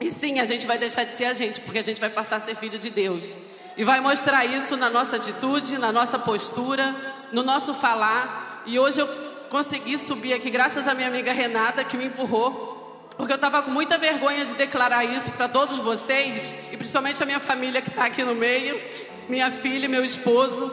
E 0.00 0.10
sim, 0.10 0.40
a 0.40 0.44
gente 0.46 0.66
vai 0.66 0.78
deixar 0.78 1.04
de 1.04 1.12
ser 1.12 1.26
a 1.26 1.34
gente, 1.34 1.60
porque 1.60 1.78
a 1.78 1.82
gente 1.82 2.00
vai 2.00 2.08
passar 2.08 2.36
a 2.36 2.40
ser 2.40 2.54
filho 2.54 2.78
de 2.78 2.88
Deus. 2.88 3.36
E 3.76 3.84
vai 3.84 4.00
mostrar 4.00 4.44
isso 4.44 4.76
na 4.76 4.90
nossa 4.90 5.16
atitude, 5.16 5.78
na 5.78 5.92
nossa 5.92 6.18
postura, 6.18 6.94
no 7.32 7.42
nosso 7.42 7.72
falar. 7.72 8.62
E 8.66 8.78
hoje 8.78 9.00
eu 9.00 9.08
consegui 9.48 9.96
subir 9.96 10.32
aqui, 10.32 10.50
graças 10.50 10.86
à 10.86 10.94
minha 10.94 11.08
amiga 11.08 11.32
Renata, 11.32 11.84
que 11.84 11.96
me 11.96 12.06
empurrou, 12.06 13.08
porque 13.16 13.32
eu 13.32 13.36
estava 13.36 13.62
com 13.62 13.70
muita 13.70 13.98
vergonha 13.98 14.44
de 14.44 14.54
declarar 14.54 15.04
isso 15.04 15.30
para 15.32 15.48
todos 15.48 15.78
vocês, 15.78 16.54
e 16.70 16.76
principalmente 16.76 17.22
a 17.22 17.26
minha 17.26 17.40
família 17.40 17.82
que 17.82 17.88
está 17.88 18.04
aqui 18.04 18.22
no 18.22 18.34
meio, 18.34 18.80
minha 19.28 19.50
filha 19.50 19.88
meu 19.88 20.04
esposo, 20.04 20.70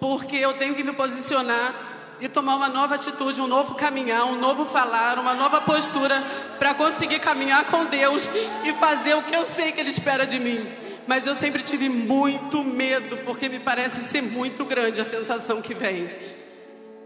porque 0.00 0.36
eu 0.36 0.54
tenho 0.54 0.74
que 0.74 0.82
me 0.82 0.92
posicionar 0.92 1.74
e 2.20 2.28
tomar 2.28 2.56
uma 2.56 2.68
nova 2.68 2.94
atitude, 2.94 3.42
um 3.42 3.46
novo 3.46 3.74
caminhar, 3.74 4.24
um 4.24 4.38
novo 4.38 4.64
falar, 4.64 5.18
uma 5.18 5.34
nova 5.34 5.60
postura 5.60 6.22
para 6.58 6.74
conseguir 6.74 7.18
caminhar 7.18 7.64
com 7.66 7.84
Deus 7.84 8.28
e 8.64 8.72
fazer 8.74 9.14
o 9.14 9.22
que 9.22 9.34
eu 9.34 9.44
sei 9.44 9.72
que 9.72 9.80
Ele 9.80 9.90
espera 9.90 10.26
de 10.26 10.38
mim 10.38 10.83
mas 11.06 11.26
eu 11.26 11.34
sempre 11.34 11.62
tive 11.62 11.88
muito 11.88 12.64
medo, 12.64 13.18
porque 13.18 13.48
me 13.48 13.58
parece 13.58 14.02
ser 14.02 14.22
muito 14.22 14.64
grande 14.64 15.00
a 15.00 15.04
sensação 15.04 15.60
que 15.60 15.74
vem. 15.74 16.10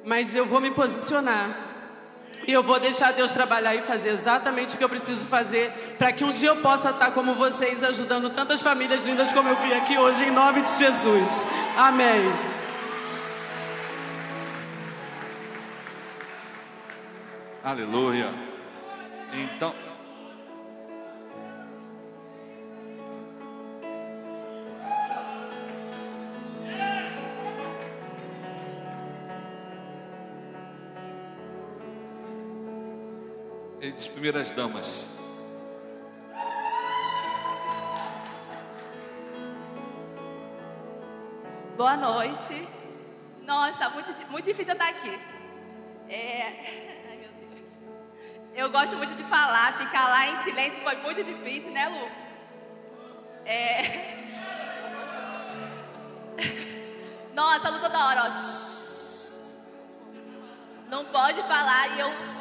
Mas 0.05 0.35
eu 0.35 0.47
vou 0.47 0.61
me 0.61 0.71
posicionar. 0.71 1.67
E 2.47 2.53
eu 2.53 2.63
vou 2.63 2.81
deixar 2.81 3.13
Deus 3.13 3.33
trabalhar 3.33 3.75
e 3.75 3.83
fazer 3.83 4.09
exatamente 4.09 4.75
o 4.75 4.79
que 4.79 4.85
eu 4.85 4.89
preciso 4.89 5.27
fazer 5.27 5.97
para 5.99 6.13
que 6.13 6.25
um 6.25 6.33
dia 6.33 6.49
eu 6.49 6.57
possa 6.57 6.91
estar 6.91 7.11
como 7.11 7.35
vocês, 7.35 7.85
ajudando 7.85 8.31
tantas 8.31 8.63
famílias 8.63 9.03
lindas 9.03 9.33
como 9.33 9.51
eu 9.51 9.57
vi 9.57 9.75
aqui 9.75 9.99
hoje, 9.99 10.25
em 10.25 10.31
nome 10.31 10.63
de 10.63 10.79
Jesus. 10.79 11.47
Amém. 11.77 12.33
Aleluia. 17.63 18.31
Então, 19.31 19.75
Ele 33.89 33.97
primeiras 34.11 34.51
damas. 34.51 35.07
Boa 41.75 41.97
noite. 41.97 42.69
Nossa, 43.47 43.89
muito, 43.91 44.11
muito 44.31 44.45
difícil 44.45 44.75
estar 44.75 44.91
aqui. 44.91 45.19
É... 46.07 46.43
Ai, 47.09 47.17
meu 47.17 47.31
Deus. 47.33 47.71
Eu 48.55 48.71
gosto 48.71 48.95
muito 48.97 49.15
de 49.15 49.25
falar, 49.25 49.79
ficar 49.79 50.09
lá 50.11 50.27
em 50.29 50.43
silêncio 50.43 50.83
foi 50.83 50.97
muito 50.97 51.25
difícil, 51.25 51.71
né, 51.71 51.89
Lu? 51.89 52.11
É... 53.47 54.19
Nossa, 57.33 57.71
Lu 57.71 57.81
toda 57.81 58.07
hora, 58.07 58.25
ó. 58.25 58.33
Não 60.91 61.07
pode 61.07 61.41
falar 61.45 61.97
e 61.97 62.01
eu 62.01 62.38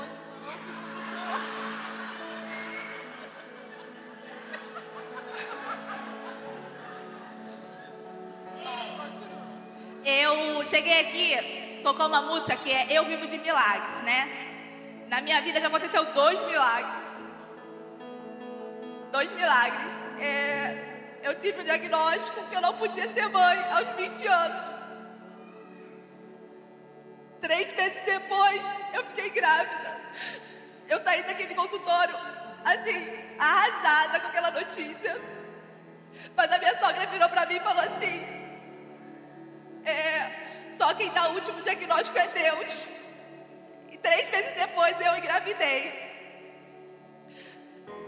eu 10.08 10.64
cheguei 10.64 11.02
aqui, 11.02 11.82
tocou 11.84 12.08
uma 12.08 12.22
música 12.22 12.56
que 12.56 12.72
é 12.72 12.88
Eu 12.90 13.04
Vivo 13.04 13.28
de 13.28 13.38
Milagres, 13.40 14.02
né? 14.04 15.06
Na 15.10 15.20
minha 15.20 15.42
vida 15.42 15.60
já 15.60 15.68
aconteceu 15.68 16.06
dois 16.14 16.40
milagres. 16.48 17.06
Dois 19.12 19.30
milagres. 19.34 19.92
É, 20.22 21.20
eu 21.24 21.36
tive 21.36 21.60
o 21.60 21.64
diagnóstico 21.66 22.42
que 22.48 22.56
eu 22.56 22.62
não 22.62 22.74
podia 22.78 23.12
ser 23.14 23.28
mãe 23.28 23.60
aos 23.70 23.88
20 23.98 24.28
anos. 24.28 24.78
Três 27.42 27.76
meses 27.76 28.02
depois, 28.06 28.62
eu 28.94 29.04
fiquei 29.08 29.30
grávida. 29.30 29.98
Eu 30.88 31.04
saí 31.04 31.22
daquele 31.24 31.54
consultório, 31.54 32.16
assim, 32.64 33.10
arrasada 33.38 34.22
com 34.22 34.28
aquela 34.28 34.52
notícia. 34.52 35.20
Mas 36.34 36.50
a 36.50 36.58
minha 36.58 36.80
sogra 36.80 37.06
virou 37.08 37.28
para 37.28 37.46
mim 37.46 37.56
e 37.56 37.60
falou 37.60 37.84
assim: 37.84 38.47
é, 39.90 40.76
só 40.78 40.94
quem 40.94 41.12
dá 41.12 41.30
o 41.30 41.34
último 41.34 41.62
diagnóstico 41.62 42.18
é 42.18 42.28
Deus. 42.28 42.88
E 43.92 43.98
três 43.98 44.30
meses 44.30 44.54
depois 44.56 45.00
eu 45.00 45.16
engravidei. 45.16 46.08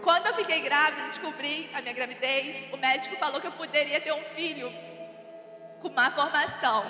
Quando 0.03 0.27
eu 0.27 0.33
fiquei 0.33 0.61
grávida, 0.61 1.07
descobri 1.07 1.69
a 1.73 1.81
minha 1.81 1.93
gravidez, 1.93 2.71
o 2.71 2.77
médico 2.77 3.15
falou 3.17 3.41
que 3.41 3.47
eu 3.47 3.51
poderia 3.51 3.99
ter 3.99 4.13
um 4.13 4.23
filho 4.35 4.71
com 5.81 5.89
má 5.89 6.11
formação. 6.11 6.83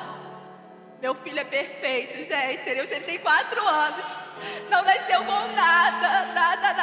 Meu 1.02 1.16
filho 1.16 1.40
é 1.40 1.46
perfeito, 1.46 2.18
gente. 2.18 2.70
Ele 2.70 3.06
tem 3.06 3.20
quatro 3.20 3.66
anos. 3.66 4.06
Não 4.70 4.84
nasceu 4.84 5.24
com 5.24 5.48
nada, 5.54 6.26
nada, 6.34 6.74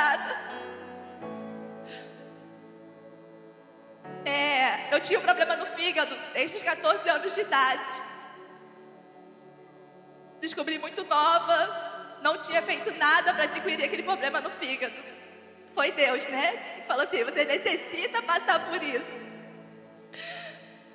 eu 4.96 5.00
tinha 5.00 5.18
um 5.18 5.22
problema 5.22 5.56
no 5.56 5.66
fígado 5.66 6.16
desde 6.32 6.56
os 6.56 6.62
14 6.62 7.06
anos 7.08 7.34
de 7.34 7.40
idade. 7.40 8.02
Descobri 10.40 10.78
muito 10.78 11.04
nova, 11.04 12.18
não 12.22 12.38
tinha 12.38 12.62
feito 12.62 12.90
nada 12.94 13.34
para 13.34 13.44
adquirir 13.44 13.84
aquele 13.84 14.02
problema 14.02 14.40
no 14.40 14.50
fígado. 14.50 14.94
Foi 15.74 15.92
Deus, 15.92 16.24
né? 16.28 16.52
Que 16.76 16.82
falou 16.88 17.04
assim: 17.04 17.24
você 17.24 17.44
necessita 17.44 18.22
passar 18.22 18.58
por 18.70 18.82
isso. 18.82 19.26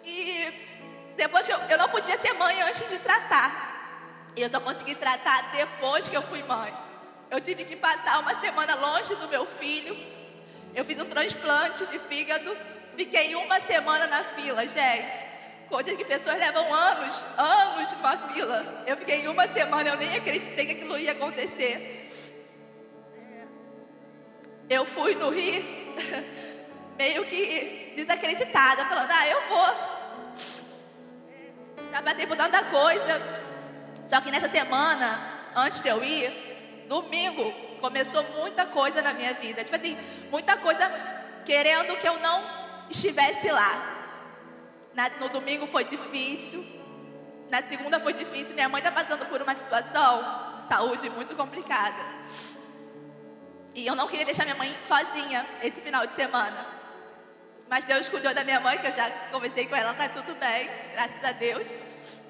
E 0.03 0.51
depois 1.15 1.47
eu, 1.47 1.59
eu 1.59 1.77
não 1.77 1.89
podia 1.89 2.17
ser 2.17 2.33
mãe 2.33 2.59
antes 2.63 2.89
de 2.89 2.97
tratar. 2.97 3.69
E 4.35 4.41
eu 4.41 4.49
só 4.49 4.59
consegui 4.59 4.95
tratar 4.95 5.51
depois 5.51 6.09
que 6.09 6.17
eu 6.17 6.23
fui 6.23 6.41
mãe. 6.41 6.73
Eu 7.29 7.39
tive 7.39 7.65
que 7.65 7.75
passar 7.75 8.19
uma 8.19 8.33
semana 8.39 8.73
longe 8.73 9.13
do 9.15 9.27
meu 9.27 9.45
filho. 9.45 9.95
Eu 10.73 10.83
fiz 10.83 10.99
um 10.99 11.05
transplante 11.05 11.85
de 11.85 11.99
fígado 11.99 12.57
Fiquei 12.95 13.35
uma 13.35 13.59
semana 13.61 14.07
na 14.07 14.23
fila, 14.23 14.67
gente. 14.67 15.31
Coisa 15.69 15.95
que 15.95 16.03
pessoas 16.03 16.37
levam 16.37 16.73
anos, 16.73 17.25
anos 17.37 17.91
numa 17.93 18.17
fila. 18.17 18.83
Eu 18.85 18.97
fiquei 18.97 19.27
uma 19.27 19.47
semana, 19.47 19.89
eu 19.89 19.97
nem 19.97 20.15
acreditei 20.17 20.65
que 20.65 20.71
aquilo 20.73 20.97
ia 20.97 21.13
acontecer. 21.13 22.09
Eu 24.69 24.85
fui 24.85 25.15
no 25.15 25.29
Rio, 25.29 25.63
meio 26.97 27.25
que 27.25 27.93
desacreditada, 27.95 28.85
falando, 28.85 29.11
ah, 29.11 29.27
eu 29.27 29.41
vou. 29.47 30.01
Já 31.91 32.01
passei 32.01 32.27
por 32.27 32.37
tanta 32.37 32.63
coisa. 32.65 33.41
Só 34.09 34.19
que 34.21 34.31
nessa 34.31 34.49
semana, 34.49 35.49
antes 35.55 35.79
de 35.79 35.87
eu 35.87 36.03
ir, 36.03 36.85
domingo, 36.87 37.51
começou 37.79 38.23
muita 38.39 38.65
coisa 38.65 39.01
na 39.01 39.13
minha 39.13 39.33
vida. 39.35 39.63
Tipo 39.63 39.77
assim, 39.77 39.97
muita 40.29 40.57
coisa 40.57 40.91
querendo 41.45 41.97
que 41.97 42.07
eu 42.07 42.19
não 42.19 42.60
estivesse 42.91 43.49
lá. 43.49 43.97
Na, 44.93 45.09
no 45.09 45.29
domingo 45.29 45.65
foi 45.67 45.85
difícil. 45.85 46.65
Na 47.49 47.61
segunda 47.63 47.99
foi 47.99 48.13
difícil. 48.13 48.53
Minha 48.53 48.69
mãe 48.69 48.79
está 48.79 48.91
passando 48.91 49.25
por 49.25 49.41
uma 49.41 49.55
situação 49.55 50.57
de 50.57 50.67
saúde 50.67 51.09
muito 51.09 51.35
complicada. 51.35 52.03
E 53.73 53.87
eu 53.87 53.95
não 53.95 54.07
queria 54.07 54.25
deixar 54.25 54.43
minha 54.43 54.55
mãe 54.55 54.75
sozinha 54.87 55.45
esse 55.63 55.81
final 55.81 56.05
de 56.05 56.13
semana. 56.15 56.65
Mas 57.69 57.85
Deus 57.85 58.09
cuidou 58.09 58.33
da 58.33 58.43
minha 58.43 58.59
mãe, 58.59 58.77
que 58.77 58.87
eu 58.87 58.91
já 58.91 59.09
conversei 59.31 59.65
com 59.65 59.75
ela, 59.75 59.93
tá 59.93 60.09
tudo 60.09 60.35
bem, 60.35 60.69
graças 60.91 61.23
a 61.23 61.31
Deus. 61.31 61.65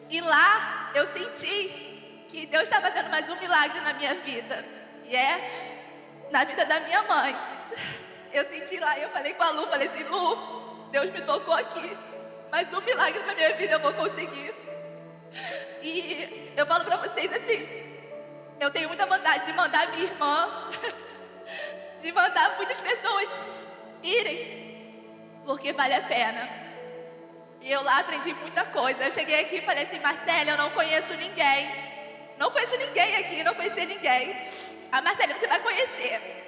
E 0.07 0.21
lá 0.21 0.91
eu 0.93 1.07
senti 1.13 2.25
que 2.29 2.45
Deus 2.45 2.63
está 2.63 2.79
fazendo 2.79 3.09
mais 3.09 3.27
um 3.27 3.35
milagre 3.37 3.79
na 3.81 3.93
minha 3.93 4.13
vida. 4.15 4.63
E 5.05 5.15
é 5.15 6.27
na 6.29 6.43
vida 6.43 6.63
da 6.65 6.79
minha 6.81 7.01
mãe. 7.03 7.35
Eu 8.33 8.45
senti 8.49 8.77
lá 8.77 8.97
eu 8.97 9.09
falei 9.09 9.33
com 9.33 9.43
a 9.43 9.51
Lu, 9.51 9.67
falei 9.67 9.87
assim, 9.87 10.03
Lu, 10.03 10.87
Deus 10.91 11.11
me 11.11 11.21
tocou 11.21 11.53
aqui. 11.53 11.97
Mas 12.51 12.71
um 12.73 12.81
milagre 12.81 13.23
na 13.23 13.33
minha 13.33 13.53
vida 13.55 13.73
eu 13.73 13.79
vou 13.79 13.93
conseguir. 13.93 14.53
E 15.81 16.53
eu 16.55 16.65
falo 16.65 16.85
pra 16.85 16.97
vocês 16.97 17.31
assim, 17.31 17.67
eu 18.59 18.69
tenho 18.71 18.87
muita 18.87 19.05
vontade 19.05 19.45
de 19.45 19.53
mandar 19.53 19.89
minha 19.91 20.03
irmã, 20.03 20.69
de 22.01 22.11
mandar 22.11 22.55
muitas 22.57 22.79
pessoas 22.81 23.29
irem, 24.03 25.41
porque 25.45 25.73
vale 25.73 25.93
a 25.93 26.01
pena. 26.01 26.61
E 27.61 27.71
eu 27.71 27.83
lá 27.83 27.99
aprendi 27.99 28.33
muita 28.33 28.65
coisa. 28.65 29.03
Eu 29.03 29.11
cheguei 29.11 29.41
aqui 29.41 29.57
e 29.57 29.61
falei 29.61 29.83
assim, 29.83 29.99
Marcela, 29.99 30.51
eu 30.51 30.57
não 30.57 30.71
conheço 30.71 31.13
ninguém. 31.13 31.71
Não 32.37 32.49
conheço 32.51 32.75
ninguém 32.75 33.15
aqui, 33.17 33.43
não 33.43 33.53
conheci 33.53 33.85
ninguém. 33.85 34.35
A 34.91 35.01
Marcela, 35.01 35.33
você 35.35 35.47
vai 35.47 35.59
conhecer. 35.59 36.40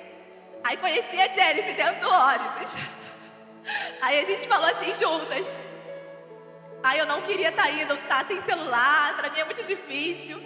Aí 0.63 0.77
conheci 0.77 1.19
a 1.19 1.27
Jennifer 1.27 1.75
dentro 1.75 2.01
do 2.01 2.09
ônibus. 2.09 2.75
Aí 4.01 4.19
a 4.19 4.25
gente 4.25 4.47
falou 4.47 4.69
assim 4.69 4.95
juntas. 4.95 5.45
Aí 6.81 6.99
eu 6.99 7.05
não 7.05 7.21
queria 7.21 7.49
estar 7.49 7.63
tá 7.63 7.69
indo, 7.69 7.97
tá 8.07 8.25
sem 8.25 8.41
celular, 8.41 9.15
para 9.15 9.29
mim 9.29 9.39
é 9.39 9.45
muito 9.45 9.63
difícil. 9.63 10.41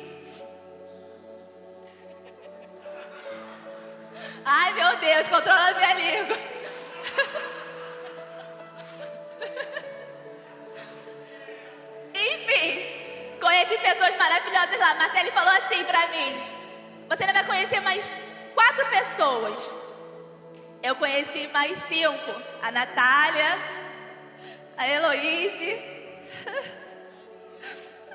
Ai 4.45 4.73
meu 4.73 4.95
Deus, 4.97 5.27
controla 5.27 5.73
minha 5.73 5.93
língua. 5.93 6.37
Enfim, 12.13 13.39
conheci 13.41 13.77
pessoas 13.77 14.15
maravilhosas 14.17 14.79
lá. 14.79 14.95
Marcele 14.95 15.31
falou 15.31 15.53
assim 15.53 15.83
pra 15.83 16.07
mim: 16.07 16.41
Você 17.09 17.25
vai 17.25 17.43
conhecer 17.45 17.79
mais 17.81 18.11
quatro 18.53 18.85
pessoas. 18.87 19.76
Eu 20.81 20.95
conheci 20.95 21.47
mais 21.47 21.77
cinco: 21.87 22.31
a 22.61 22.71
Natália, 22.71 23.57
a 24.77 24.87
Heloíse, 24.87 25.81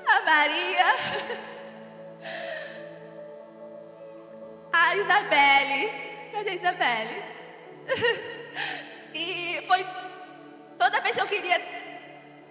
a 0.05 0.21
Maria, 0.21 0.85
a 4.71 4.95
Isabelle. 4.95 5.91
Cadê 6.31 6.49
a 6.49 6.55
Isabelle? 6.55 7.23
E 9.13 9.63
foi 9.67 9.85
toda 10.79 11.01
vez 11.01 11.15
que 11.15 11.21
eu 11.21 11.27
queria 11.27 11.61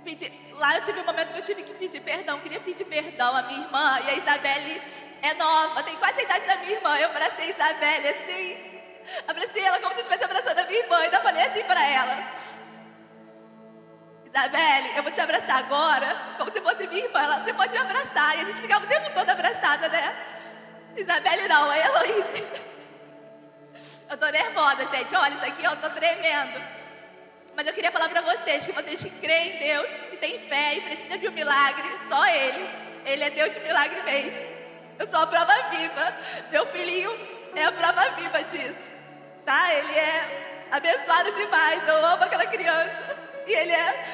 pedir. 0.04 0.32
Lá 0.52 0.76
eu 0.76 0.84
tive 0.84 1.00
um 1.00 1.04
momento 1.04 1.32
que 1.32 1.38
eu 1.40 1.44
tive 1.44 1.62
que 1.64 1.74
pedir 1.74 2.00
perdão, 2.00 2.38
queria 2.40 2.60
pedir 2.60 2.84
perdão 2.84 3.34
à 3.34 3.42
minha 3.42 3.64
irmã. 3.64 4.00
E 4.04 4.10
a 4.10 4.14
Isabelle 4.14 4.82
é 5.22 5.34
nova, 5.34 5.82
tem 5.82 5.96
quase 5.96 6.20
a 6.20 6.22
idade 6.22 6.46
da 6.46 6.56
minha 6.56 6.72
irmã. 6.72 6.96
Eu 6.98 7.08
abracei 7.08 7.46
a 7.46 7.50
Isabelle 7.50 8.08
assim. 8.08 8.71
Abracei 9.26 9.62
ela 9.62 9.80
como 9.80 9.92
se 9.92 10.00
eu 10.00 10.02
estivesse 10.04 10.24
abraçando 10.24 10.58
a 10.58 10.64
minha 10.64 10.78
irmã. 10.80 10.96
Ainda 10.98 11.20
falei 11.20 11.42
assim 11.46 11.64
para 11.64 11.86
ela. 11.86 12.32
Isabelle, 14.24 14.96
eu 14.96 15.02
vou 15.02 15.12
te 15.12 15.20
abraçar 15.20 15.58
agora, 15.58 16.16
como 16.38 16.50
se 16.50 16.60
fosse 16.60 16.86
minha 16.86 17.04
irmã. 17.04 17.20
Ela, 17.20 17.40
você 17.40 17.52
pode 17.52 17.72
me 17.72 17.78
abraçar. 17.78 18.38
E 18.38 18.40
a 18.40 18.44
gente 18.44 18.62
ficava 18.62 18.84
o 18.84 18.88
tempo 18.88 19.10
todo 19.12 19.28
abraçada, 19.28 19.88
né? 19.88 20.16
Isabelle 20.96 21.48
não, 21.48 21.72
é 21.72 21.84
Heloísa. 21.84 22.72
Eu 24.10 24.18
tô 24.18 24.26
nervosa, 24.28 24.88
gente. 24.90 25.14
Olha, 25.14 25.34
isso 25.34 25.44
aqui 25.44 25.64
eu 25.64 25.76
tô 25.76 25.90
tremendo. 25.90 26.62
Mas 27.54 27.66
eu 27.66 27.72
queria 27.72 27.92
falar 27.92 28.08
para 28.08 28.22
vocês 28.22 28.66
que 28.66 28.72
vocês 28.72 29.02
que 29.02 29.10
creem 29.10 29.56
em 29.56 29.58
Deus, 29.58 29.90
que 30.10 30.16
têm 30.16 30.38
fé 30.38 30.74
e 30.76 30.80
precisam 30.80 31.18
de 31.18 31.28
um 31.28 31.32
milagre, 31.32 31.84
só 32.08 32.26
Ele. 32.26 32.70
Ele 33.04 33.24
é 33.24 33.30
Deus 33.30 33.52
de 33.52 33.60
milagre 33.60 34.02
mesmo. 34.02 34.40
Eu 34.98 35.10
sou 35.10 35.20
a 35.20 35.26
prova 35.26 35.54
viva. 35.70 36.16
Meu 36.50 36.66
filhinho 36.66 37.10
é 37.54 37.64
a 37.64 37.72
prova 37.72 38.10
viva 38.10 38.42
disso. 38.44 38.91
Tá? 39.44 39.74
Ele 39.74 39.92
é 39.92 40.68
abençoado 40.70 41.32
demais. 41.32 41.86
Eu 41.88 42.06
amo 42.06 42.24
aquela 42.24 42.46
criança. 42.46 43.16
E 43.46 43.52
ele 43.52 43.72
é 43.72 44.04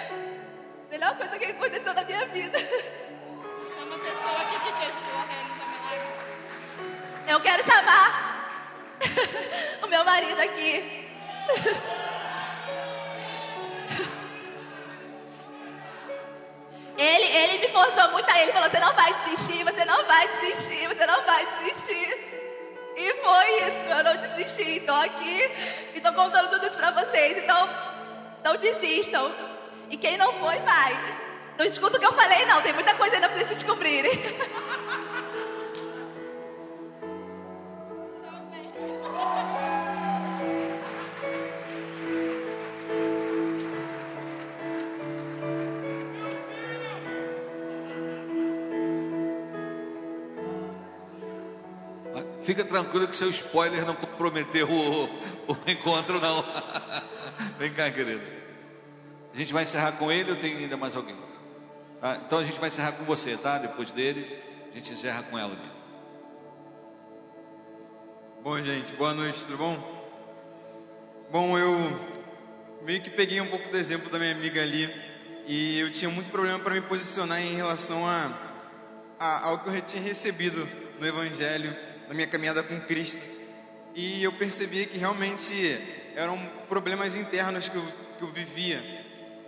a 0.89 0.91
melhor 0.91 1.17
coisa 1.17 1.39
que 1.39 1.45
aconteceu 1.45 1.95
na 1.95 2.03
minha 2.03 2.27
vida. 2.27 2.59
Chama 2.59 3.97
a 3.97 3.99
pessoa 3.99 4.41
aqui 4.41 4.61
que 4.61 4.73
te 4.73 4.83
ajudou 4.83 5.19
a 5.19 5.25
realizar 5.25 5.67
milagre. 5.69 6.09
Eu 7.29 7.41
quero 7.41 7.65
chamar 7.65 8.29
o 9.83 9.87
meu 9.87 10.05
marido 10.05 10.41
aqui. 10.41 11.09
Ele, 16.97 17.25
ele 17.25 17.59
me 17.59 17.69
forçou 17.69 18.11
muito 18.11 18.29
a 18.29 18.43
ele, 18.43 18.53
falou, 18.53 18.69
você 18.69 18.81
não 18.81 18.93
vai 18.93 19.15
desistir, 19.23 19.63
você 19.63 19.85
não 19.85 20.05
vai 20.05 20.29
desistir, 20.41 20.89
você 20.89 21.07
não 21.07 21.23
vai 21.25 21.47
desistir. 21.61 22.08
E 23.01 23.15
foi 23.15 23.59
isso, 23.59 23.93
eu 23.97 24.03
não 24.03 24.17
desisti. 24.17 24.79
Estou 24.79 24.97
aqui 24.97 25.49
e 25.95 25.99
estou 25.99 26.13
contando 26.13 26.51
tudo 26.51 26.67
isso 26.67 26.77
para 26.77 26.91
vocês. 26.91 27.39
Então, 27.39 27.69
não 28.43 28.57
desistam. 28.57 29.33
E 29.89 29.97
quem 29.97 30.17
não 30.17 30.33
foi, 30.33 30.59
vai. 30.59 30.99
Não 31.57 31.65
escuta 31.65 31.97
o 31.97 32.01
que 32.01 32.07
eu 32.07 32.13
falei, 32.13 32.45
não. 32.47 32.61
Tem 32.61 32.73
muita 32.73 32.95
coisa 32.95 33.15
ainda 33.15 33.29
para 33.29 33.39
vocês 33.39 33.51
descobrirem. 33.51 34.11
Fica 52.49 52.65
tranquilo 52.65 53.07
que 53.07 53.15
seu 53.15 53.29
spoiler 53.29 53.85
não 53.85 53.95
comprometeu 53.95 54.67
o, 54.71 55.05
o 55.53 55.71
encontro, 55.71 56.19
não. 56.19 56.43
Vem 57.61 57.71
cá, 57.75 57.91
querido. 57.91 58.23
A 59.35 59.37
gente 59.37 59.53
vai 59.53 59.65
encerrar 59.65 59.93
com 59.93 60.11
ele 60.11 60.31
ou 60.31 60.37
tem 60.39 60.57
ainda 60.57 60.75
mais 60.75 60.97
alguém? 60.97 61.15
Tá? 62.01 62.19
Então 62.25 62.39
a 62.39 62.45
gente 62.45 62.59
vai 62.59 62.71
encerrar 62.71 62.93
com 62.93 63.05
você, 63.05 63.37
tá? 63.37 63.59
Depois 63.59 63.91
dele, 63.91 64.43
a 64.73 64.75
gente 64.75 64.95
encerra 64.95 65.25
com 65.25 65.39
ela 65.39 65.53
aqui. 65.53 65.69
Bom, 68.43 68.63
gente, 68.63 68.95
boa 68.95 69.13
noite, 69.13 69.45
tudo 69.45 69.59
bom? 69.59 70.09
Bom, 71.31 71.59
eu 71.59 71.77
meio 72.81 73.03
que 73.03 73.11
peguei 73.11 73.43
um 73.43 73.49
pouco 73.49 73.69
do 73.69 73.77
exemplo 73.77 74.09
da 74.09 74.19
minha 74.19 74.33
amiga 74.33 74.63
ali 74.63 74.91
e 75.47 75.81
eu 75.81 75.93
tinha 75.93 76.11
muito 76.11 76.31
problema 76.31 76.59
para 76.59 76.73
me 76.73 76.81
posicionar 76.81 77.43
em 77.43 77.57
relação 77.57 78.07
a, 78.07 78.33
a, 79.21 79.49
ao 79.49 79.59
que 79.59 79.69
eu 79.69 79.83
tinha 79.83 80.03
recebido 80.03 80.67
no 80.99 81.07
Evangelho, 81.07 81.88
na 82.09 82.15
minha 82.15 82.27
caminhada 82.27 82.63
com 82.63 82.81
Cristo. 82.81 83.21
E 83.95 84.23
eu 84.23 84.33
percebi 84.33 84.87
que 84.87 84.99
realmente 84.99 85.53
eram 86.17 86.39
problemas 86.69 87.15
internos 87.15 87.69
que 87.69 87.77
eu, 87.77 87.85
que 88.19 88.25
eu 88.25 88.29
vivia, 88.29 88.83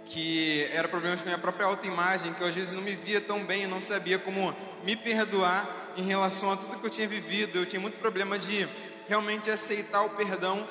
que 0.04 0.68
eram 0.72 0.88
problemas 0.88 1.20
com 1.20 1.28
a 1.28 1.30
minha 1.30 1.38
própria 1.38 1.66
autoimagem, 1.66 2.32
que 2.34 2.40
eu 2.40 2.48
às 2.48 2.54
vezes 2.54 2.72
não 2.72 2.82
me 2.82 2.94
via 2.94 3.20
tão 3.20 3.44
bem, 3.44 3.62
eu 3.62 3.68
não 3.68 3.80
sabia 3.80 4.18
como 4.18 4.54
me 4.84 4.96
perdoar 4.96 5.94
em 5.96 6.02
relação 6.02 6.50
a 6.50 6.56
tudo 6.56 6.78
que 6.78 6.86
eu 6.86 6.90
tinha 6.90 7.08
vivido. 7.08 7.58
Eu 7.58 7.66
tinha 7.66 7.80
muito 7.80 7.98
problema 7.98 8.38
de 8.38 8.68
realmente 9.08 9.50
aceitar 9.50 10.02
o 10.02 10.11
perdão 10.11 10.66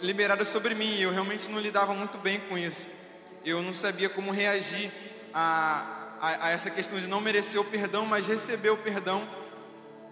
liberado 0.00 0.44
sobre 0.44 0.74
mim. 0.74 0.98
Eu 0.98 1.10
realmente 1.10 1.50
não 1.50 1.60
lidava 1.60 1.94
muito 1.94 2.18
bem 2.18 2.40
com 2.48 2.56
isso. 2.56 2.86
Eu 3.44 3.62
não 3.62 3.74
sabia 3.74 4.08
como 4.08 4.30
reagir 4.30 4.90
a, 5.32 6.16
a, 6.20 6.46
a 6.46 6.50
essa 6.50 6.70
questão 6.70 6.98
de 6.98 7.06
não 7.06 7.20
merecer 7.20 7.60
o 7.60 7.64
perdão, 7.64 8.06
mas 8.06 8.26
receber 8.26 8.70
o 8.70 8.76
perdão. 8.76 9.26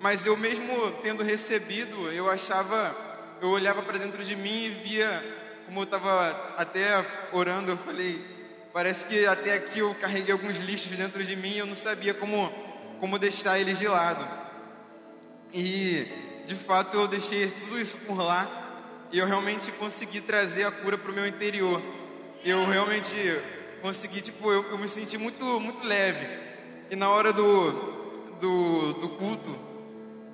Mas 0.02 0.26
eu 0.26 0.36
mesmo 0.36 0.90
tendo 1.00 1.22
recebido, 1.22 2.10
eu 2.10 2.28
achava 2.28 2.94
eu 3.40 3.48
olhava 3.48 3.82
para 3.82 3.98
dentro 3.98 4.22
de 4.22 4.36
mim 4.36 4.66
e 4.66 4.70
via 4.70 5.24
como 5.66 5.80
eu 5.80 5.84
estava 5.84 6.54
até 6.56 7.04
orando, 7.32 7.70
eu 7.70 7.76
falei, 7.76 8.24
parece 8.72 9.06
que 9.06 9.24
até 9.26 9.54
aqui 9.54 9.78
eu 9.78 9.94
carreguei 9.94 10.32
alguns 10.32 10.58
lixos 10.58 10.96
dentro 10.96 11.24
de 11.24 11.34
mim, 11.34 11.56
eu 11.56 11.66
não 11.66 11.74
sabia 11.74 12.12
como, 12.12 12.52
como 13.00 13.18
deixar 13.18 13.58
eles 13.58 13.78
de 13.78 13.88
lado. 13.88 14.28
E 15.54 16.06
de 16.46 16.54
fato 16.54 16.96
eu 16.96 17.08
deixei 17.08 17.48
tudo 17.48 17.80
isso 17.80 17.96
por 17.98 18.18
lá 18.18 19.08
e 19.10 19.18
eu 19.18 19.26
realmente 19.26 19.70
consegui 19.72 20.20
trazer 20.20 20.64
a 20.64 20.70
cura 20.70 20.98
para 20.98 21.10
o 21.10 21.14
meu 21.14 21.26
interior. 21.26 21.80
Eu 22.44 22.66
realmente 22.66 23.14
consegui, 23.80 24.20
tipo, 24.20 24.50
eu, 24.50 24.70
eu, 24.70 24.78
me 24.78 24.88
senti 24.88 25.16
muito, 25.16 25.44
muito 25.60 25.84
leve. 25.86 26.26
E 26.90 26.96
na 26.96 27.08
hora 27.08 27.32
do, 27.32 27.72
do, 28.40 28.92
do 28.94 29.08
culto, 29.10 29.71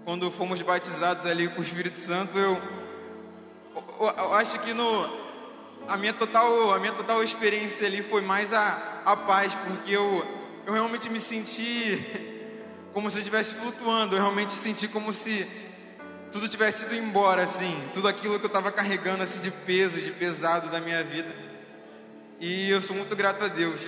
quando 0.09 0.31
fomos 0.31 0.63
batizados 0.63 1.27
ali 1.27 1.49
com 1.49 1.61
o 1.61 1.63
Espírito 1.63 1.99
Santo, 1.99 2.39
eu, 2.39 2.59
eu, 3.77 4.07
eu 4.07 4.35
acho 4.37 4.59
que 4.61 4.73
no, 4.73 4.83
a 5.87 5.99
minha 5.99 6.15
total, 6.15 6.73
a 6.73 6.79
minha 6.79 6.95
total 6.95 7.23
experiência 7.23 7.87
ali 7.87 8.03
foi 8.03 8.23
mais 8.23 8.55
a, 8.55 9.03
a 9.05 9.15
paz, 9.15 9.53
porque 9.55 9.95
eu, 9.95 10.27
eu 10.65 10.73
realmente 10.73 11.11
me 11.11 11.21
senti 11.21 12.03
como 12.95 13.11
se 13.11 13.19
eu 13.19 13.21
estivesse 13.21 13.57
flutuando, 13.57 14.17
eu 14.17 14.23
realmente 14.23 14.55
senti 14.55 14.89
como 14.89 15.13
se 15.13 15.47
tudo 16.33 16.49
tivesse 16.49 16.87
ido 16.87 16.95
embora, 16.95 17.43
assim, 17.43 17.77
tudo 17.93 18.09
aquilo 18.09 18.39
que 18.39 18.47
eu 18.47 18.49
estava 18.49 18.73
carregando, 18.73 19.23
assim, 19.23 19.41
de 19.41 19.51
peso, 19.51 20.01
de 20.01 20.13
pesado 20.13 20.71
da 20.71 20.81
minha 20.81 21.05
vida. 21.05 21.37
E 22.41 22.71
eu 22.71 22.81
sou 22.81 22.97
muito 22.97 23.15
grato 23.15 23.45
a 23.45 23.49
Deus. 23.49 23.79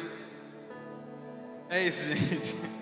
É 1.71 1.83
isso, 1.83 2.05
gente. 2.15 2.80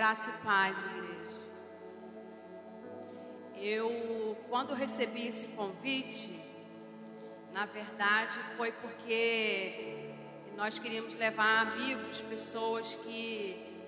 Graça 0.00 0.30
e 0.30 0.32
paz, 0.42 0.82
igreja. 0.82 1.40
Eu, 3.54 4.34
quando 4.48 4.72
recebi 4.72 5.26
esse 5.26 5.48
convite, 5.48 6.40
na 7.52 7.66
verdade 7.66 8.38
foi 8.56 8.72
porque 8.72 10.08
nós 10.56 10.78
queríamos 10.78 11.14
levar 11.16 11.66
amigos, 11.66 12.22
pessoas 12.22 12.94
que 12.94 13.84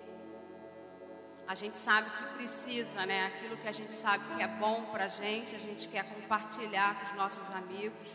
a 1.48 1.54
gente 1.54 1.78
sabe 1.78 2.10
que 2.10 2.34
precisa, 2.34 3.06
né? 3.06 3.28
Aquilo 3.28 3.56
que 3.56 3.68
a 3.68 3.72
gente 3.72 3.94
sabe 3.94 4.22
que 4.36 4.42
é 4.42 4.48
bom 4.48 4.84
para 4.92 5.06
a 5.06 5.08
gente, 5.08 5.56
a 5.56 5.58
gente 5.58 5.88
quer 5.88 6.04
compartilhar 6.04 7.00
com 7.00 7.06
os 7.06 7.12
nossos 7.14 7.48
amigos, 7.56 8.08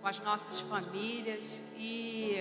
com 0.00 0.08
as 0.08 0.18
nossas 0.18 0.62
famílias 0.62 1.44
e 1.76 2.38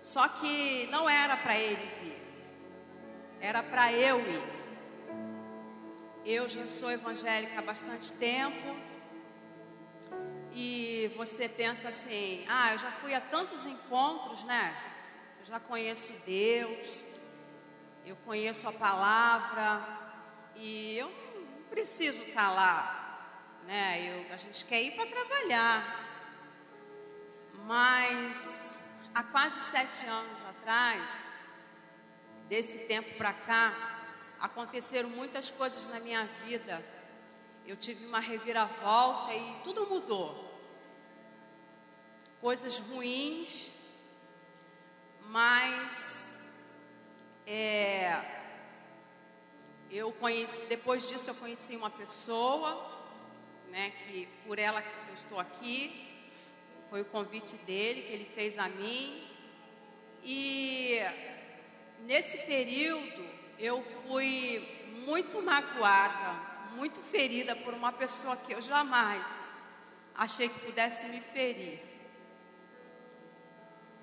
só 0.00 0.26
que 0.26 0.88
não 0.88 1.08
era 1.08 1.36
para 1.36 1.56
eles 1.56 1.92
ir. 2.02 2.25
Era 3.40 3.62
para 3.62 3.92
eu 3.92 4.20
ir. 4.20 4.42
Eu 6.24 6.48
já 6.48 6.66
sou 6.66 6.90
evangélica 6.90 7.58
há 7.58 7.62
bastante 7.62 8.12
tempo. 8.14 8.76
E 10.52 11.12
você 11.16 11.48
pensa 11.48 11.88
assim: 11.88 12.44
ah, 12.48 12.72
eu 12.72 12.78
já 12.78 12.90
fui 12.90 13.14
a 13.14 13.20
tantos 13.20 13.66
encontros, 13.66 14.42
né? 14.44 14.74
Eu 15.38 15.44
já 15.44 15.60
conheço 15.60 16.12
Deus, 16.24 17.04
eu 18.04 18.16
conheço 18.24 18.66
a 18.66 18.72
palavra, 18.72 19.86
e 20.54 20.96
eu 20.96 21.08
não 21.08 21.62
preciso 21.68 22.22
estar 22.22 22.50
lá, 22.50 23.20
né? 23.66 24.00
Eu, 24.00 24.32
a 24.32 24.36
gente 24.36 24.64
quer 24.64 24.82
ir 24.82 24.92
para 24.92 25.06
trabalhar. 25.06 26.04
Mas 27.64 28.74
há 29.14 29.22
quase 29.22 29.60
sete 29.70 30.06
anos 30.06 30.42
atrás, 30.44 31.02
desse 32.48 32.78
tempo 32.80 33.16
para 33.16 33.32
cá, 33.32 34.04
aconteceram 34.40 35.08
muitas 35.08 35.50
coisas 35.50 35.86
na 35.88 36.00
minha 36.00 36.24
vida. 36.44 36.84
Eu 37.66 37.76
tive 37.76 38.06
uma 38.06 38.20
reviravolta 38.20 39.34
e 39.34 39.56
tudo 39.64 39.86
mudou. 39.86 40.44
Coisas 42.40 42.78
ruins, 42.78 43.72
mas 45.22 46.32
é, 47.46 48.22
eu 49.90 50.12
conheci, 50.12 50.66
depois 50.66 51.08
disso 51.08 51.30
eu 51.30 51.34
conheci 51.34 51.74
uma 51.74 51.90
pessoa, 51.90 52.92
né, 53.68 53.90
que 53.90 54.28
por 54.46 54.58
ela 54.58 54.80
que 54.80 54.88
eu 55.08 55.14
estou 55.14 55.40
aqui, 55.40 56.06
foi 56.88 57.00
o 57.00 57.04
convite 57.06 57.56
dele 57.58 58.02
que 58.02 58.12
ele 58.12 58.24
fez 58.26 58.58
a 58.58 58.68
mim. 58.68 59.26
E 60.22 61.00
Nesse 62.00 62.36
período, 62.38 63.26
eu 63.58 63.82
fui 63.82 64.92
muito 65.06 65.40
magoada, 65.42 66.40
muito 66.72 67.00
ferida 67.00 67.56
por 67.56 67.74
uma 67.74 67.92
pessoa 67.92 68.36
que 68.36 68.52
eu 68.52 68.60
jamais 68.60 69.26
achei 70.14 70.48
que 70.48 70.60
pudesse 70.60 71.06
me 71.06 71.20
ferir. 71.20 71.80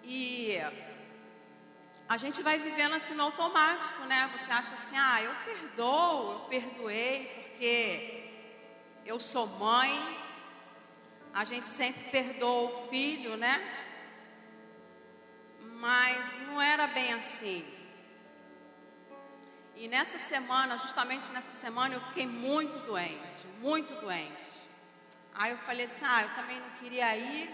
E 0.03 0.57
a 2.07 2.17
gente 2.17 2.41
vai 2.43 2.59
vivendo 2.59 2.93
assim 2.95 3.13
no 3.13 3.23
automático, 3.23 4.03
né? 4.03 4.29
Você 4.37 4.51
acha 4.51 4.75
assim, 4.75 4.97
ah, 4.97 5.21
eu 5.21 5.33
perdoo, 5.45 6.33
eu 6.33 6.39
perdoei, 6.49 7.25
porque 7.25 8.29
eu 9.05 9.19
sou 9.19 9.47
mãe. 9.47 10.19
A 11.33 11.43
gente 11.43 11.67
sempre 11.67 12.11
perdoa 12.11 12.69
o 12.69 12.87
filho, 12.89 13.35
né? 13.35 13.55
Mas 15.59 16.35
não 16.45 16.61
era 16.61 16.85
bem 16.87 17.13
assim. 17.13 17.65
E 19.75 19.87
nessa 19.87 20.19
semana, 20.19 20.77
justamente 20.77 21.31
nessa 21.31 21.51
semana, 21.51 21.95
eu 21.95 22.01
fiquei 22.01 22.27
muito 22.27 22.79
doente, 22.79 23.47
muito 23.59 23.95
doente. 23.95 24.67
Aí 25.33 25.51
eu 25.51 25.57
falei 25.57 25.85
assim: 25.85 26.05
ah, 26.05 26.21
eu 26.23 26.29
também 26.35 26.59
não 26.59 26.69
queria 26.71 27.15
ir. 27.17 27.49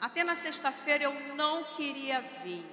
Até 0.00 0.22
na 0.22 0.36
sexta-feira 0.36 1.04
eu 1.04 1.34
não 1.34 1.64
queria 1.64 2.20
vir. 2.42 2.64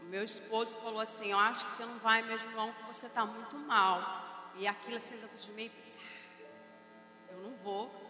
O 0.00 0.04
meu 0.04 0.24
esposo 0.24 0.78
falou 0.78 1.00
assim: 1.00 1.32
eu 1.32 1.38
acho 1.38 1.66
que 1.66 1.72
você 1.72 1.84
não 1.84 1.98
vai 1.98 2.22
mesmo, 2.22 2.50
não, 2.52 2.72
que 2.72 2.82
você 2.84 3.06
está 3.06 3.26
muito 3.26 3.56
mal. 3.58 4.52
E 4.56 4.66
aquilo 4.66 4.96
assim 4.96 5.16
dentro 5.18 5.36
de 5.36 5.52
mim, 5.52 5.70
assim, 5.82 5.98
eu 7.30 7.38
não 7.40 7.54
vou. 7.56 8.02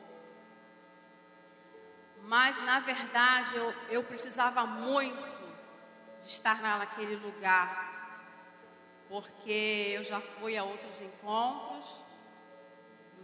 Mas 2.23 2.61
na 2.63 2.79
verdade 2.79 3.57
eu, 3.57 3.75
eu 3.91 4.03
precisava 4.05 4.65
muito 4.65 5.35
de 6.23 6.29
estar 6.29 6.61
naquele 6.63 7.17
lugar 7.17 7.94
porque 9.15 9.93
eu 9.95 10.03
já 10.03 10.21
fui 10.21 10.57
a 10.57 10.65
outros 10.65 11.01
encontros, 11.01 11.85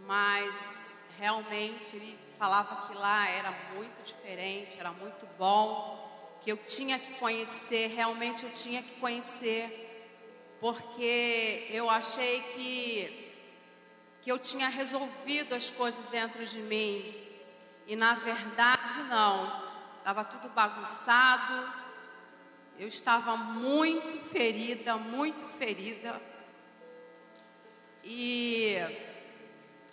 mas 0.05 0.97
realmente 1.19 1.97
ele 1.97 2.17
falava 2.39 2.87
que 2.87 2.93
lá 2.93 3.27
era 3.27 3.51
muito 3.75 4.01
diferente, 4.01 4.79
era 4.79 4.93
muito 4.93 5.27
bom, 5.37 6.39
que 6.39 6.49
eu 6.49 6.55
tinha 6.55 6.97
que 6.97 7.15
conhecer, 7.15 7.87
realmente 7.87 8.45
eu 8.45 8.53
tinha 8.53 8.81
que 8.81 9.01
conhecer, 9.01 10.07
porque 10.61 11.67
eu 11.69 11.89
achei 11.89 12.39
que, 12.53 13.33
que 14.21 14.31
eu 14.31 14.39
tinha 14.39 14.69
resolvido 14.69 15.53
as 15.53 15.69
coisas 15.69 16.07
dentro 16.07 16.45
de 16.45 16.59
mim, 16.59 17.13
e 17.85 17.97
na 17.97 18.13
verdade 18.13 19.03
não, 19.09 19.61
estava 19.97 20.23
tudo 20.23 20.47
bagunçado, 20.53 21.80
eu 22.81 22.87
estava 22.87 23.37
muito 23.37 24.17
ferida, 24.31 24.97
muito 24.97 25.47
ferida. 25.59 26.19
E 28.03 28.75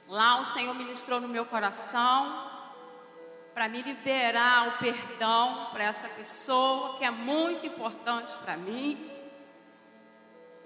lá 0.08 0.40
o 0.40 0.44
Senhor 0.46 0.74
ministrou 0.74 1.20
no 1.20 1.28
meu 1.28 1.44
coração 1.44 2.50
para 3.52 3.68
me 3.68 3.82
liberar 3.82 4.68
o 4.68 4.78
perdão 4.78 5.68
para 5.70 5.84
essa 5.84 6.08
pessoa 6.08 6.96
que 6.96 7.04
é 7.04 7.10
muito 7.10 7.66
importante 7.66 8.34
para 8.38 8.56
mim. 8.56 9.10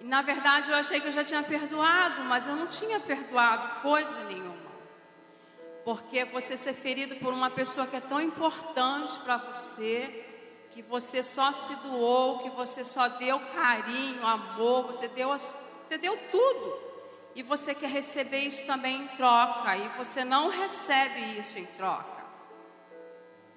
E 0.00 0.04
na 0.04 0.22
verdade 0.22 0.70
eu 0.70 0.76
achei 0.76 1.00
que 1.00 1.08
eu 1.08 1.12
já 1.12 1.24
tinha 1.24 1.42
perdoado, 1.42 2.22
mas 2.22 2.46
eu 2.46 2.54
não 2.54 2.68
tinha 2.68 3.00
perdoado 3.00 3.80
coisa 3.80 4.22
nenhuma. 4.26 4.70
Porque 5.84 6.24
você 6.24 6.56
ser 6.56 6.74
ferido 6.74 7.16
por 7.16 7.34
uma 7.34 7.50
pessoa 7.50 7.84
que 7.84 7.96
é 7.96 8.00
tão 8.00 8.20
importante 8.20 9.18
para 9.24 9.38
você, 9.38 10.31
que 10.72 10.82
você 10.82 11.22
só 11.22 11.52
se 11.52 11.74
doou, 11.76 12.38
que 12.38 12.50
você 12.50 12.84
só 12.84 13.08
deu 13.08 13.38
carinho, 13.38 14.26
amor, 14.26 14.86
você 14.86 15.06
deu, 15.08 15.28
você 15.28 15.98
deu 15.98 16.16
tudo. 16.30 16.92
E 17.34 17.42
você 17.42 17.74
quer 17.74 17.88
receber 17.88 18.38
isso 18.38 18.64
também 18.66 19.02
em 19.02 19.08
troca, 19.08 19.76
e 19.76 19.88
você 19.90 20.24
não 20.24 20.48
recebe 20.48 21.38
isso 21.38 21.58
em 21.58 21.66
troca. 21.66 22.24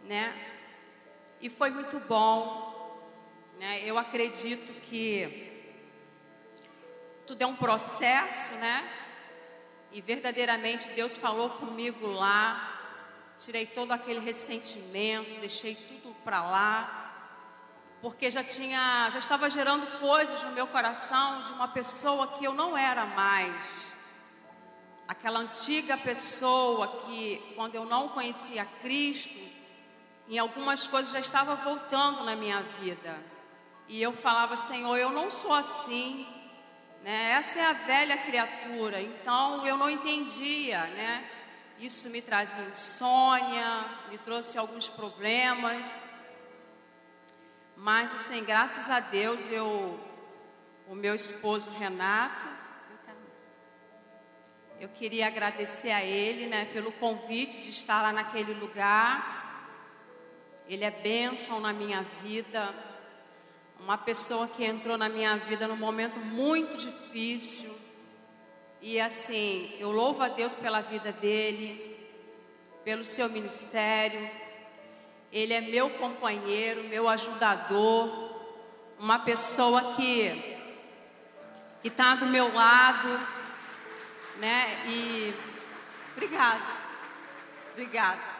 Né? 0.03 0.33
E 1.41 1.49
foi 1.49 1.69
muito 1.71 1.99
bom. 1.99 2.99
Né? 3.59 3.81
Eu 3.83 3.97
acredito 3.97 4.73
que 4.81 5.51
tudo 7.25 7.41
é 7.41 7.45
um 7.45 7.55
processo, 7.55 8.53
né? 8.55 8.89
E 9.91 10.01
verdadeiramente 10.01 10.89
Deus 10.91 11.17
falou 11.17 11.49
comigo 11.51 12.05
lá 12.07 12.73
tirei 13.39 13.65
todo 13.65 13.91
aquele 13.91 14.19
ressentimento, 14.19 15.39
deixei 15.39 15.75
tudo 15.75 16.15
para 16.23 16.41
lá 16.41 17.04
porque 18.05 18.29
já 18.29 18.43
tinha, 18.43 19.09
já 19.09 19.17
estava 19.17 19.49
gerando 19.49 19.99
coisas 19.99 20.43
no 20.43 20.51
meu 20.51 20.67
coração 20.67 21.41
de 21.41 21.51
uma 21.53 21.67
pessoa 21.69 22.27
que 22.27 22.45
eu 22.45 22.53
não 22.53 22.77
era 22.77 23.03
mais. 23.03 23.91
Aquela 25.07 25.39
antiga 25.39 25.97
pessoa 25.97 26.99
que, 26.99 27.41
quando 27.55 27.73
eu 27.73 27.83
não 27.83 28.09
conhecia 28.09 28.63
Cristo, 28.79 29.39
em 30.29 30.37
algumas 30.37 30.85
coisas 30.85 31.11
já 31.11 31.19
estava 31.19 31.55
voltando 31.55 32.23
na 32.23 32.35
minha 32.35 32.61
vida. 32.79 33.17
E 33.87 33.99
eu 33.99 34.13
falava, 34.13 34.55
Senhor, 34.55 34.95
eu 34.97 35.09
não 35.09 35.31
sou 35.31 35.51
assim, 35.51 36.27
né? 37.01 37.31
Essa 37.31 37.57
é 37.57 37.65
a 37.65 37.73
velha 37.73 38.17
criatura. 38.17 39.01
Então 39.01 39.65
eu 39.65 39.77
não 39.77 39.89
entendia, 39.89 40.85
né? 40.85 41.27
Isso 41.79 42.07
me 42.11 42.21
trazia 42.21 42.65
insônia, 42.65 43.83
me 44.11 44.19
trouxe 44.19 44.59
alguns 44.59 44.87
problemas. 44.87 45.87
Mas 47.75 48.15
assim, 48.15 48.43
graças 48.43 48.89
a 48.89 48.99
Deus, 48.99 49.49
eu, 49.49 49.99
o 50.87 50.95
meu 50.95 51.13
esposo 51.13 51.69
Renato, 51.71 52.47
eu 54.79 54.89
queria 54.89 55.27
agradecer 55.27 55.91
a 55.91 56.03
ele, 56.03 56.47
né, 56.47 56.65
pelo 56.65 56.91
convite 56.93 57.61
de 57.61 57.69
estar 57.69 58.01
lá 58.01 58.11
naquele 58.11 58.53
lugar. 58.53 59.33
Ele 60.67 60.83
é 60.83 60.91
bênção 60.91 61.59
na 61.59 61.71
minha 61.71 62.01
vida. 62.21 62.73
Uma 63.79 63.97
pessoa 63.97 64.47
que 64.47 64.63
entrou 64.63 64.97
na 64.97 65.07
minha 65.07 65.37
vida 65.37 65.67
num 65.67 65.77
momento 65.77 66.19
muito 66.19 66.77
difícil. 66.77 67.73
E 68.81 68.99
assim, 68.99 69.73
eu 69.79 69.91
louvo 69.91 70.23
a 70.23 70.27
Deus 70.27 70.53
pela 70.55 70.81
vida 70.81 71.11
dele, 71.11 71.97
pelo 72.83 73.05
seu 73.05 73.29
ministério, 73.29 74.29
ele 75.35 75.53
é 75.53 75.59
meu 75.59 75.89
companheiro, 75.89 76.85
meu 76.85 77.09
ajudador, 77.09 78.33
uma 78.97 79.19
pessoa 79.19 79.93
que 79.93 80.53
que 81.81 81.89
está 81.89 82.15
do 82.15 82.25
meu 82.25 82.51
lado, 82.51 83.19
né? 84.37 84.81
E 84.87 85.35
obrigado, 86.15 86.63
obrigada. 87.73 88.35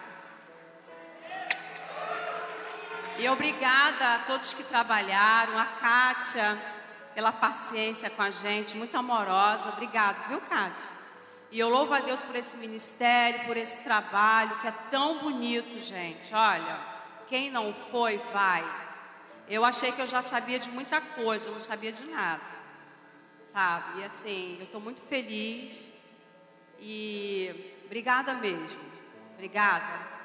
E 3.19 3.27
obrigada 3.29 4.15
a 4.15 4.19
todos 4.19 4.53
que 4.53 4.63
trabalharam, 4.63 5.59
a 5.59 5.65
Kátia, 5.65 6.57
pela 7.13 7.33
paciência 7.33 8.09
com 8.09 8.21
a 8.21 8.29
gente, 8.29 8.75
muito 8.77 8.95
amorosa. 8.95 9.67
Obrigado, 9.67 10.29
viu, 10.29 10.39
Kátia? 10.39 10.94
E 11.51 11.59
eu 11.59 11.69
louvo 11.69 11.93
a 11.93 11.99
Deus 11.99 12.21
por 12.21 12.35
esse 12.35 12.57
ministério, 12.57 13.45
por 13.45 13.55
esse 13.55 13.77
trabalho 13.77 14.59
que 14.59 14.67
é 14.67 14.73
tão 14.89 15.19
bonito, 15.19 15.79
gente. 15.79 16.33
Olha, 16.33 16.79
quem 17.27 17.49
não 17.49 17.73
foi, 17.73 18.17
vai. 18.33 18.63
Eu 19.47 19.63
achei 19.63 19.91
que 19.91 20.01
eu 20.01 20.07
já 20.07 20.21
sabia 20.21 20.59
de 20.59 20.69
muita 20.69 20.99
coisa, 20.99 21.47
eu 21.47 21.53
não 21.53 21.61
sabia 21.61 21.91
de 21.91 22.03
nada. 22.05 22.41
Sabe? 23.45 24.01
E 24.01 24.03
assim, 24.03 24.57
eu 24.59 24.65
estou 24.65 24.81
muito 24.81 25.01
feliz. 25.01 25.89
E 26.79 27.73
obrigada 27.85 28.33
mesmo. 28.33 28.81
Obrigada. 29.35 30.15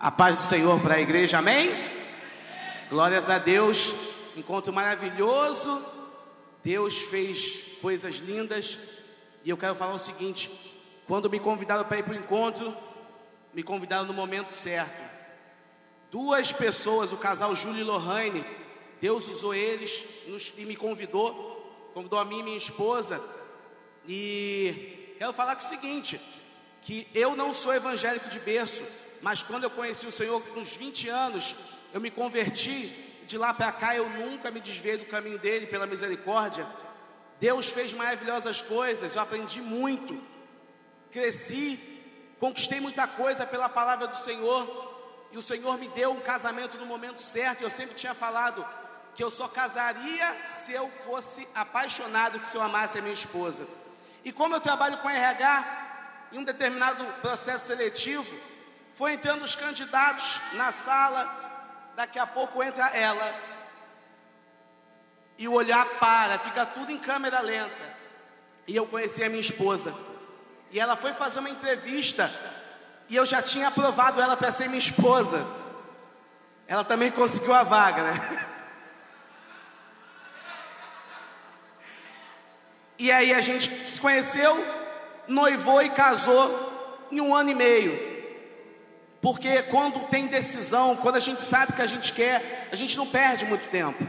A 0.00 0.12
paz 0.12 0.38
do 0.38 0.42
Senhor 0.44 0.80
para 0.80 0.94
a 0.94 1.00
igreja, 1.00 1.38
amém? 1.38 1.72
Glórias 2.88 3.28
a 3.28 3.36
Deus, 3.36 3.92
encontro 4.36 4.72
maravilhoso. 4.72 5.84
Deus 6.62 6.98
fez 6.98 7.76
coisas 7.82 8.14
lindas. 8.18 8.78
E 9.42 9.50
eu 9.50 9.56
quero 9.56 9.74
falar 9.74 9.94
o 9.94 9.98
seguinte: 9.98 10.52
quando 11.08 11.28
me 11.28 11.40
convidaram 11.40 11.84
para 11.84 11.98
ir 11.98 12.04
para 12.04 12.12
o 12.12 12.16
encontro, 12.16 12.76
me 13.52 13.64
convidaram 13.64 14.06
no 14.06 14.14
momento 14.14 14.54
certo. 14.54 15.02
Duas 16.12 16.52
pessoas, 16.52 17.10
o 17.10 17.16
casal 17.16 17.52
Júlio 17.56 17.80
e 17.80 17.84
Lohane, 17.84 18.46
Deus 19.00 19.26
usou 19.26 19.52
eles 19.52 20.04
nos, 20.28 20.52
e 20.56 20.64
me 20.64 20.76
convidou, 20.76 21.90
convidou 21.92 22.20
a 22.20 22.24
mim 22.24 22.38
e 22.38 22.42
minha 22.44 22.56
esposa. 22.56 23.20
E 24.06 25.16
quero 25.18 25.32
falar 25.32 25.56
o 25.56 25.60
seguinte: 25.60 26.20
que 26.82 27.08
eu 27.12 27.34
não 27.34 27.52
sou 27.52 27.74
evangélico 27.74 28.28
de 28.28 28.38
berço, 28.38 28.84
mas 29.20 29.42
quando 29.42 29.64
eu 29.64 29.70
conheci 29.70 30.06
o 30.06 30.12
Senhor 30.12 30.42
nos 30.54 30.74
20 30.74 31.08
anos, 31.08 31.56
eu 31.92 32.00
me 32.00 32.10
converti. 32.10 33.04
De 33.26 33.36
lá 33.36 33.52
para 33.52 33.70
cá 33.70 33.94
eu 33.94 34.08
nunca 34.08 34.50
me 34.50 34.58
desviei 34.58 34.96
do 34.96 35.04
caminho 35.04 35.38
dele 35.38 35.66
pela 35.66 35.86
misericórdia. 35.86 36.66
Deus 37.38 37.68
fez 37.68 37.92
maravilhosas 37.92 38.62
coisas, 38.62 39.14
eu 39.14 39.20
aprendi 39.20 39.60
muito, 39.60 40.20
cresci, 41.10 41.78
conquistei 42.40 42.80
muita 42.80 43.06
coisa 43.06 43.46
pela 43.46 43.68
palavra 43.68 44.06
do 44.06 44.16
Senhor. 44.16 44.88
E 45.30 45.36
o 45.36 45.42
Senhor 45.42 45.76
me 45.76 45.88
deu 45.88 46.12
um 46.12 46.20
casamento 46.20 46.78
no 46.78 46.86
momento 46.86 47.20
certo. 47.20 47.62
Eu 47.62 47.70
sempre 47.70 47.94
tinha 47.94 48.14
falado 48.14 48.66
que 49.14 49.22
eu 49.22 49.30
só 49.30 49.46
casaria 49.46 50.36
se 50.46 50.72
eu 50.72 50.88
fosse 51.04 51.46
apaixonado, 51.54 52.40
que 52.40 52.48
se 52.48 52.56
eu 52.56 52.62
amasse 52.62 52.98
a 52.98 53.02
minha 53.02 53.12
esposa. 53.12 53.66
E 54.24 54.32
como 54.32 54.54
eu 54.54 54.60
trabalho 54.60 54.98
com 54.98 55.10
RH, 55.10 56.28
em 56.32 56.38
um 56.38 56.44
determinado 56.44 57.04
processo 57.20 57.66
seletivo, 57.66 58.34
foi 58.98 59.12
entrando 59.12 59.44
os 59.44 59.54
candidatos 59.54 60.40
na 60.54 60.72
sala, 60.72 61.32
daqui 61.94 62.18
a 62.18 62.26
pouco 62.26 62.60
entra 62.64 62.88
ela. 62.88 63.32
E 65.38 65.46
o 65.46 65.52
olhar 65.52 65.86
para, 66.00 66.36
fica 66.40 66.66
tudo 66.66 66.90
em 66.90 66.98
câmera 66.98 67.38
lenta. 67.38 67.96
E 68.66 68.74
eu 68.74 68.88
conheci 68.88 69.22
a 69.22 69.28
minha 69.28 69.40
esposa. 69.40 69.94
E 70.72 70.80
ela 70.80 70.96
foi 70.96 71.12
fazer 71.12 71.38
uma 71.38 71.48
entrevista. 71.48 72.28
E 73.08 73.14
eu 73.14 73.24
já 73.24 73.40
tinha 73.40 73.68
aprovado 73.68 74.20
ela 74.20 74.36
para 74.36 74.50
ser 74.50 74.66
minha 74.66 74.80
esposa. 74.80 75.46
Ela 76.66 76.82
também 76.82 77.12
conseguiu 77.12 77.54
a 77.54 77.62
vaga, 77.62 78.02
né? 78.02 78.48
E 82.98 83.12
aí 83.12 83.32
a 83.32 83.40
gente 83.40 83.88
se 83.88 84.00
conheceu, 84.00 84.56
noivou 85.28 85.80
e 85.80 85.90
casou 85.90 87.06
em 87.12 87.20
um 87.20 87.32
ano 87.32 87.50
e 87.50 87.54
meio. 87.54 88.07
Porque 89.20 89.62
quando 89.64 90.06
tem 90.08 90.26
decisão, 90.26 90.96
quando 90.96 91.16
a 91.16 91.20
gente 91.20 91.42
sabe 91.42 91.72
o 91.72 91.76
que 91.76 91.82
a 91.82 91.86
gente 91.86 92.12
quer, 92.12 92.68
a 92.70 92.76
gente 92.76 92.96
não 92.96 93.06
perde 93.06 93.44
muito 93.44 93.68
tempo. 93.68 94.06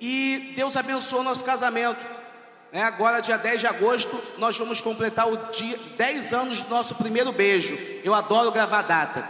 E 0.00 0.52
Deus 0.54 0.76
abençoou 0.76 1.22
nosso 1.22 1.44
casamento. 1.44 2.04
É, 2.72 2.82
agora, 2.82 3.20
dia 3.20 3.38
10 3.38 3.60
de 3.60 3.66
agosto, 3.66 4.20
nós 4.36 4.58
vamos 4.58 4.80
completar 4.80 5.28
o 5.32 5.36
dia 5.50 5.78
10 5.96 6.32
anos 6.34 6.60
do 6.60 6.68
nosso 6.68 6.94
primeiro 6.96 7.32
beijo. 7.32 7.74
Eu 8.04 8.12
adoro 8.12 8.52
gravar 8.52 8.82
data. 8.82 9.26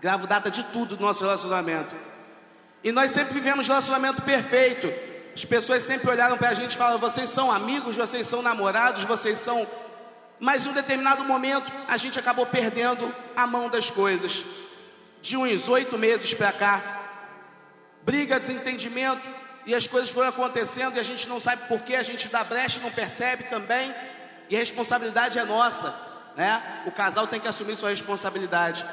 Gravo 0.00 0.26
data 0.26 0.50
de 0.50 0.64
tudo 0.64 0.96
do 0.96 1.02
nosso 1.02 1.22
relacionamento. 1.22 1.94
E 2.82 2.90
nós 2.90 3.10
sempre 3.10 3.34
vivemos 3.34 3.68
relacionamento 3.68 4.22
perfeito. 4.22 4.90
As 5.34 5.44
pessoas 5.44 5.82
sempre 5.82 6.08
olharam 6.08 6.38
para 6.38 6.50
a 6.50 6.54
gente 6.54 6.72
e 6.72 6.76
falaram: 6.76 6.98
vocês 6.98 7.28
são 7.28 7.50
amigos, 7.50 7.96
vocês 7.96 8.26
são 8.26 8.40
namorados, 8.40 9.04
vocês 9.04 9.38
são 9.38 9.66
mas 10.40 10.64
em 10.64 10.70
um 10.70 10.72
determinado 10.72 11.22
momento 11.22 11.70
a 11.86 11.96
gente 11.98 12.18
acabou 12.18 12.46
perdendo 12.46 13.14
a 13.36 13.46
mão 13.46 13.68
das 13.68 13.90
coisas. 13.90 14.44
De 15.20 15.36
uns 15.36 15.68
oito 15.68 15.98
meses 15.98 16.32
para 16.32 16.50
cá, 16.50 17.00
briga, 18.02 18.38
desentendimento, 18.38 19.20
e 19.66 19.74
as 19.74 19.86
coisas 19.86 20.08
foram 20.08 20.30
acontecendo 20.30 20.96
e 20.96 20.98
a 20.98 21.02
gente 21.02 21.28
não 21.28 21.38
sabe 21.38 21.68
por 21.68 21.80
que, 21.82 21.94
a 21.94 22.02
gente 22.02 22.28
dá 22.28 22.42
brecha, 22.42 22.80
não 22.80 22.90
percebe 22.90 23.44
também, 23.44 23.94
e 24.48 24.56
a 24.56 24.58
responsabilidade 24.58 25.38
é 25.38 25.44
nossa, 25.44 25.94
né? 26.34 26.82
O 26.86 26.90
casal 26.90 27.26
tem 27.26 27.38
que 27.38 27.46
assumir 27.46 27.76
sua 27.76 27.90
responsabilidade. 27.90 28.84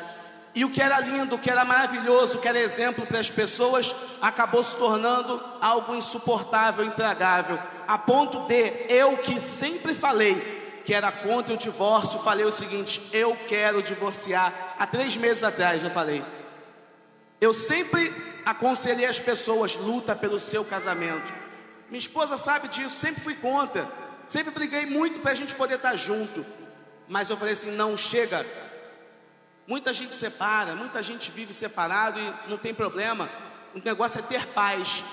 E 0.53 0.65
o 0.65 0.69
que 0.69 0.81
era 0.81 0.99
lindo, 0.99 1.35
o 1.35 1.39
que 1.39 1.49
era 1.49 1.63
maravilhoso, 1.63 2.37
o 2.37 2.41
que 2.41 2.47
era 2.47 2.59
exemplo 2.59 3.05
para 3.05 3.19
as 3.19 3.29
pessoas, 3.29 3.95
acabou 4.21 4.63
se 4.63 4.75
tornando 4.75 5.41
algo 5.61 5.95
insuportável, 5.95 6.83
intragável, 6.83 7.57
a 7.87 7.97
ponto 7.97 8.47
de 8.47 8.85
eu 8.89 9.17
que 9.17 9.39
sempre 9.39 9.95
falei 9.95 10.56
que 10.87 10.93
era 10.93 11.11
contra 11.11 11.53
o 11.53 11.57
divórcio, 11.57 12.17
falei 12.19 12.45
o 12.45 12.51
seguinte: 12.51 13.05
eu 13.11 13.35
quero 13.45 13.83
divorciar. 13.83 14.75
Há 14.79 14.87
três 14.87 15.17
meses 15.17 15.43
atrás 15.43 15.83
eu 15.83 15.89
falei. 15.89 16.23
Eu 17.41 17.51
sempre 17.53 18.15
aconselhei 18.45 19.05
as 19.05 19.19
pessoas: 19.19 19.75
luta 19.75 20.15
pelo 20.15 20.39
seu 20.39 20.63
casamento. 20.63 21.27
Minha 21.89 21.99
esposa 21.99 22.37
sabe 22.37 22.69
disso, 22.69 22.95
sempre 22.95 23.21
fui 23.21 23.35
contra. 23.35 23.85
Sempre 24.25 24.53
briguei 24.53 24.85
muito 24.85 25.19
para 25.19 25.33
a 25.33 25.35
gente 25.35 25.53
poder 25.55 25.75
estar 25.75 25.97
junto. 25.97 26.45
Mas 27.05 27.29
eu 27.29 27.35
falei 27.35 27.51
assim: 27.51 27.71
não 27.71 27.97
chega. 27.97 28.45
Muita 29.67 29.93
gente 29.93 30.15
separa, 30.15 30.73
muita 30.73 31.03
gente 31.03 31.31
vive 31.31 31.53
separado 31.53 32.17
e 32.17 32.49
não 32.49 32.57
tem 32.57 32.73
problema. 32.73 33.29
O 33.75 33.79
negócio 33.83 34.19
é 34.19 34.21
ter 34.21 34.47
paz. 34.47 35.03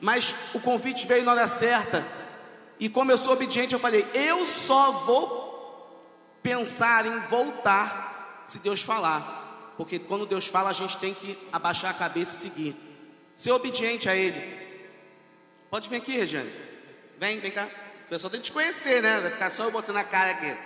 Mas 0.00 0.34
o 0.52 0.58
convite 0.58 1.06
veio 1.06 1.22
na 1.22 1.30
hora 1.30 1.46
certa. 1.46 2.04
E 2.78 2.88
como 2.88 3.12
eu 3.12 3.18
sou 3.18 3.32
obediente, 3.32 3.72
eu 3.72 3.78
falei: 3.78 4.06
eu 4.14 4.44
só 4.44 4.92
vou 4.92 5.44
pensar 6.42 7.06
em 7.06 7.18
voltar 7.28 8.42
se 8.46 8.58
Deus 8.58 8.82
falar. 8.82 9.72
Porque 9.76 9.98
quando 9.98 10.26
Deus 10.26 10.46
fala, 10.46 10.70
a 10.70 10.74
gente 10.74 10.96
tem 10.98 11.14
que 11.14 11.36
abaixar 11.52 11.90
a 11.90 11.94
cabeça 11.94 12.36
e 12.36 12.40
seguir. 12.40 12.76
Ser 13.36 13.50
obediente 13.52 14.08
a 14.08 14.14
Ele. 14.14 14.62
Pode 15.70 15.88
vir 15.88 15.96
aqui, 15.96 16.12
Regiane. 16.12 16.52
Vem, 17.18 17.40
vem 17.40 17.50
cá. 17.50 17.68
O 18.06 18.08
pessoal 18.08 18.30
tem 18.30 18.40
que 18.40 18.46
te 18.46 18.52
conhecer, 18.52 19.02
né? 19.02 19.20
Vai 19.20 19.30
ficar 19.32 19.50
só 19.50 19.64
eu 19.64 19.70
botando 19.72 19.96
a 19.96 20.04
cara 20.04 20.32
aqui. 20.32 20.56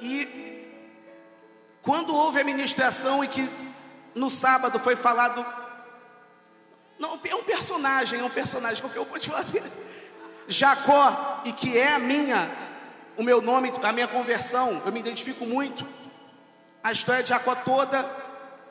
E 0.00 0.62
quando 1.80 2.14
houve 2.14 2.40
a 2.40 2.44
ministração 2.44 3.24
e 3.24 3.28
que 3.28 3.48
no 4.14 4.30
sábado 4.30 4.78
foi 4.78 4.96
falado. 4.96 5.44
Não, 6.98 7.18
é 7.24 7.34
um 7.34 7.42
personagem, 7.42 8.20
é 8.20 8.24
um 8.24 8.30
personagem, 8.30 8.80
qual 8.80 8.92
que 8.92 8.98
eu 8.98 9.04
vou 9.04 9.18
te 9.18 9.30
falar? 9.30 9.44
Jacó, 10.48 11.42
e 11.44 11.52
que 11.52 11.76
é 11.76 11.92
a 11.92 11.98
minha, 11.98 12.50
o 13.16 13.22
meu 13.22 13.40
nome, 13.40 13.72
a 13.82 13.92
minha 13.92 14.08
conversão, 14.08 14.82
eu 14.84 14.92
me 14.92 15.00
identifico 15.00 15.46
muito. 15.46 15.86
A 16.82 16.92
história 16.92 17.22
de 17.22 17.28
Jacó 17.28 17.54
toda, 17.54 18.08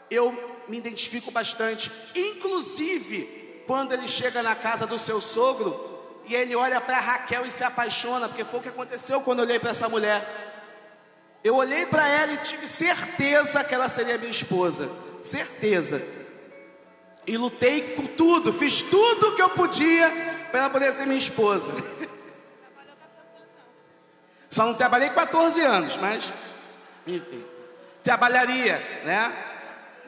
eu 0.09 0.63
me 0.67 0.77
identifico 0.77 1.31
bastante. 1.31 1.91
Inclusive, 2.15 3.63
quando 3.65 3.93
ele 3.93 4.07
chega 4.07 4.43
na 4.43 4.55
casa 4.55 4.85
do 4.85 4.97
seu 4.97 5.21
sogro, 5.21 5.89
e 6.27 6.35
ele 6.35 6.55
olha 6.55 6.79
para 6.79 6.99
Raquel 6.99 7.45
e 7.45 7.51
se 7.51 7.63
apaixona, 7.63 8.27
porque 8.27 8.43
foi 8.43 8.59
o 8.59 8.63
que 8.63 8.69
aconteceu 8.69 9.21
quando 9.21 9.39
eu 9.39 9.45
olhei 9.45 9.59
para 9.59 9.71
essa 9.71 9.89
mulher. 9.89 10.25
Eu 11.43 11.55
olhei 11.55 11.85
para 11.85 12.07
ela 12.07 12.33
e 12.33 12.37
tive 12.37 12.67
certeza 12.67 13.63
que 13.63 13.73
ela 13.73 13.89
seria 13.89 14.17
minha 14.17 14.29
esposa. 14.29 14.89
Certeza. 15.23 16.01
E 17.25 17.37
lutei 17.37 17.95
com 17.95 18.05
tudo, 18.05 18.53
fiz 18.53 18.81
tudo 18.81 19.35
que 19.35 19.41
eu 19.41 19.49
podia 19.49 20.30
para 20.51 20.59
ela 20.61 20.69
poder 20.69 20.91
ser 20.91 21.05
minha 21.05 21.17
esposa. 21.17 21.73
Só 24.49 24.65
não 24.65 24.73
trabalhei 24.73 25.09
14 25.09 25.61
anos, 25.61 25.97
mas 25.97 26.33
enfim. 27.07 27.43
Trabalharia, 28.03 29.01
né? 29.05 29.33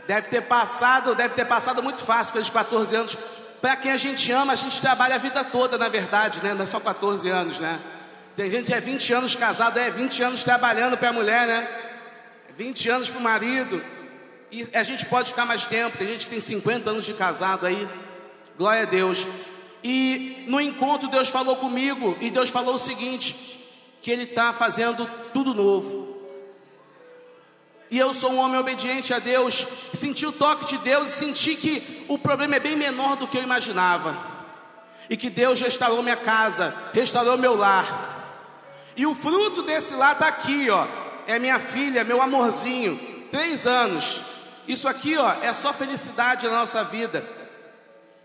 Deve 0.06 0.28
ter 0.28 0.42
passado, 0.42 1.16
deve 1.16 1.34
ter 1.34 1.46
passado 1.46 1.82
muito 1.82 2.04
fácil 2.04 2.32
aqueles 2.32 2.50
14 2.50 2.96
anos. 2.96 3.18
Para 3.62 3.78
quem 3.78 3.92
a 3.92 3.98
gente 3.98 4.30
ama, 4.32 4.52
a 4.52 4.56
gente 4.56 4.82
trabalha 4.82 5.16
a 5.16 5.18
vida 5.18 5.44
toda, 5.46 5.78
na 5.78 5.88
verdade, 5.88 6.44
né? 6.44 6.54
Não 6.54 6.64
é 6.64 6.68
só 6.68 6.80
14 6.80 7.30
anos, 7.30 7.60
né? 7.60 7.80
Tem 8.36 8.50
gente 8.50 8.68
que 8.68 8.74
é 8.74 8.80
20 8.80 9.14
anos 9.14 9.36
casado, 9.36 9.78
é 9.80 9.90
20 9.90 10.24
anos 10.24 10.44
trabalhando 10.44 10.98
para 10.98 11.10
a 11.10 11.14
mulher, 11.14 11.48
né? 11.48 11.68
20 12.58 12.90
anos 12.90 13.10
para 13.10 13.20
o 13.20 13.24
marido. 13.24 13.82
E 14.52 14.68
a 14.74 14.84
gente 14.84 15.06
pode 15.06 15.30
ficar 15.30 15.46
mais 15.46 15.66
tempo. 15.66 15.98
Tem 15.98 16.08
gente 16.08 16.26
que 16.26 16.32
tem 16.32 16.40
50 16.40 16.90
anos 16.90 17.06
de 17.06 17.14
casado 17.14 17.66
aí. 17.66 17.88
Glória 18.58 18.84
a 18.84 18.86
Deus. 18.86 19.26
E 19.84 20.46
no 20.48 20.62
encontro 20.62 21.10
Deus 21.10 21.30
falou 21.30 21.58
comigo 21.58 22.18
e 22.22 22.30
Deus 22.30 22.50
falou 22.50 22.76
o 22.76 22.80
seguinte: 22.80 23.60
que 24.02 24.10
Ele 24.10 24.24
está 24.24 24.54
fazendo 24.54 25.10
tudo 25.34 25.54
novo. 25.54 26.14
E 27.92 28.00
eu 28.00 28.14
sou 28.14 28.32
um 28.32 28.40
homem 28.40 28.60
obediente 28.60 29.14
a 29.14 29.20
Deus, 29.20 29.68
senti 29.94 30.26
o 30.26 30.32
toque 30.32 30.66
de 30.66 30.78
Deus 30.80 31.10
e 31.10 31.12
senti 31.12 31.56
que 31.56 32.06
o 32.08 32.18
problema 32.18 32.56
é 32.56 32.60
bem 32.60 32.76
menor 32.76 33.16
do 33.16 33.28
que 33.28 33.38
eu 33.38 33.44
imaginava. 33.44 34.34
E 35.10 35.16
que 35.16 35.30
Deus 35.30 35.60
restaurou 35.62 36.02
minha 36.02 36.18
casa, 36.18 36.74
restaurou 36.92 37.38
meu 37.38 37.56
lar. 37.56 38.14
E 38.96 39.06
o 39.06 39.14
fruto 39.14 39.62
desse 39.62 39.94
lá 39.94 40.14
está 40.14 40.28
aqui, 40.28 40.70
ó. 40.70 40.88
É 41.28 41.38
minha 41.38 41.60
filha, 41.60 42.04
meu 42.04 42.22
amorzinho, 42.22 43.00
três 43.32 43.68
anos. 43.68 44.22
Isso 44.68 44.88
aqui, 44.88 45.18
ó, 45.18 45.34
é 45.42 45.54
só 45.54 45.74
felicidade 45.74 46.48
na 46.48 46.60
nossa 46.60 46.84
vida. 46.84 47.28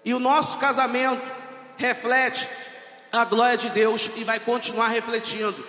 E 0.04 0.14
o 0.14 0.18
nosso 0.18 0.56
casamento 0.58 1.37
reflete 1.78 2.48
a 3.10 3.24
glória 3.24 3.56
de 3.56 3.70
Deus 3.70 4.10
e 4.16 4.24
vai 4.24 4.38
continuar 4.38 4.88
refletindo. 4.88 5.64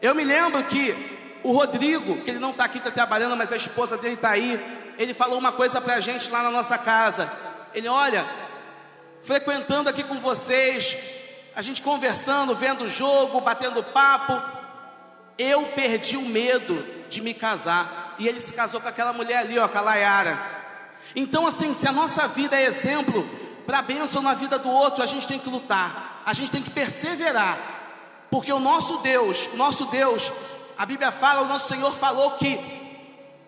Eu 0.00 0.14
me 0.14 0.22
lembro 0.22 0.62
que 0.64 0.94
o 1.42 1.52
Rodrigo, 1.52 2.22
que 2.22 2.30
ele 2.30 2.38
não 2.38 2.50
está 2.50 2.64
aqui, 2.64 2.78
está 2.78 2.90
trabalhando, 2.90 3.36
mas 3.36 3.52
a 3.52 3.56
esposa 3.56 3.96
dele 3.96 4.14
está 4.14 4.30
aí, 4.30 4.60
ele 4.98 5.14
falou 5.14 5.38
uma 5.38 5.52
coisa 5.52 5.80
para 5.80 5.94
a 5.94 6.00
gente 6.00 6.30
lá 6.30 6.42
na 6.42 6.50
nossa 6.50 6.78
casa. 6.78 7.30
Ele, 7.74 7.88
olha, 7.88 8.24
frequentando 9.22 9.88
aqui 9.88 10.04
com 10.04 10.20
vocês, 10.20 10.96
a 11.54 11.62
gente 11.62 11.82
conversando, 11.82 12.54
vendo 12.54 12.84
o 12.84 12.88
jogo, 12.88 13.40
batendo 13.40 13.82
papo. 13.82 14.40
Eu 15.38 15.64
perdi 15.74 16.16
o 16.16 16.22
medo 16.22 16.84
de 17.08 17.20
me 17.20 17.34
casar. 17.34 18.14
E 18.18 18.26
ele 18.26 18.40
se 18.40 18.52
casou 18.52 18.80
com 18.80 18.88
aquela 18.88 19.12
mulher 19.12 19.38
ali, 19.38 19.58
ó, 19.58 19.68
com 19.68 19.78
a 19.78 19.82
Layara. 19.82 20.38
Então, 21.14 21.46
assim, 21.46 21.74
se 21.74 21.86
a 21.86 21.92
nossa 21.92 22.26
vida 22.26 22.56
é 22.56 22.64
exemplo 22.64 23.45
para 23.66 23.80
a 23.80 23.82
bênção 23.82 24.22
na 24.22 24.32
vida 24.32 24.58
do 24.58 24.68
outro, 24.70 25.02
a 25.02 25.06
gente 25.06 25.26
tem 25.26 25.38
que 25.38 25.50
lutar, 25.50 26.22
a 26.24 26.32
gente 26.32 26.50
tem 26.50 26.62
que 26.62 26.70
perseverar. 26.70 27.58
Porque 28.30 28.52
o 28.52 28.60
nosso 28.60 28.98
Deus, 28.98 29.48
o 29.52 29.56
nosso 29.56 29.86
Deus, 29.86 30.32
a 30.78 30.86
Bíblia 30.86 31.10
fala, 31.10 31.42
o 31.42 31.48
nosso 31.48 31.68
Senhor 31.68 31.94
falou 31.94 32.32
que 32.32 32.60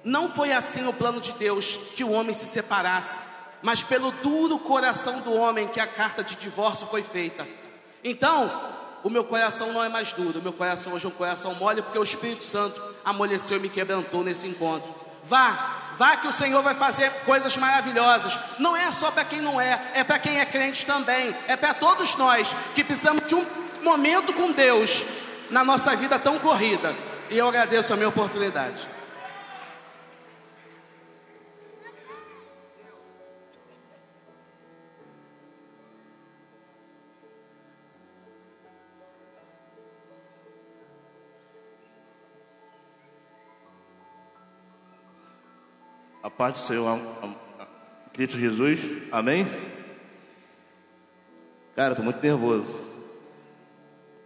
não 0.04 0.28
foi 0.28 0.52
assim 0.52 0.86
o 0.86 0.92
plano 0.92 1.20
de 1.20 1.32
Deus 1.32 1.78
que 1.94 2.04
o 2.04 2.10
homem 2.10 2.34
se 2.34 2.46
separasse, 2.46 3.20
mas 3.62 3.82
pelo 3.82 4.10
duro 4.10 4.58
coração 4.58 5.20
do 5.20 5.34
homem 5.34 5.68
que 5.68 5.80
a 5.80 5.86
carta 5.86 6.22
de 6.22 6.36
divórcio 6.36 6.86
foi 6.86 7.02
feita. 7.02 7.46
Então, 8.02 8.50
o 9.02 9.10
meu 9.10 9.24
coração 9.24 9.72
não 9.72 9.82
é 9.82 9.88
mais 9.88 10.12
duro, 10.12 10.38
o 10.38 10.42
meu 10.42 10.52
coração 10.52 10.92
hoje 10.92 11.06
é 11.06 11.08
um 11.08 11.12
coração 11.12 11.54
mole, 11.54 11.82
porque 11.82 11.98
o 11.98 12.02
Espírito 12.02 12.44
Santo 12.44 12.80
amoleceu 13.04 13.56
e 13.56 13.60
me 13.60 13.68
quebrantou 13.68 14.24
nesse 14.24 14.46
encontro. 14.46 14.94
Vá, 15.24 15.92
vá 15.96 16.16
que 16.16 16.26
o 16.26 16.32
Senhor 16.32 16.62
vai 16.62 16.74
fazer 16.74 17.10
coisas 17.24 17.56
maravilhosas. 17.56 18.38
Não 18.58 18.76
é 18.76 18.90
só 18.90 19.10
para 19.10 19.24
quem 19.24 19.40
não 19.40 19.60
é, 19.60 19.80
é 19.94 20.04
para 20.04 20.18
quem 20.18 20.40
é 20.40 20.44
crente 20.44 20.86
também. 20.86 21.34
É 21.46 21.56
para 21.56 21.74
todos 21.74 22.16
nós 22.16 22.54
que 22.74 22.84
precisamos 22.84 23.26
de 23.26 23.34
um 23.34 23.44
momento 23.82 24.32
com 24.32 24.52
Deus 24.52 25.04
na 25.50 25.64
nossa 25.64 25.94
vida 25.96 26.18
tão 26.18 26.38
corrida. 26.38 26.94
E 27.30 27.36
eu 27.36 27.48
agradeço 27.48 27.92
a 27.92 27.96
minha 27.96 28.08
oportunidade. 28.08 28.97
Paz 46.38 46.52
do 46.52 46.58
Senhor, 46.68 47.00
Cristo 48.12 48.38
Jesus, 48.38 48.78
amém? 49.10 49.44
Cara, 51.74 51.90
estou 51.90 52.04
muito 52.04 52.22
nervoso. 52.22 52.78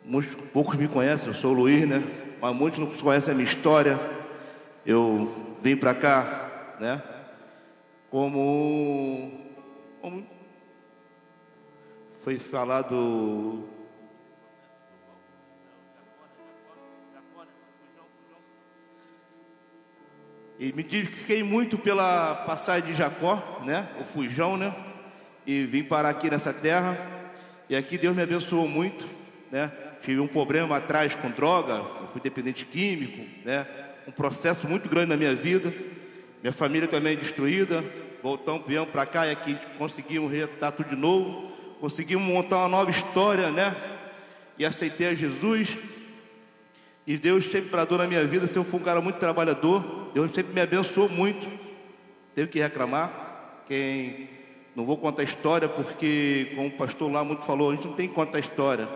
Muitos, 0.05 0.35
poucos 0.53 0.77
me 0.77 0.87
conhecem, 0.89 1.29
eu 1.29 1.35
sou 1.35 1.53
o 1.53 1.55
Luiz, 1.55 1.89
né? 1.89 2.05
Mas 2.39 2.55
muitos 2.55 2.79
não 2.79 2.87
conhecem 2.99 3.33
a 3.33 3.35
minha 3.35 3.49
história. 3.49 3.99
Eu 4.85 5.57
vim 5.63 5.75
para 5.75 5.95
cá, 5.95 6.77
né? 6.79 7.03
Como, 8.11 9.33
como 10.03 10.27
foi 12.23 12.39
falado 12.39 13.65
E 20.63 20.73
me 20.73 20.83
identifiquei 20.83 21.43
muito 21.43 21.77
pela 21.77 22.37
passagem 22.47 22.93
de 22.93 22.95
Jacó, 22.95 23.61
né? 23.65 23.89
O 24.01 24.05
fujão, 24.05 24.57
né? 24.57 24.73
E 25.45 25.65
vim 25.65 25.83
parar 25.83 26.11
aqui 26.11 26.31
nessa 26.31 26.53
terra. 26.53 26.97
E 27.69 27.75
aqui 27.75 27.99
Deus 27.99 28.15
me 28.15 28.23
abençoou 28.23 28.69
muito, 28.69 29.05
né? 29.51 29.73
Tive 30.03 30.21
um 30.21 30.29
problema 30.29 30.77
atrás 30.77 31.17
com 31.17 31.33
droga, 31.33 31.83
fui 32.13 32.21
dependente 32.21 32.65
químico, 32.65 33.27
né? 33.45 33.67
Um 34.07 34.13
processo 34.13 34.69
muito 34.69 34.89
grande 34.89 35.09
na 35.09 35.17
minha 35.17 35.35
vida. 35.35 35.75
Minha 36.41 36.53
família 36.53 36.87
também 36.87 37.17
destruída. 37.17 37.85
Voltamos, 38.23 38.63
viemos 38.65 38.91
para 38.91 39.05
cá 39.05 39.27
e 39.27 39.33
aqui 39.33 39.59
conseguimos 39.77 40.31
reatar 40.31 40.71
tudo 40.71 40.91
de 40.91 40.97
novo. 40.97 41.51
Conseguimos 41.81 42.25
montar 42.25 42.59
uma 42.59 42.69
nova 42.69 42.91
história, 42.93 43.51
né? 43.51 43.75
E 44.57 44.65
aceitei 44.65 45.09
a 45.09 45.15
Jesus. 45.17 45.77
E 47.07 47.17
Deus 47.17 47.45
sempre 47.45 47.71
bradou 47.71 47.99
na 47.99 48.07
minha 48.07 48.25
vida, 48.25 48.47
se 48.47 48.57
eu 48.57 48.65
for 48.65 48.77
um 48.77 48.85
cara 48.85 49.01
muito 49.01 49.19
trabalhador, 49.19 50.11
Deus 50.15 50.33
sempre 50.33 50.53
me 50.55 50.61
abençoou 50.61 51.09
muito. 51.09 51.47
Teve 52.35 52.49
que 52.49 52.61
reclamar. 52.61 53.63
Quem 53.67 54.29
não 54.75 54.85
vou 54.85 54.97
contar 54.97 55.23
história, 55.23 55.69
porque 55.69 56.53
como 56.55 56.69
o 56.69 56.73
pastor 56.73 57.11
lá 57.11 57.25
muito 57.25 57.45
falou, 57.45 57.71
a 57.71 57.75
gente 57.75 57.87
não 57.87 57.95
tem 57.95 58.09
que 58.09 58.15
contar 58.15 58.39
história. 58.39 58.89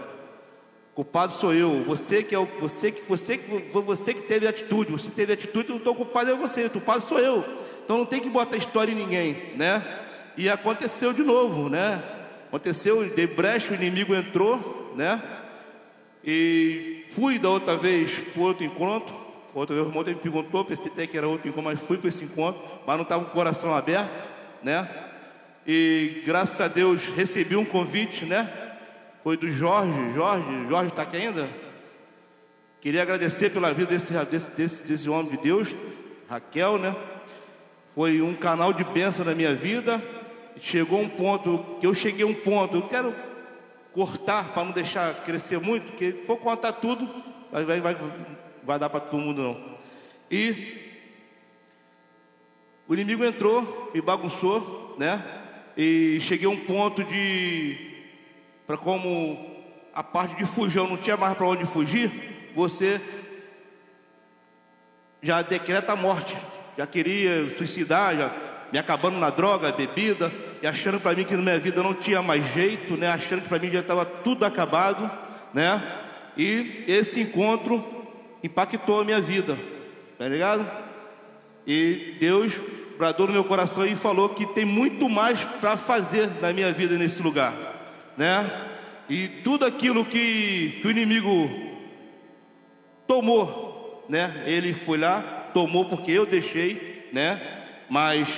Culpado 0.95 1.33
sou 1.33 1.53
eu. 1.53 1.85
Você 1.85 2.23
que 2.23 2.35
é 2.35 2.39
o, 2.39 2.47
você 2.59 2.91
que 2.91 3.03
você 3.03 3.37
que 3.37 3.51
você 3.71 4.15
que 4.15 4.23
teve 4.23 4.47
atitude. 4.47 4.93
Você 4.93 5.11
teve 5.11 5.33
atitude, 5.33 5.69
não 5.69 5.77
estou 5.77 5.95
culpado 5.95 6.31
é 6.31 6.35
você. 6.35 6.67
O 6.67 6.71
culpado 6.71 7.03
sou 7.03 7.19
eu. 7.19 7.45
Então 7.85 7.99
não 7.99 8.07
tem 8.07 8.21
que 8.21 8.31
botar 8.31 8.57
história 8.57 8.93
em 8.93 8.95
ninguém, 8.95 9.53
né? 9.57 9.85
E 10.37 10.49
aconteceu 10.49 11.13
de 11.13 11.23
novo, 11.23 11.69
né? 11.69 12.03
Aconteceu, 12.49 13.09
de 13.09 13.27
brecha, 13.27 13.73
o 13.73 13.75
inimigo 13.75 14.15
entrou, 14.15 14.95
né? 14.97 15.23
E 16.25 16.96
fui 17.17 17.39
da 17.39 17.49
outra 17.49 17.79
vez 17.79 18.13
para 18.35 18.43
outro 18.43 18.65
encontro. 18.65 19.15
Outra 19.55 19.75
vez 19.75 19.87
o 19.87 19.89
irmão 19.89 20.05
me 20.05 20.15
perguntou, 20.15 20.67
pensei 20.67 20.93
até 20.93 21.07
que 21.07 21.17
era 21.17 21.27
outro 21.27 21.49
encontro, 21.49 21.65
mas 21.65 21.81
fui 21.81 21.97
para 21.97 22.11
esse 22.11 22.23
encontro, 22.23 22.61
mas 22.87 22.97
não 22.97 23.05
estava 23.05 23.25
com 23.25 23.31
o 23.31 23.33
coração 23.33 23.75
aberto, 23.75 24.11
né? 24.63 24.87
E 25.67 26.23
graças 26.27 26.61
a 26.61 26.69
Deus 26.69 27.07
recebi 27.17 27.57
um 27.57 27.65
convite, 27.65 28.27
né? 28.27 28.53
Foi 29.25 29.35
do 29.39 29.51
Jorge, 29.51 30.13
Jorge, 30.13 30.69
Jorge 30.69 30.91
está 30.91 31.03
aqui 31.03 31.17
ainda? 31.17 31.49
Queria 32.83 33.01
agradecer 33.01 33.51
pela 33.51 33.73
vida 33.73 33.89
desse, 33.89 34.13
desse, 34.27 34.47
desse, 34.51 34.83
desse 34.83 35.09
homem 35.09 35.31
de 35.31 35.39
Deus, 35.39 35.75
Raquel, 36.29 36.79
né? 36.79 36.95
Foi 37.95 38.21
um 38.21 38.35
canal 38.35 38.75
de 38.75 38.85
bênção 38.85 39.25
na 39.25 39.35
minha 39.35 39.55
vida. 39.55 40.03
Chegou 40.61 41.01
um 41.01 41.09
ponto, 41.09 41.79
que 41.81 41.87
eu 41.87 41.95
cheguei 41.95 42.25
a 42.25 42.29
um 42.29 42.35
ponto, 42.35 42.77
eu 42.77 42.83
quero 42.83 43.15
cortar 43.97 44.53
para 44.53 44.63
não 44.63 44.73
deixar 44.73 45.25
crescer 45.25 45.59
muito, 45.59 45.87
porque 45.87 46.13
se 46.13 46.27
for 46.27 46.37
contar 46.37 46.75
tudo, 46.75 47.09
vai, 47.51 47.65
vai, 47.65 47.81
vai, 47.81 47.97
vai 48.63 48.79
dar 48.79 48.91
para 48.91 49.01
todo 49.01 49.23
mundo 49.23 49.43
não. 49.43 49.79
E 50.31 50.85
o 52.87 52.93
inimigo 52.93 53.25
entrou, 53.25 53.91
me 53.95 54.03
bagunçou, 54.03 54.95
né? 54.99 55.25
E 55.75 56.19
cheguei 56.21 56.47
a 56.47 56.51
um 56.51 56.59
ponto 56.59 57.03
de, 57.05 58.05
para 58.67 58.77
como 58.77 59.57
a 59.95 60.03
parte 60.03 60.37
de 60.37 60.77
eu 60.77 60.87
não 60.87 60.99
tinha 60.99 61.17
mais 61.17 61.35
para 61.35 61.47
onde 61.47 61.65
fugir, 61.65 62.53
você 62.55 63.01
já 65.23 65.41
decreta 65.41 65.95
a 65.95 65.97
morte, 65.97 66.37
já 66.77 66.87
queria 66.87 67.49
suicidar, 67.57 68.15
já 68.15 68.31
me 68.71 68.79
acabando 68.79 69.17
na 69.17 69.31
droga, 69.31 69.73
bebida, 69.73 70.31
e 70.63 70.67
achando 70.67 71.01
para 71.01 71.15
mim 71.15 71.25
que 71.25 71.37
na 71.37 71.43
minha 71.43 71.59
vida 71.59 71.83
não 71.83 71.95
tinha 71.95 72.23
mais 72.23 72.45
jeito, 72.53 72.97
né? 72.97 73.09
Achando 73.09 73.43
que 73.43 73.49
para 73.49 73.59
mim 73.59 73.71
já 73.71 73.81
estava 73.81 74.05
tudo 74.05 74.45
acabado, 74.45 75.11
né? 75.53 75.83
E 76.37 76.85
esse 76.87 77.21
encontro 77.21 77.85
impactou 78.43 79.01
a 79.01 79.05
minha 79.05 79.21
vida, 79.21 79.59
tá 80.19 80.29
ligado? 80.29 80.69
E 81.67 82.17
Deus 82.21 82.53
bradou 82.99 83.27
no 83.27 83.33
meu 83.33 83.45
coração 83.45 83.87
e 83.87 83.95
falou 83.95 84.31
que 84.31 84.47
tem 84.47 84.65
muito 84.65 85.09
mais 85.09 85.43
para 85.61 85.77
fazer 85.77 86.31
na 86.41 86.53
minha 86.53 86.73
vida 86.73 86.97
nesse 86.97 87.23
lugar, 87.23 87.55
né? 88.17 88.51
E 89.09 89.29
tudo 89.29 89.65
aquilo 89.65 90.05
que, 90.05 90.79
que 90.81 90.87
o 90.87 90.91
inimigo 90.91 91.51
tomou, 93.07 94.05
né? 94.09 94.43
Ele 94.47 94.73
foi 94.73 94.99
lá, 94.99 95.51
tomou 95.53 95.85
porque 95.85 96.13
eu 96.13 96.27
deixei, 96.27 97.09
né? 97.13 97.41
Mas 97.89 98.29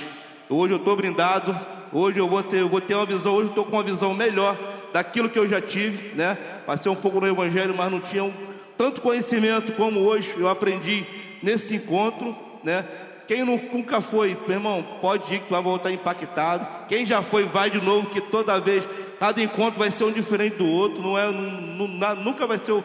hoje 0.49 0.73
eu 0.73 0.77
estou 0.77 0.95
brindado, 0.95 1.57
hoje 1.93 2.19
eu 2.19 2.27
vou 2.27 2.43
ter, 2.43 2.61
eu 2.61 2.69
vou 2.69 2.81
ter 2.81 2.95
uma 2.95 3.05
visão, 3.05 3.33
hoje 3.33 3.45
eu 3.45 3.49
estou 3.49 3.65
com 3.65 3.75
uma 3.77 3.83
visão 3.83 4.13
melhor 4.13 4.57
daquilo 4.91 5.29
que 5.29 5.37
eu 5.37 5.47
já 5.47 5.61
tive, 5.61 6.15
né? 6.15 6.37
Passei 6.65 6.91
um 6.91 6.95
pouco 6.95 7.19
no 7.19 7.27
Evangelho, 7.27 7.75
mas 7.75 7.91
não 7.91 7.99
tinha 7.99 8.23
um, 8.23 8.33
tanto 8.77 9.01
conhecimento 9.01 9.73
como 9.73 9.99
hoje 9.99 10.33
eu 10.37 10.49
aprendi 10.49 11.05
nesse 11.43 11.75
encontro, 11.75 12.35
né? 12.63 12.85
Quem 13.27 13.43
nunca 13.43 14.01
foi, 14.01 14.35
meu 14.47 14.57
irmão, 14.57 14.83
pode 14.99 15.31
ir 15.31 15.41
que 15.41 15.51
vai 15.51 15.61
voltar 15.61 15.91
impactado. 15.91 16.87
Quem 16.87 17.05
já 17.05 17.21
foi, 17.21 17.43
vai 17.43 17.69
de 17.69 17.79
novo, 17.79 18.09
que 18.09 18.19
toda 18.19 18.59
vez, 18.59 18.83
cada 19.19 19.39
encontro 19.39 19.77
vai 19.77 19.91
ser 19.91 20.05
um 20.05 20.11
diferente 20.11 20.55
do 20.55 20.67
outro, 20.67 20.99
não 20.99 21.15
é, 21.15 21.31
não, 21.31 21.87
não, 21.87 22.15
nunca 22.15 22.47
vai 22.47 22.57
ser 22.57 22.83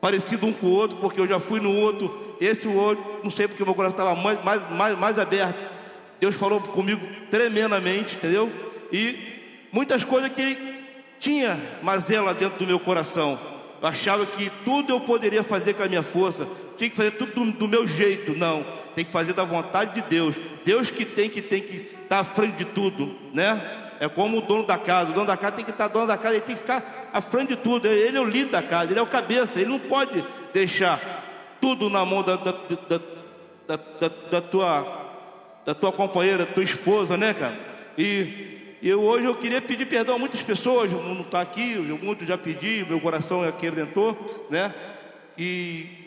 parecido 0.00 0.46
um 0.46 0.52
com 0.52 0.66
o 0.66 0.70
outro, 0.72 0.96
porque 0.96 1.20
eu 1.20 1.28
já 1.28 1.38
fui 1.38 1.60
no 1.60 1.72
outro, 1.72 2.34
esse 2.40 2.66
o 2.66 2.74
outro, 2.74 3.20
não 3.22 3.30
sei 3.30 3.46
porque 3.46 3.64
meu 3.64 3.76
coração 3.76 3.96
estava 3.96 4.20
mais, 4.20 4.42
mais, 4.44 4.70
mais, 4.72 4.98
mais 4.98 5.18
aberto. 5.20 5.75
Deus 6.20 6.34
falou 6.34 6.60
comigo 6.60 7.06
tremendamente, 7.30 8.16
entendeu? 8.16 8.50
E 8.92 9.16
muitas 9.72 10.04
coisas 10.04 10.30
que 10.30 10.56
tinha 11.18 11.58
mazela 11.82 12.34
dentro 12.34 12.58
do 12.58 12.66
meu 12.66 12.78
coração. 12.78 13.38
Eu 13.80 13.88
achava 13.88 14.24
que 14.24 14.50
tudo 14.64 14.92
eu 14.92 15.00
poderia 15.00 15.42
fazer 15.42 15.74
com 15.74 15.82
a 15.82 15.88
minha 15.88 16.02
força, 16.02 16.48
tinha 16.78 16.88
que 16.88 16.96
fazer 16.96 17.12
tudo 17.12 17.32
do, 17.32 17.52
do 17.52 17.68
meu 17.68 17.86
jeito. 17.86 18.36
Não, 18.36 18.64
tem 18.94 19.04
que 19.04 19.10
fazer 19.10 19.32
da 19.32 19.44
vontade 19.44 19.94
de 19.94 20.08
Deus. 20.08 20.34
Deus 20.64 20.90
que 20.90 21.04
tem 21.04 21.28
que 21.28 21.42
tem 21.42 21.60
que 21.60 21.76
estar 21.76 22.08
tá 22.08 22.18
à 22.20 22.24
frente 22.24 22.56
de 22.56 22.64
tudo, 22.64 23.16
né? 23.32 23.82
É 23.98 24.08
como 24.08 24.38
o 24.38 24.42
dono 24.42 24.66
da 24.66 24.78
casa. 24.78 25.10
O 25.10 25.14
dono 25.14 25.26
da 25.26 25.36
casa 25.36 25.56
tem 25.56 25.64
que 25.64 25.70
estar 25.70 25.88
tá, 25.88 25.92
dono 25.92 26.06
da 26.06 26.16
casa, 26.16 26.34
ele 26.34 26.44
tem 26.44 26.54
que 26.54 26.62
ficar 26.62 27.10
à 27.12 27.20
frente 27.20 27.50
de 27.50 27.56
tudo. 27.56 27.86
Ele 27.86 28.16
é 28.16 28.20
o 28.20 28.24
líder 28.24 28.50
da 28.50 28.62
casa, 28.62 28.90
ele 28.90 28.98
é 28.98 29.02
o 29.02 29.06
cabeça. 29.06 29.60
Ele 29.60 29.70
não 29.70 29.78
pode 29.78 30.24
deixar 30.52 31.56
tudo 31.60 31.88
na 31.88 32.04
mão 32.04 32.22
da, 32.22 32.36
da, 32.36 32.52
da, 32.52 33.76
da, 33.76 34.10
da 34.30 34.40
tua 34.40 35.05
da 35.66 35.74
tua 35.74 35.92
companheira, 35.92 36.46
tua 36.46 36.64
esposa, 36.64 37.16
né, 37.16 37.34
cara? 37.34 37.58
E 37.98 38.76
eu 38.82 39.02
hoje 39.02 39.26
eu 39.26 39.34
queria 39.34 39.60
pedir 39.60 39.84
perdão 39.86 40.14
a 40.14 40.18
muitas 40.18 40.40
pessoas, 40.40 40.90
não 40.92 41.20
está 41.20 41.40
aqui, 41.42 41.72
eu 41.72 41.98
muito 41.98 42.24
já 42.24 42.38
pedi, 42.38 42.86
meu 42.88 43.00
coração 43.00 43.44
é 43.44 43.52
redentor, 43.60 44.16
né? 44.48 44.72
E 45.36 46.06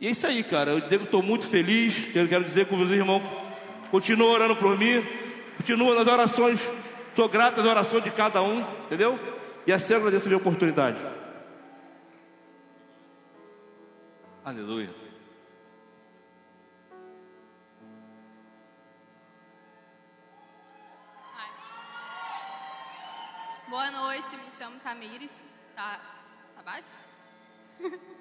e 0.00 0.06
é 0.06 0.10
isso 0.10 0.26
aí, 0.26 0.44
cara. 0.44 0.70
Eu 0.70 0.80
dizer 0.80 0.98
que 0.98 1.04
estou 1.04 1.22
muito 1.22 1.46
feliz. 1.46 1.94
Eu 2.14 2.28
quero 2.28 2.44
dizer 2.44 2.66
que 2.66 2.74
os 2.74 2.90
irmãos 2.92 3.22
continuam 3.90 4.32
orando 4.32 4.54
por 4.54 4.78
mim. 4.78 5.04
Continuam 5.56 5.94
nas 5.94 6.06
orações. 6.06 6.60
Estou 7.08 7.28
grato 7.28 7.60
às 7.60 7.66
orações 7.66 8.04
de 8.04 8.10
cada 8.10 8.40
um, 8.40 8.60
entendeu? 8.86 9.18
E 9.66 9.72
assim 9.72 9.94
eu 9.94 9.98
agradeço 9.98 10.26
a 10.26 10.28
minha 10.28 10.38
oportunidade. 10.38 10.98
Aleluia. 14.44 14.97
Boa 23.78 23.92
noite, 23.92 24.34
me 24.34 24.50
chamo 24.50 24.76
Tamires. 24.80 25.40
Tá, 25.76 26.00
tá 26.56 26.62
baixo? 26.64 26.88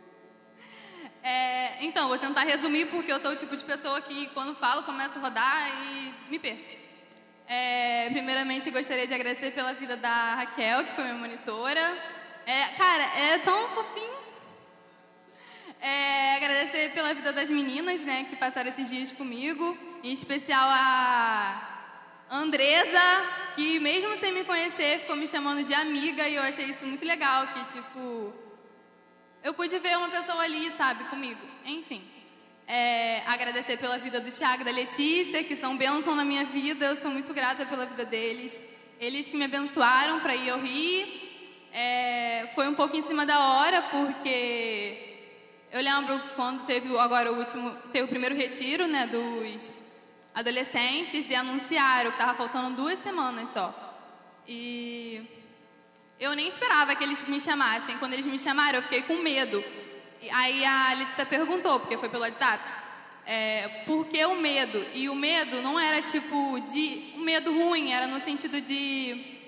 É, 1.24 1.84
então, 1.84 2.08
vou 2.08 2.18
tentar 2.18 2.42
resumir 2.42 2.90
porque 2.92 3.12
eu 3.12 3.20
sou 3.20 3.32
o 3.32 3.36
tipo 3.36 3.56
de 3.56 3.64
pessoa 3.64 4.00
que 4.02 4.28
quando 4.28 4.56
falo 4.56 4.84
começa 4.84 5.18
a 5.18 5.22
rodar 5.22 5.84
e 5.84 6.14
me 6.30 6.40
perco. 6.40 6.64
É, 7.48 8.10
primeiramente, 8.12 8.70
gostaria 8.70 9.08
de 9.08 9.14
agradecer 9.14 9.52
pela 9.52 9.74
vida 9.74 9.98
da 9.98 10.36
Raquel, 10.36 10.86
que 10.86 10.94
foi 10.94 11.04
minha 11.06 11.16
monitora. 11.16 11.86
É, 12.46 12.68
cara, 12.78 13.04
é 13.20 13.40
tão 13.40 13.70
fofinho. 13.70 14.14
É, 15.82 16.36
agradecer 16.36 16.94
pela 16.94 17.14
vida 17.14 17.34
das 17.34 17.50
meninas, 17.50 18.02
né, 18.02 18.26
que 18.30 18.36
passaram 18.36 18.70
esses 18.70 18.90
dias 18.90 19.12
comigo. 19.12 19.78
Em 20.04 20.14
especial 20.14 20.68
a 20.70 21.77
Andresa, 22.30 23.26
que 23.56 23.80
mesmo 23.80 24.18
sem 24.20 24.34
me 24.34 24.44
conhecer, 24.44 25.02
ficou 25.02 25.16
me 25.16 25.28
chamando 25.28 25.64
de 25.64 25.74
amiga 25.74 26.28
e 26.28 26.36
eu 26.36 26.44
achei 26.44 26.66
isso 26.66 26.86
muito 26.86 27.06
legal, 27.06 27.48
que 27.48 27.64
tipo 27.74 28.34
eu 29.44 29.54
pude 29.54 29.80
ver 29.80 29.98
uma 29.98 30.10
pessoa 30.10 30.44
ali, 30.44 30.72
sabe, 30.74 31.06
comigo. 31.06 31.40
Enfim. 31.66 32.04
É, 32.68 33.22
agradecer 33.26 33.78
pela 33.78 33.98
vida 33.98 34.20
do 34.20 34.30
Thiago 34.30 34.62
e 34.62 34.66
da 34.66 34.72
Letícia, 34.72 35.42
que 35.42 35.56
são 35.56 35.78
bênção 35.78 36.16
na 36.16 36.26
minha 36.26 36.44
vida. 36.44 36.86
Eu 36.86 36.98
sou 36.98 37.10
muito 37.10 37.34
grata 37.34 37.66
pela 37.66 37.86
vida 37.86 38.04
deles. 38.04 38.62
Eles 39.00 39.30
que 39.30 39.38
me 39.38 39.46
abençoaram 39.46 40.20
para 40.20 40.36
ir 40.36 40.50
ao 40.50 40.60
Rio. 40.60 41.08
É, 41.72 42.50
foi 42.56 42.68
um 42.68 42.74
pouco 42.74 42.98
em 42.98 43.04
cima 43.04 43.26
da 43.26 43.40
hora, 43.40 43.84
porque 43.84 45.16
eu 45.72 45.82
lembro 45.82 46.20
quando 46.36 46.66
teve 46.66 46.98
agora 46.98 47.32
o 47.32 47.38
último, 47.38 47.72
teve 47.94 48.04
o 48.04 48.10
primeiro 48.10 48.36
retiro, 48.36 48.86
né, 48.86 49.08
dos 49.08 49.72
adolescentes 50.38 51.28
e 51.28 51.34
anunciaram 51.34 52.12
que 52.12 52.18
estava 52.18 52.38
faltando 52.38 52.76
duas 52.76 53.00
semanas 53.00 53.50
só. 53.52 53.74
E 54.48 55.26
eu 56.20 56.36
nem 56.36 56.48
esperava 56.48 56.96
que 56.96 57.04
eles 57.04 57.28
me 57.28 57.42
chamassem. 57.42 57.98
Quando 57.98 58.14
eles 58.14 58.28
me 58.28 58.38
chamaram, 58.38 58.78
eu 58.78 58.84
fiquei 58.84 59.02
com 59.02 59.16
medo. 59.16 59.64
Aí 60.32 60.64
a 60.64 60.94
Letícia 60.94 61.26
perguntou, 61.26 61.80
porque 61.80 61.98
foi 61.98 62.08
pelo 62.08 62.22
WhatsApp, 62.22 62.64
é, 63.26 63.68
por 63.88 64.06
que 64.06 64.24
o 64.26 64.36
medo? 64.36 64.86
E 64.94 65.10
o 65.10 65.16
medo 65.16 65.60
não 65.64 65.80
era 65.80 66.04
tipo 66.04 66.60
de. 66.60 67.14
Um 67.16 67.22
medo 67.22 67.52
ruim, 67.52 67.92
era 67.92 68.06
no 68.06 68.20
sentido 68.20 68.62
de. 68.62 69.40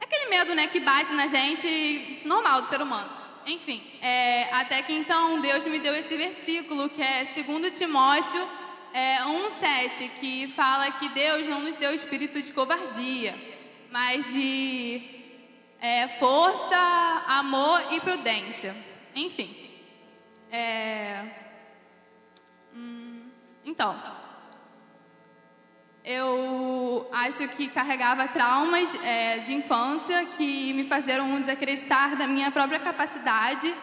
Aquele 0.00 0.30
medo, 0.30 0.52
né, 0.52 0.66
que 0.66 0.80
bate 0.80 1.12
na 1.12 1.28
gente, 1.28 2.22
normal 2.24 2.62
do 2.62 2.68
ser 2.68 2.82
humano. 2.82 3.08
Enfim, 3.46 3.80
é, 4.02 4.52
até 4.52 4.82
que 4.82 4.92
então 4.92 5.40
Deus 5.40 5.64
me 5.68 5.78
deu 5.78 5.94
esse 5.94 6.16
versículo, 6.16 6.88
que 6.88 7.00
é 7.00 7.24
2 7.24 7.78
Timóteo 7.78 8.67
é, 8.92 9.18
1,7, 9.18 10.10
que 10.20 10.48
fala 10.48 10.90
que 10.92 11.08
Deus 11.10 11.46
não 11.46 11.60
nos 11.60 11.76
deu 11.76 11.94
espírito 11.94 12.40
de 12.40 12.52
covardia 12.52 13.48
mas 13.90 14.32
de 14.32 15.02
é, 15.80 16.08
força, 16.08 16.76
amor 17.26 17.92
e 17.92 18.00
prudência. 18.00 18.76
Enfim. 19.14 19.56
É, 20.50 21.24
hum, 22.74 23.28
então, 23.64 24.00
eu 26.04 27.08
acho 27.12 27.48
que 27.48 27.68
carregava 27.68 28.28
traumas 28.28 28.94
é, 29.04 29.38
de 29.38 29.54
infância 29.54 30.26
que 30.36 30.72
me 30.72 30.84
fizeram 30.84 31.40
desacreditar 31.40 32.16
da 32.16 32.26
minha 32.26 32.50
própria 32.50 32.78
capacidade. 32.78 33.74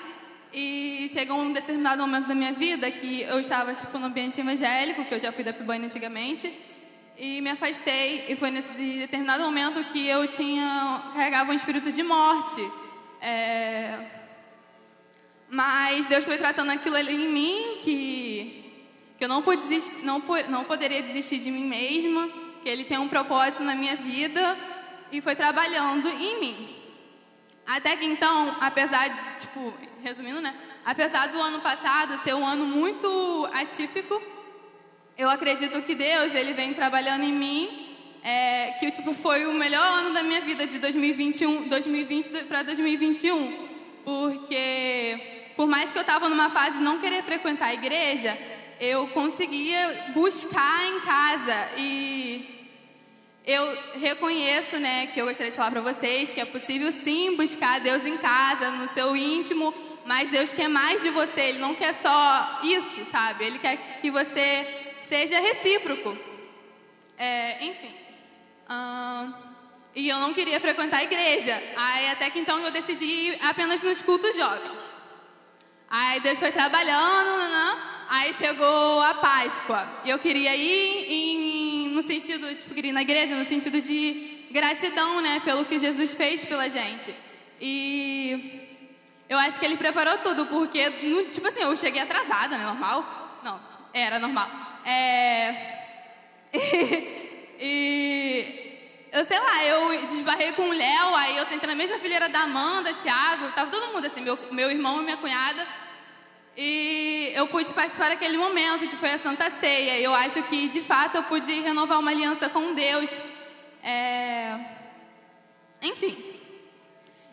E 0.54 1.08
chegou 1.10 1.38
um 1.38 1.52
determinado 1.52 2.02
momento 2.02 2.28
da 2.28 2.36
minha 2.36 2.54
vida 2.54 2.90
que 2.90 3.22
eu 3.24 3.40
estava 3.40 3.74
tipo 3.74 3.98
no 3.98 4.06
ambiente 4.06 4.40
evangélico, 4.40 5.04
que 5.06 5.14
eu 5.14 5.20
já 5.20 5.32
fui 5.32 5.44
da 5.44 5.52
Pibane 5.52 5.86
antigamente, 5.86 6.52
e 7.18 7.42
me 7.42 7.50
afastei. 7.50 8.26
E 8.30 8.36
foi 8.36 8.52
nesse 8.52 8.70
determinado 8.70 9.44
momento 9.44 9.84
que 9.86 10.08
eu 10.08 10.28
tinha 10.28 11.12
carregava 11.14 11.52
um 11.52 11.54
espírito 11.54 11.92
de 11.92 12.04
morte. 12.04 12.62
É... 13.22 14.00
Mas 15.50 16.06
Deus 16.08 16.26
foi 16.26 16.38
tratando 16.38 16.72
aquilo 16.72 16.96
ali 16.96 17.14
em 17.14 17.32
mim 17.32 17.78
que 17.82 18.66
que 19.18 19.24
eu 19.24 19.30
não, 19.30 19.42
pude 19.42 19.66
desistir, 19.68 20.04
não, 20.04 20.22
não 20.50 20.66
poderia 20.66 21.02
desistir 21.02 21.40
de 21.40 21.50
mim 21.50 21.66
mesma, 21.66 22.30
que 22.62 22.68
Ele 22.68 22.84
tem 22.84 22.98
um 22.98 23.08
propósito 23.08 23.64
na 23.64 23.76
minha 23.76 23.96
vida 23.96 24.58
e 25.12 25.22
foi 25.22 25.36
trabalhando 25.36 26.10
em 26.10 26.40
mim. 26.40 26.76
Até 27.66 27.96
que 27.96 28.06
então, 28.06 28.58
apesar 28.60 29.08
de, 29.08 29.40
tipo, 29.40 29.74
resumindo, 30.06 30.40
né? 30.40 30.54
Apesar 30.86 31.30
do 31.30 31.42
ano 31.42 31.62
passado 31.62 32.24
ser 32.24 32.36
um 32.36 32.46
ano 32.46 32.64
muito 32.64 33.50
atípico, 33.52 34.22
eu 35.18 35.28
acredito 35.28 35.82
que 35.82 35.96
Deus, 35.96 36.32
ele 36.36 36.54
vem 36.54 36.76
trabalhando 36.76 37.24
em 37.24 37.34
mim, 37.34 37.98
é, 38.22 38.74
que 38.80 38.92
tipo 38.92 39.14
foi 39.14 39.48
o 39.48 39.54
melhor 39.54 39.84
ano 39.84 40.14
da 40.14 40.22
minha 40.22 40.42
vida 40.42 40.68
de 40.68 40.78
2021, 40.78 41.68
2020 41.68 42.44
para 42.44 42.62
2021, 42.62 43.68
porque 44.04 45.54
por 45.56 45.66
mais 45.66 45.92
que 45.92 45.98
eu 45.98 46.02
estava 46.02 46.30
numa 46.30 46.52
fase 46.52 46.78
de 46.78 46.84
não 46.84 47.00
querer 47.00 47.24
frequentar 47.24 47.70
a 47.70 47.74
igreja, 47.74 48.38
eu 48.80 49.08
conseguia 49.08 50.12
buscar 50.14 50.86
em 50.86 51.00
casa 51.00 51.70
e 51.78 52.70
eu 53.44 53.64
reconheço, 54.00 54.78
né, 54.80 55.08
que 55.08 55.20
eu 55.20 55.26
gostaria 55.26 55.50
de 55.50 55.58
falar 55.58 55.72
para 55.72 55.82
vocês 55.82 56.32
que 56.32 56.42
é 56.42 56.46
possível 56.46 56.92
sim 57.04 57.36
buscar 57.36 57.80
Deus 57.80 58.06
em 58.06 58.18
casa, 58.18 58.70
no 58.72 58.88
seu 58.90 59.16
íntimo, 59.16 59.74
mas 60.06 60.30
Deus 60.30 60.54
quer 60.54 60.68
mais 60.68 61.02
de 61.02 61.10
você, 61.10 61.42
Ele 61.42 61.60
não 61.60 61.74
quer 61.74 61.96
só 61.96 62.60
isso, 62.64 63.06
sabe? 63.12 63.46
Ele 63.46 63.60
quer 63.60 64.00
que 64.02 64.12
você 64.12 64.96
seja 65.10 65.40
recíproco. 65.40 66.18
É, 67.18 67.66
enfim. 67.66 67.94
e 69.96 70.10
eu 70.10 70.20
não 70.20 70.34
queria 70.34 70.60
frequentar 70.60 70.98
a 70.98 71.04
igreja. 71.04 71.62
Aí 71.76 72.10
até 72.10 72.30
que 72.30 72.40
então 72.40 72.60
eu 72.60 72.72
decidi 72.72 73.06
ir 73.06 73.40
apenas 73.42 73.82
nos 73.82 74.02
cultos 74.02 74.36
jovens. 74.36 74.94
Aí 75.90 76.20
Deus 76.20 76.40
foi 76.40 76.52
trabalhando, 76.52 77.38
né? 77.38 77.78
aí 78.10 78.34
chegou 78.34 79.02
a 79.02 79.16
Páscoa. 79.16 79.88
Eu 80.06 80.20
queria 80.20 80.56
ir 80.56 81.12
em, 81.12 81.90
no 81.90 82.04
sentido, 82.04 82.54
tipo, 82.54 82.74
queria 82.74 82.90
ir 82.90 82.94
na 82.94 83.02
igreja 83.02 83.36
no 83.36 83.46
sentido 83.46 83.80
de 83.82 84.46
gratidão, 84.52 85.22
né, 85.22 85.42
pelo 85.44 85.66
que 85.66 85.78
Jesus 85.78 86.14
fez 86.14 86.46
pela 86.46 86.70
gente. 86.70 87.14
E 87.60 88.65
eu 89.28 89.38
acho 89.40 89.60
que 89.60 89.66
ele 89.66 89.78
preparou 89.78 90.18
tudo, 90.20 90.46
porque, 90.46 90.92
tipo 91.32 91.48
assim, 91.48 91.62
eu 91.62 91.76
cheguei 91.76 92.02
atrasada, 92.02 92.58
né, 92.58 92.64
normal? 92.64 93.40
Não, 93.44 93.60
era 93.94 94.20
normal. 94.20 94.50
É... 94.86 95.74
e 97.60 98.66
eu 99.12 99.26
sei 99.26 99.40
lá, 99.40 99.64
eu 99.64 100.08
desbarrei 100.08 100.52
com 100.52 100.70
o 100.70 100.74
Léo, 100.74 101.16
aí 101.16 101.38
eu 101.38 101.46
sentei 101.48 101.68
na 101.68 101.76
mesma 101.76 101.98
fileira 102.00 102.30
da 102.30 102.42
Amanda, 102.42 102.94
Thiago, 102.94 103.52
tava 103.54 103.72
todo 103.72 103.94
mundo 103.94 104.06
assim, 104.06 104.22
meu, 104.22 104.38
meu 104.52 104.70
irmão 104.70 105.02
e 105.02 105.06
minha 105.06 105.18
cunhada. 105.18 105.66
E 106.58 107.32
eu 107.34 107.48
pude 107.48 107.74
participar 107.74 108.10
daquele 108.10 108.38
momento 108.38 108.88
que 108.88 108.96
foi 108.96 109.12
a 109.12 109.20
Santa 109.20 109.50
Ceia. 109.60 110.00
Eu 110.00 110.14
acho 110.14 110.42
que, 110.44 110.70
de 110.70 110.82
fato, 110.82 111.16
eu 111.16 111.24
pude 111.24 111.52
renovar 111.62 112.00
uma 112.00 112.12
aliança 112.12 112.48
com 112.48 112.74
Deus. 112.74 113.10
É... 113.84 114.58
Enfim. 115.82 116.35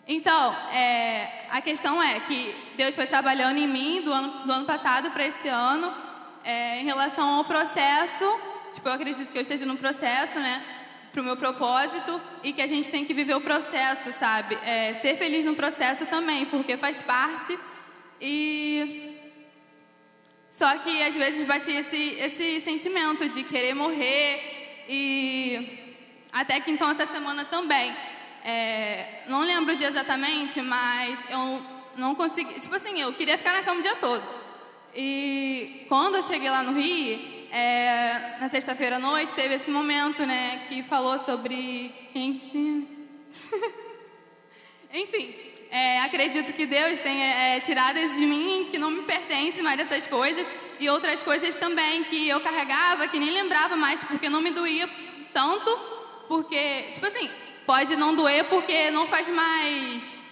Então, 0.06 0.52
é... 0.70 1.46
a 1.50 1.60
questão 1.60 2.02
é 2.02 2.20
que 2.20 2.54
Deus 2.76 2.94
foi 2.94 3.06
trabalhando 3.06 3.58
em 3.58 3.68
mim 3.68 4.02
do 4.02 4.12
ano, 4.12 4.46
do 4.46 4.52
ano 4.52 4.66
passado 4.66 5.10
para 5.10 5.26
esse 5.26 5.48
ano 5.48 5.92
é, 6.44 6.80
em 6.80 6.84
relação 6.84 7.28
ao 7.28 7.44
processo, 7.44 8.40
tipo, 8.72 8.88
eu 8.88 8.92
acredito 8.92 9.30
que 9.30 9.38
eu 9.38 9.42
esteja 9.42 9.64
num 9.64 9.76
processo, 9.76 10.38
né? 10.38 10.62
Para 11.12 11.20
o 11.20 11.24
meu 11.24 11.36
propósito 11.36 12.20
e 12.42 12.52
que 12.52 12.62
a 12.62 12.66
gente 12.66 12.90
tem 12.90 13.04
que 13.04 13.12
viver 13.12 13.34
o 13.34 13.40
processo, 13.40 14.12
sabe? 14.18 14.58
É, 14.64 14.94
ser 14.94 15.16
feliz 15.16 15.44
no 15.44 15.54
processo 15.54 16.06
também, 16.06 16.46
porque 16.46 16.76
faz 16.76 17.02
parte. 17.02 17.58
E. 18.20 19.10
Só 20.50 20.78
que 20.78 21.02
às 21.02 21.14
vezes 21.14 21.46
bate 21.46 21.70
esse, 21.70 22.16
esse 22.18 22.60
sentimento 22.62 23.28
de 23.28 23.44
querer 23.44 23.74
morrer 23.74 24.84
e. 24.88 25.78
Até 26.32 26.60
que 26.60 26.70
então 26.70 26.90
essa 26.90 27.06
semana 27.06 27.44
também. 27.44 27.94
É, 28.44 29.22
não 29.28 29.40
lembro 29.42 29.72
o 29.72 29.76
dia 29.76 29.88
exatamente, 29.88 30.60
mas 30.60 31.24
eu 31.30 31.62
não 31.96 32.14
consegui. 32.14 32.58
Tipo 32.60 32.74
assim, 32.74 33.00
eu 33.00 33.12
queria 33.12 33.38
ficar 33.38 33.52
na 33.52 33.62
cama 33.62 33.78
o 33.78 33.82
dia 33.82 33.96
todo. 33.96 34.22
E 34.94 35.86
quando 35.88 36.16
eu 36.16 36.22
cheguei 36.22 36.50
lá 36.50 36.62
no 36.62 36.72
Rio, 36.72 37.18
é, 37.50 38.38
na 38.40 38.48
sexta-feira 38.48 38.96
à 38.96 38.98
noite, 38.98 39.32
teve 39.34 39.54
esse 39.54 39.70
momento, 39.70 40.24
né, 40.26 40.66
que 40.68 40.82
falou 40.82 41.18
sobre 41.24 41.94
quem 42.12 42.38
tinha. 42.38 42.86
Enfim, 44.92 45.34
é, 45.70 46.00
acredito 46.00 46.52
que 46.52 46.66
Deus 46.66 46.98
tenha 46.98 47.26
é, 47.26 47.60
tirado 47.60 47.98
isso 47.98 48.18
de 48.18 48.26
mim, 48.26 48.68
que 48.70 48.78
não 48.78 48.90
me 48.90 49.02
pertence 49.02 49.62
mais 49.62 49.78
dessas 49.78 50.06
coisas, 50.06 50.52
e 50.78 50.88
outras 50.90 51.22
coisas 51.22 51.56
também 51.56 52.04
que 52.04 52.28
eu 52.28 52.40
carregava, 52.40 53.08
que 53.08 53.18
nem 53.18 53.30
lembrava 53.30 53.76
mais, 53.76 54.04
porque 54.04 54.28
não 54.28 54.42
me 54.42 54.50
doía 54.50 54.88
tanto, 55.32 55.70
porque, 56.28 56.90
tipo 56.92 57.06
assim, 57.06 57.30
pode 57.66 57.96
não 57.96 58.14
doer 58.14 58.44
porque 58.44 58.90
não 58.90 59.06
faz 59.06 59.28
mais 59.28 60.22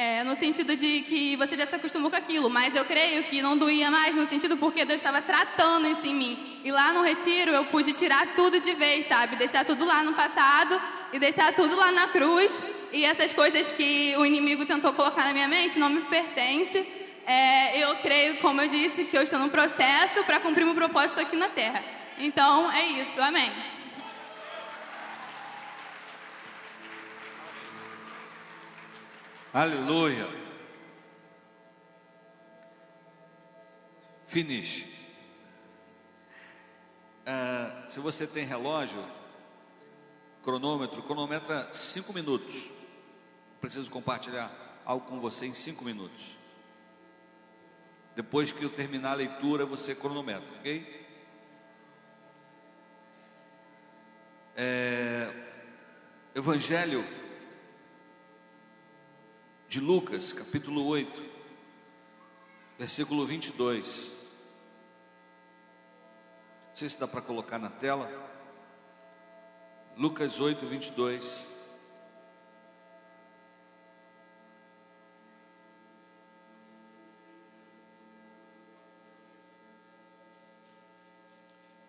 é, 0.00 0.24
no 0.24 0.34
sentido 0.34 0.74
de 0.74 1.02
que 1.02 1.36
você 1.36 1.54
já 1.54 1.66
se 1.66 1.74
acostumou 1.74 2.10
com 2.10 2.16
aquilo, 2.16 2.48
mas 2.48 2.74
eu 2.74 2.86
creio 2.86 3.22
que 3.24 3.42
não 3.42 3.54
doía 3.54 3.90
mais 3.90 4.16
no 4.16 4.26
sentido 4.26 4.56
porque 4.56 4.82
Deus 4.86 4.98
estava 4.98 5.20
tratando 5.20 5.86
isso 5.88 6.06
em 6.06 6.14
mim. 6.14 6.60
E 6.64 6.72
lá 6.72 6.90
no 6.94 7.02
retiro 7.02 7.50
eu 7.50 7.66
pude 7.66 7.92
tirar 7.92 8.34
tudo 8.34 8.58
de 8.58 8.72
vez, 8.72 9.06
sabe? 9.06 9.36
Deixar 9.36 9.62
tudo 9.62 9.84
lá 9.84 10.02
no 10.02 10.14
passado 10.14 10.80
e 11.12 11.18
deixar 11.18 11.52
tudo 11.52 11.76
lá 11.76 11.92
na 11.92 12.08
cruz. 12.08 12.62
E 12.90 13.04
essas 13.04 13.34
coisas 13.34 13.72
que 13.72 14.14
o 14.16 14.24
inimigo 14.24 14.64
tentou 14.64 14.94
colocar 14.94 15.22
na 15.22 15.34
minha 15.34 15.48
mente 15.48 15.78
não 15.78 15.90
me 15.90 16.00
pertencem. 16.00 16.86
É, 17.26 17.84
eu 17.84 17.96
creio, 17.96 18.38
como 18.38 18.62
eu 18.62 18.68
disse, 18.68 19.04
que 19.04 19.14
eu 19.14 19.22
estou 19.22 19.38
num 19.38 19.50
processo 19.50 20.24
para 20.24 20.40
cumprir 20.40 20.64
meu 20.64 20.74
propósito 20.74 21.20
aqui 21.20 21.36
na 21.36 21.50
terra. 21.50 21.84
Então 22.18 22.72
é 22.72 22.86
isso, 22.86 23.20
amém. 23.20 23.52
Aleluia. 29.52 30.28
Finish. 34.28 34.86
Ah, 37.26 37.84
se 37.88 37.98
você 37.98 38.28
tem 38.28 38.46
relógio, 38.46 39.04
cronômetro, 40.44 41.02
cronometra 41.02 41.68
cinco 41.74 42.12
minutos. 42.12 42.70
Preciso 43.60 43.90
compartilhar 43.90 44.52
algo 44.84 45.04
com 45.08 45.18
você 45.18 45.46
em 45.46 45.54
cinco 45.54 45.84
minutos. 45.84 46.38
Depois 48.14 48.52
que 48.52 48.62
eu 48.62 48.70
terminar 48.70 49.12
a 49.12 49.14
leitura, 49.14 49.66
você 49.66 49.96
cronometra, 49.96 50.48
ok? 50.60 51.06
É, 54.56 55.34
Evangelho 56.36 57.04
de 59.70 59.78
Lucas, 59.78 60.32
capítulo 60.32 60.84
8, 60.84 61.24
versículo 62.76 63.24
22. 63.24 64.10
Não 66.70 66.76
sei 66.76 66.90
se 66.90 66.98
dá 66.98 67.06
para 67.06 67.22
colocar 67.22 67.56
na 67.56 67.70
tela. 67.70 68.10
Lucas 69.96 70.40
8, 70.40 70.66
22. 70.66 71.46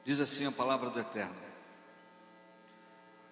Diz 0.06 0.20
assim 0.20 0.46
a 0.46 0.52
palavra 0.52 0.92
do 0.92 1.00
Eterno. 1.00 1.34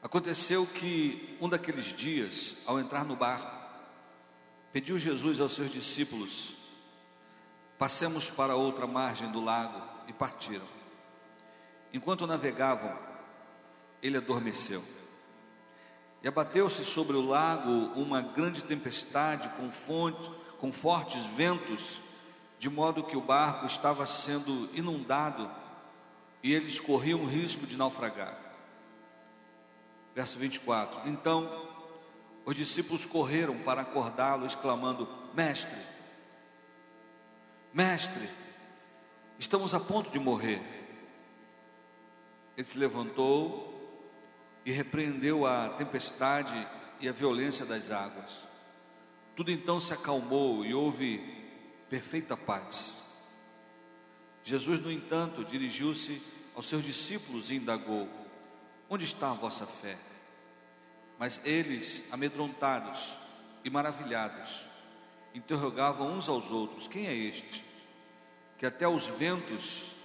Aconteceu 0.01 0.65
que 0.65 1.37
um 1.39 1.47
daqueles 1.47 1.93
dias, 1.93 2.55
ao 2.65 2.79
entrar 2.79 3.05
no 3.05 3.15
barco, 3.15 3.59
Pediu 4.71 4.99
Jesus 4.99 5.39
aos 5.39 5.53
seus 5.53 5.71
discípulos: 5.71 6.55
Passemos 7.77 8.29
para 8.29 8.55
outra 8.55 8.85
margem 8.85 9.31
do 9.31 9.43
lago 9.43 9.81
e 10.07 10.13
partiram. 10.13 10.65
Enquanto 11.93 12.27
navegavam, 12.27 12.97
ele 14.01 14.17
adormeceu. 14.17 14.83
E 16.21 16.27
abateu-se 16.27 16.83
sobre 16.83 17.15
o 17.15 17.21
lago 17.21 17.71
uma 17.99 18.21
grande 18.21 18.63
tempestade 18.63 19.49
com, 19.49 19.71
fonte, 19.71 20.29
com 20.59 20.71
fortes 20.71 21.23
ventos, 21.25 22.01
de 22.59 22.69
modo 22.69 23.03
que 23.03 23.15
o 23.15 23.21
barco 23.21 23.65
estava 23.65 24.05
sendo 24.05 24.69
inundado 24.73 25.49
e 26.43 26.53
eles 26.53 26.79
corriam 26.79 27.21
o 27.21 27.25
risco 27.25 27.65
de 27.65 27.77
naufragar. 27.77 28.37
Verso 30.13 30.37
24: 30.37 31.09
Então 31.09 31.68
os 32.49 32.55
discípulos 32.55 33.05
correram 33.05 33.59
para 33.59 33.83
acordá-lo, 33.83 34.43
exclamando: 34.43 35.07
Mestre, 35.35 35.77
Mestre, 37.71 38.27
estamos 39.37 39.75
a 39.75 39.79
ponto 39.79 40.09
de 40.09 40.17
morrer. 40.17 40.59
Ele 42.57 42.67
se 42.67 42.75
levantou 42.75 44.01
e 44.65 44.71
repreendeu 44.71 45.45
a 45.45 45.69
tempestade 45.69 46.67
e 46.99 47.07
a 47.07 47.11
violência 47.11 47.67
das 47.67 47.91
águas. 47.91 48.43
Tudo 49.35 49.51
então 49.51 49.79
se 49.79 49.93
acalmou 49.93 50.65
e 50.65 50.73
houve 50.73 51.19
perfeita 51.87 52.35
paz. 52.35 53.15
Jesus, 54.43 54.79
no 54.79 54.91
entanto, 54.91 55.45
dirigiu-se 55.45 56.19
aos 56.55 56.65
seus 56.65 56.83
discípulos 56.83 57.51
e 57.51 57.57
indagou: 57.57 58.09
Onde 58.89 59.05
está 59.05 59.29
a 59.29 59.33
vossa 59.33 59.67
fé? 59.67 60.08
Mas 61.19 61.41
eles, 61.43 62.01
amedrontados 62.13 63.17
e 63.65 63.69
maravilhados, 63.69 64.65
interrogavam 65.35 66.13
uns 66.13 66.29
aos 66.29 66.49
outros: 66.49 66.87
Quem 66.87 67.07
é 67.07 67.13
este? 67.13 67.65
Que 68.57 68.65
até 68.65 68.87
os 68.87 69.05
ventos 69.05 69.95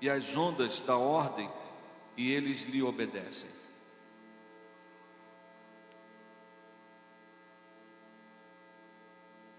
e 0.00 0.08
as 0.08 0.34
ondas 0.34 0.80
dá 0.80 0.96
ordem 0.96 1.50
e 2.16 2.32
eles 2.32 2.62
lhe 2.62 2.82
obedecem. 2.82 3.50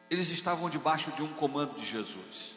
Eles 0.09 0.30
estavam 0.30 0.69
debaixo 0.69 1.11
de 1.11 1.22
um 1.22 1.31
comando 1.35 1.76
de 1.76 1.85
Jesus. 1.85 2.55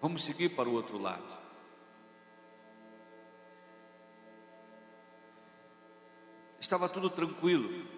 Vamos 0.00 0.24
seguir 0.24 0.50
para 0.50 0.68
o 0.68 0.72
outro 0.72 0.98
lado. 0.98 1.47
Estava 6.68 6.86
tudo 6.86 7.08
tranquilo, 7.08 7.88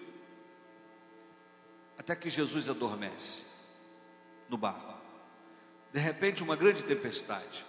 até 1.98 2.14
que 2.14 2.30
Jesus 2.30 2.68
adormece 2.68 3.42
no 4.48 4.56
barco. 4.56 4.94
De 5.92 5.98
repente, 5.98 6.40
uma 6.40 6.54
grande 6.54 6.84
tempestade. 6.84 7.66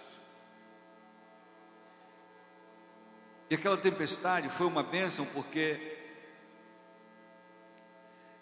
E 3.50 3.56
aquela 3.56 3.76
tempestade 3.76 4.48
foi 4.48 4.64
uma 4.64 4.84
bênção 4.84 5.26
porque 5.26 5.98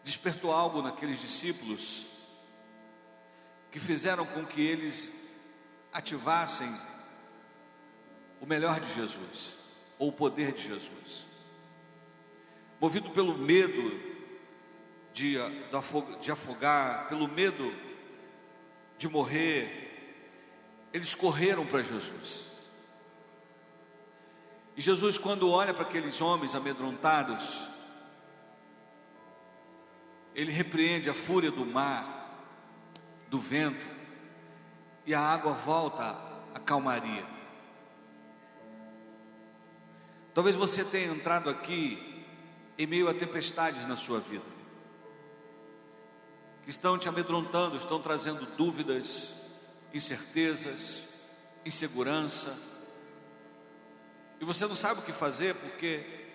despertou 0.05 0.53
algo 0.53 0.82
naqueles 0.82 1.19
discípulos 1.19 2.05
que 3.70 3.81
fizeram 3.81 4.27
com 4.27 4.45
que 4.45 4.61
eles 4.61 5.11
ativassem 5.95 6.70
o 8.39 8.45
melhor 8.45 8.78
de 8.81 8.93
Jesus, 8.93 9.55
ou 9.99 10.11
o 10.11 10.12
poder 10.12 10.53
de 10.53 10.65
Jesus. 10.65 11.30
Movido 12.81 13.11
pelo 13.11 13.36
medo 13.36 14.01
de, 15.12 15.36
de 16.19 16.32
afogar, 16.32 17.09
pelo 17.09 17.28
medo 17.28 17.70
de 18.97 19.09
morrer, 19.09 20.89
eles 20.93 21.15
correram 21.15 21.66
para 21.66 21.82
Jesus. 21.82 22.47
E 24.77 24.81
Jesus, 24.81 25.19
quando 25.19 25.51
olha 25.51 25.74
para 25.74 25.82
aqueles 25.82 26.20
homens 26.23 26.55
amedrontados, 26.55 27.69
ele 30.35 30.51
repreende 30.51 31.11
a 31.11 31.15
fúria 31.15 31.51
do 31.51 31.66
mar, 31.66 32.48
do 33.28 33.39
vento, 33.39 33.86
e 35.05 35.12
a 35.12 35.20
água 35.20 35.52
volta 35.52 36.16
à 36.55 36.59
calmaria. 36.59 37.27
Talvez 40.32 40.57
você 40.57 40.85
tenha 40.85 41.12
entrado 41.12 41.51
aqui 41.51 42.10
em 42.81 42.86
meio 42.86 43.11
a 43.11 43.12
tempestades 43.12 43.86
na 43.86 43.98
sua 43.98 44.20
vida, 44.20 44.43
que 46.65 46.70
estão 46.70 46.97
te 46.98 47.11
amedrontando, 47.11 47.77
estão 47.77 48.01
trazendo 48.01 48.47
dúvidas, 48.57 49.35
incertezas, 49.93 51.02
insegurança, 51.62 52.57
e 54.40 54.47
você 54.47 54.66
não 54.66 54.74
sabe 54.74 55.01
o 55.01 55.02
que 55.02 55.12
fazer 55.12 55.55
porque, 55.57 56.27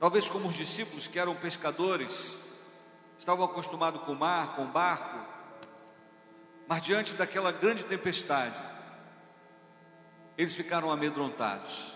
talvez 0.00 0.28
como 0.28 0.48
os 0.48 0.56
discípulos 0.56 1.06
que 1.06 1.20
eram 1.20 1.36
pescadores, 1.36 2.36
estavam 3.16 3.44
acostumados 3.44 4.02
com 4.02 4.10
o 4.10 4.16
mar, 4.16 4.56
com 4.56 4.64
o 4.64 4.72
barco, 4.72 5.24
mas 6.66 6.82
diante 6.82 7.14
daquela 7.14 7.52
grande 7.52 7.86
tempestade, 7.86 8.60
eles 10.36 10.52
ficaram 10.52 10.90
amedrontados. 10.90 11.95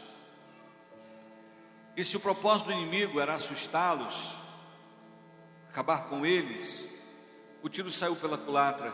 E 2.01 2.05
se 2.05 2.17
o 2.17 2.21
propósito 2.21 2.69
do 2.69 2.73
inimigo 2.73 3.21
era 3.21 3.35
assustá-los, 3.35 4.35
acabar 5.69 6.09
com 6.09 6.25
eles, 6.25 6.89
o 7.63 7.69
tiro 7.69 7.91
saiu 7.91 8.17
pela 8.17 8.39
culatra, 8.39 8.91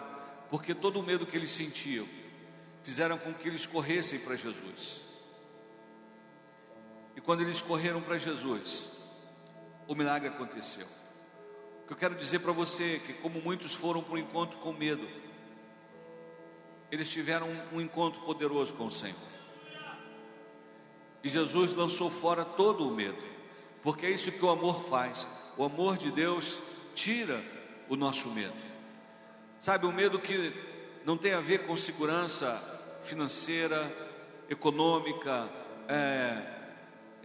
porque 0.50 0.74
todo 0.74 0.98
o 0.98 1.04
medo 1.04 1.24
que 1.24 1.36
eles 1.36 1.52
sentiam 1.52 2.04
fizeram 2.82 3.16
com 3.16 3.32
que 3.32 3.46
eles 3.46 3.64
corressem 3.64 4.18
para 4.18 4.34
Jesus. 4.34 5.02
E 7.14 7.20
quando 7.20 7.42
eles 7.42 7.60
correram 7.60 8.02
para 8.02 8.18
Jesus, 8.18 8.88
o 9.86 9.94
milagre 9.94 10.28
aconteceu. 10.28 10.88
O 11.84 11.86
que 11.86 11.92
eu 11.92 11.96
quero 11.96 12.16
dizer 12.16 12.40
para 12.40 12.50
você 12.50 12.96
é 12.96 12.98
que, 12.98 13.12
como 13.12 13.40
muitos 13.40 13.72
foram 13.72 14.02
para 14.02 14.14
o 14.14 14.18
encontro 14.18 14.58
com 14.58 14.72
medo, 14.72 15.08
eles 16.90 17.08
tiveram 17.08 17.46
um 17.72 17.80
encontro 17.80 18.20
poderoso 18.22 18.74
com 18.74 18.86
o 18.86 18.90
Senhor. 18.90 19.35
E 21.26 21.28
Jesus 21.28 21.74
lançou 21.74 22.08
fora 22.08 22.44
todo 22.44 22.86
o 22.86 22.94
medo, 22.94 23.20
porque 23.82 24.06
é 24.06 24.10
isso 24.10 24.30
que 24.30 24.44
o 24.44 24.48
amor 24.48 24.84
faz. 24.84 25.26
O 25.56 25.64
amor 25.64 25.96
de 25.96 26.12
Deus 26.12 26.62
tira 26.94 27.42
o 27.88 27.96
nosso 27.96 28.28
medo. 28.28 28.54
Sabe, 29.58 29.86
o 29.86 29.92
medo 29.92 30.20
que 30.20 30.54
não 31.04 31.16
tem 31.16 31.32
a 31.32 31.40
ver 31.40 31.66
com 31.66 31.76
segurança 31.76 32.54
financeira, 33.02 33.92
econômica, 34.48 35.50
é, 35.88 36.42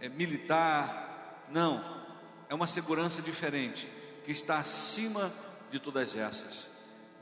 é, 0.00 0.08
militar, 0.08 1.46
não. 1.48 2.02
É 2.48 2.54
uma 2.56 2.66
segurança 2.66 3.22
diferente, 3.22 3.88
que 4.24 4.32
está 4.32 4.58
acima 4.58 5.32
de 5.70 5.78
todas 5.78 6.16
essas, 6.16 6.68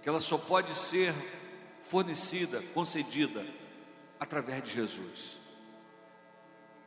que 0.02 0.08
ela 0.08 0.18
só 0.18 0.38
pode 0.38 0.74
ser 0.74 1.12
fornecida, 1.82 2.62
concedida 2.72 3.44
através 4.18 4.62
de 4.62 4.70
Jesus. 4.70 5.39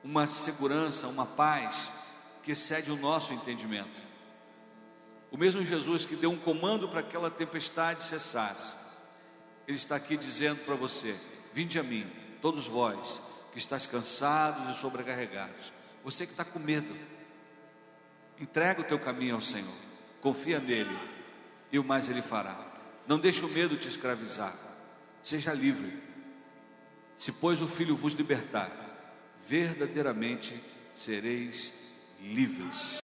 Uma 0.03 0.27
segurança, 0.27 1.07
uma 1.07 1.25
paz 1.25 1.91
que 2.43 2.51
excede 2.51 2.91
o 2.91 2.97
nosso 2.97 3.33
entendimento. 3.33 4.01
O 5.31 5.37
mesmo 5.37 5.63
Jesus 5.63 6.05
que 6.05 6.15
deu 6.15 6.31
um 6.31 6.37
comando 6.37 6.87
para 6.87 6.99
aquela 6.99 7.31
tempestade 7.31 8.03
cessasse, 8.03 8.75
Ele 9.67 9.77
está 9.77 9.95
aqui 9.95 10.17
dizendo 10.17 10.63
para 10.65 10.75
você: 10.75 11.15
Vinde 11.53 11.79
a 11.79 11.83
mim, 11.83 12.05
todos 12.41 12.67
vós 12.67 13.21
que 13.51 13.57
estáis 13.57 13.85
cansados 13.85 14.75
e 14.75 14.79
sobrecarregados, 14.79 15.71
você 16.03 16.25
que 16.25 16.33
está 16.33 16.43
com 16.43 16.59
medo, 16.59 16.95
entrega 18.39 18.81
o 18.81 18.83
teu 18.83 18.99
caminho 18.99 19.35
ao 19.35 19.41
Senhor, 19.41 19.73
confia 20.21 20.59
nele 20.59 20.97
e 21.71 21.79
o 21.79 21.83
mais 21.83 22.09
Ele 22.09 22.21
fará. 22.21 22.73
Não 23.07 23.19
deixe 23.19 23.43
o 23.43 23.49
medo 23.49 23.77
te 23.77 23.87
escravizar. 23.87 24.55
Seja 25.21 25.53
livre. 25.53 26.01
Se, 27.17 27.31
pois, 27.31 27.61
o 27.61 27.67
Filho 27.67 27.95
vos 27.95 28.13
libertar, 28.13 28.69
verdadeiramente 29.47 30.53
sereis 30.93 31.73
livres. 32.21 33.02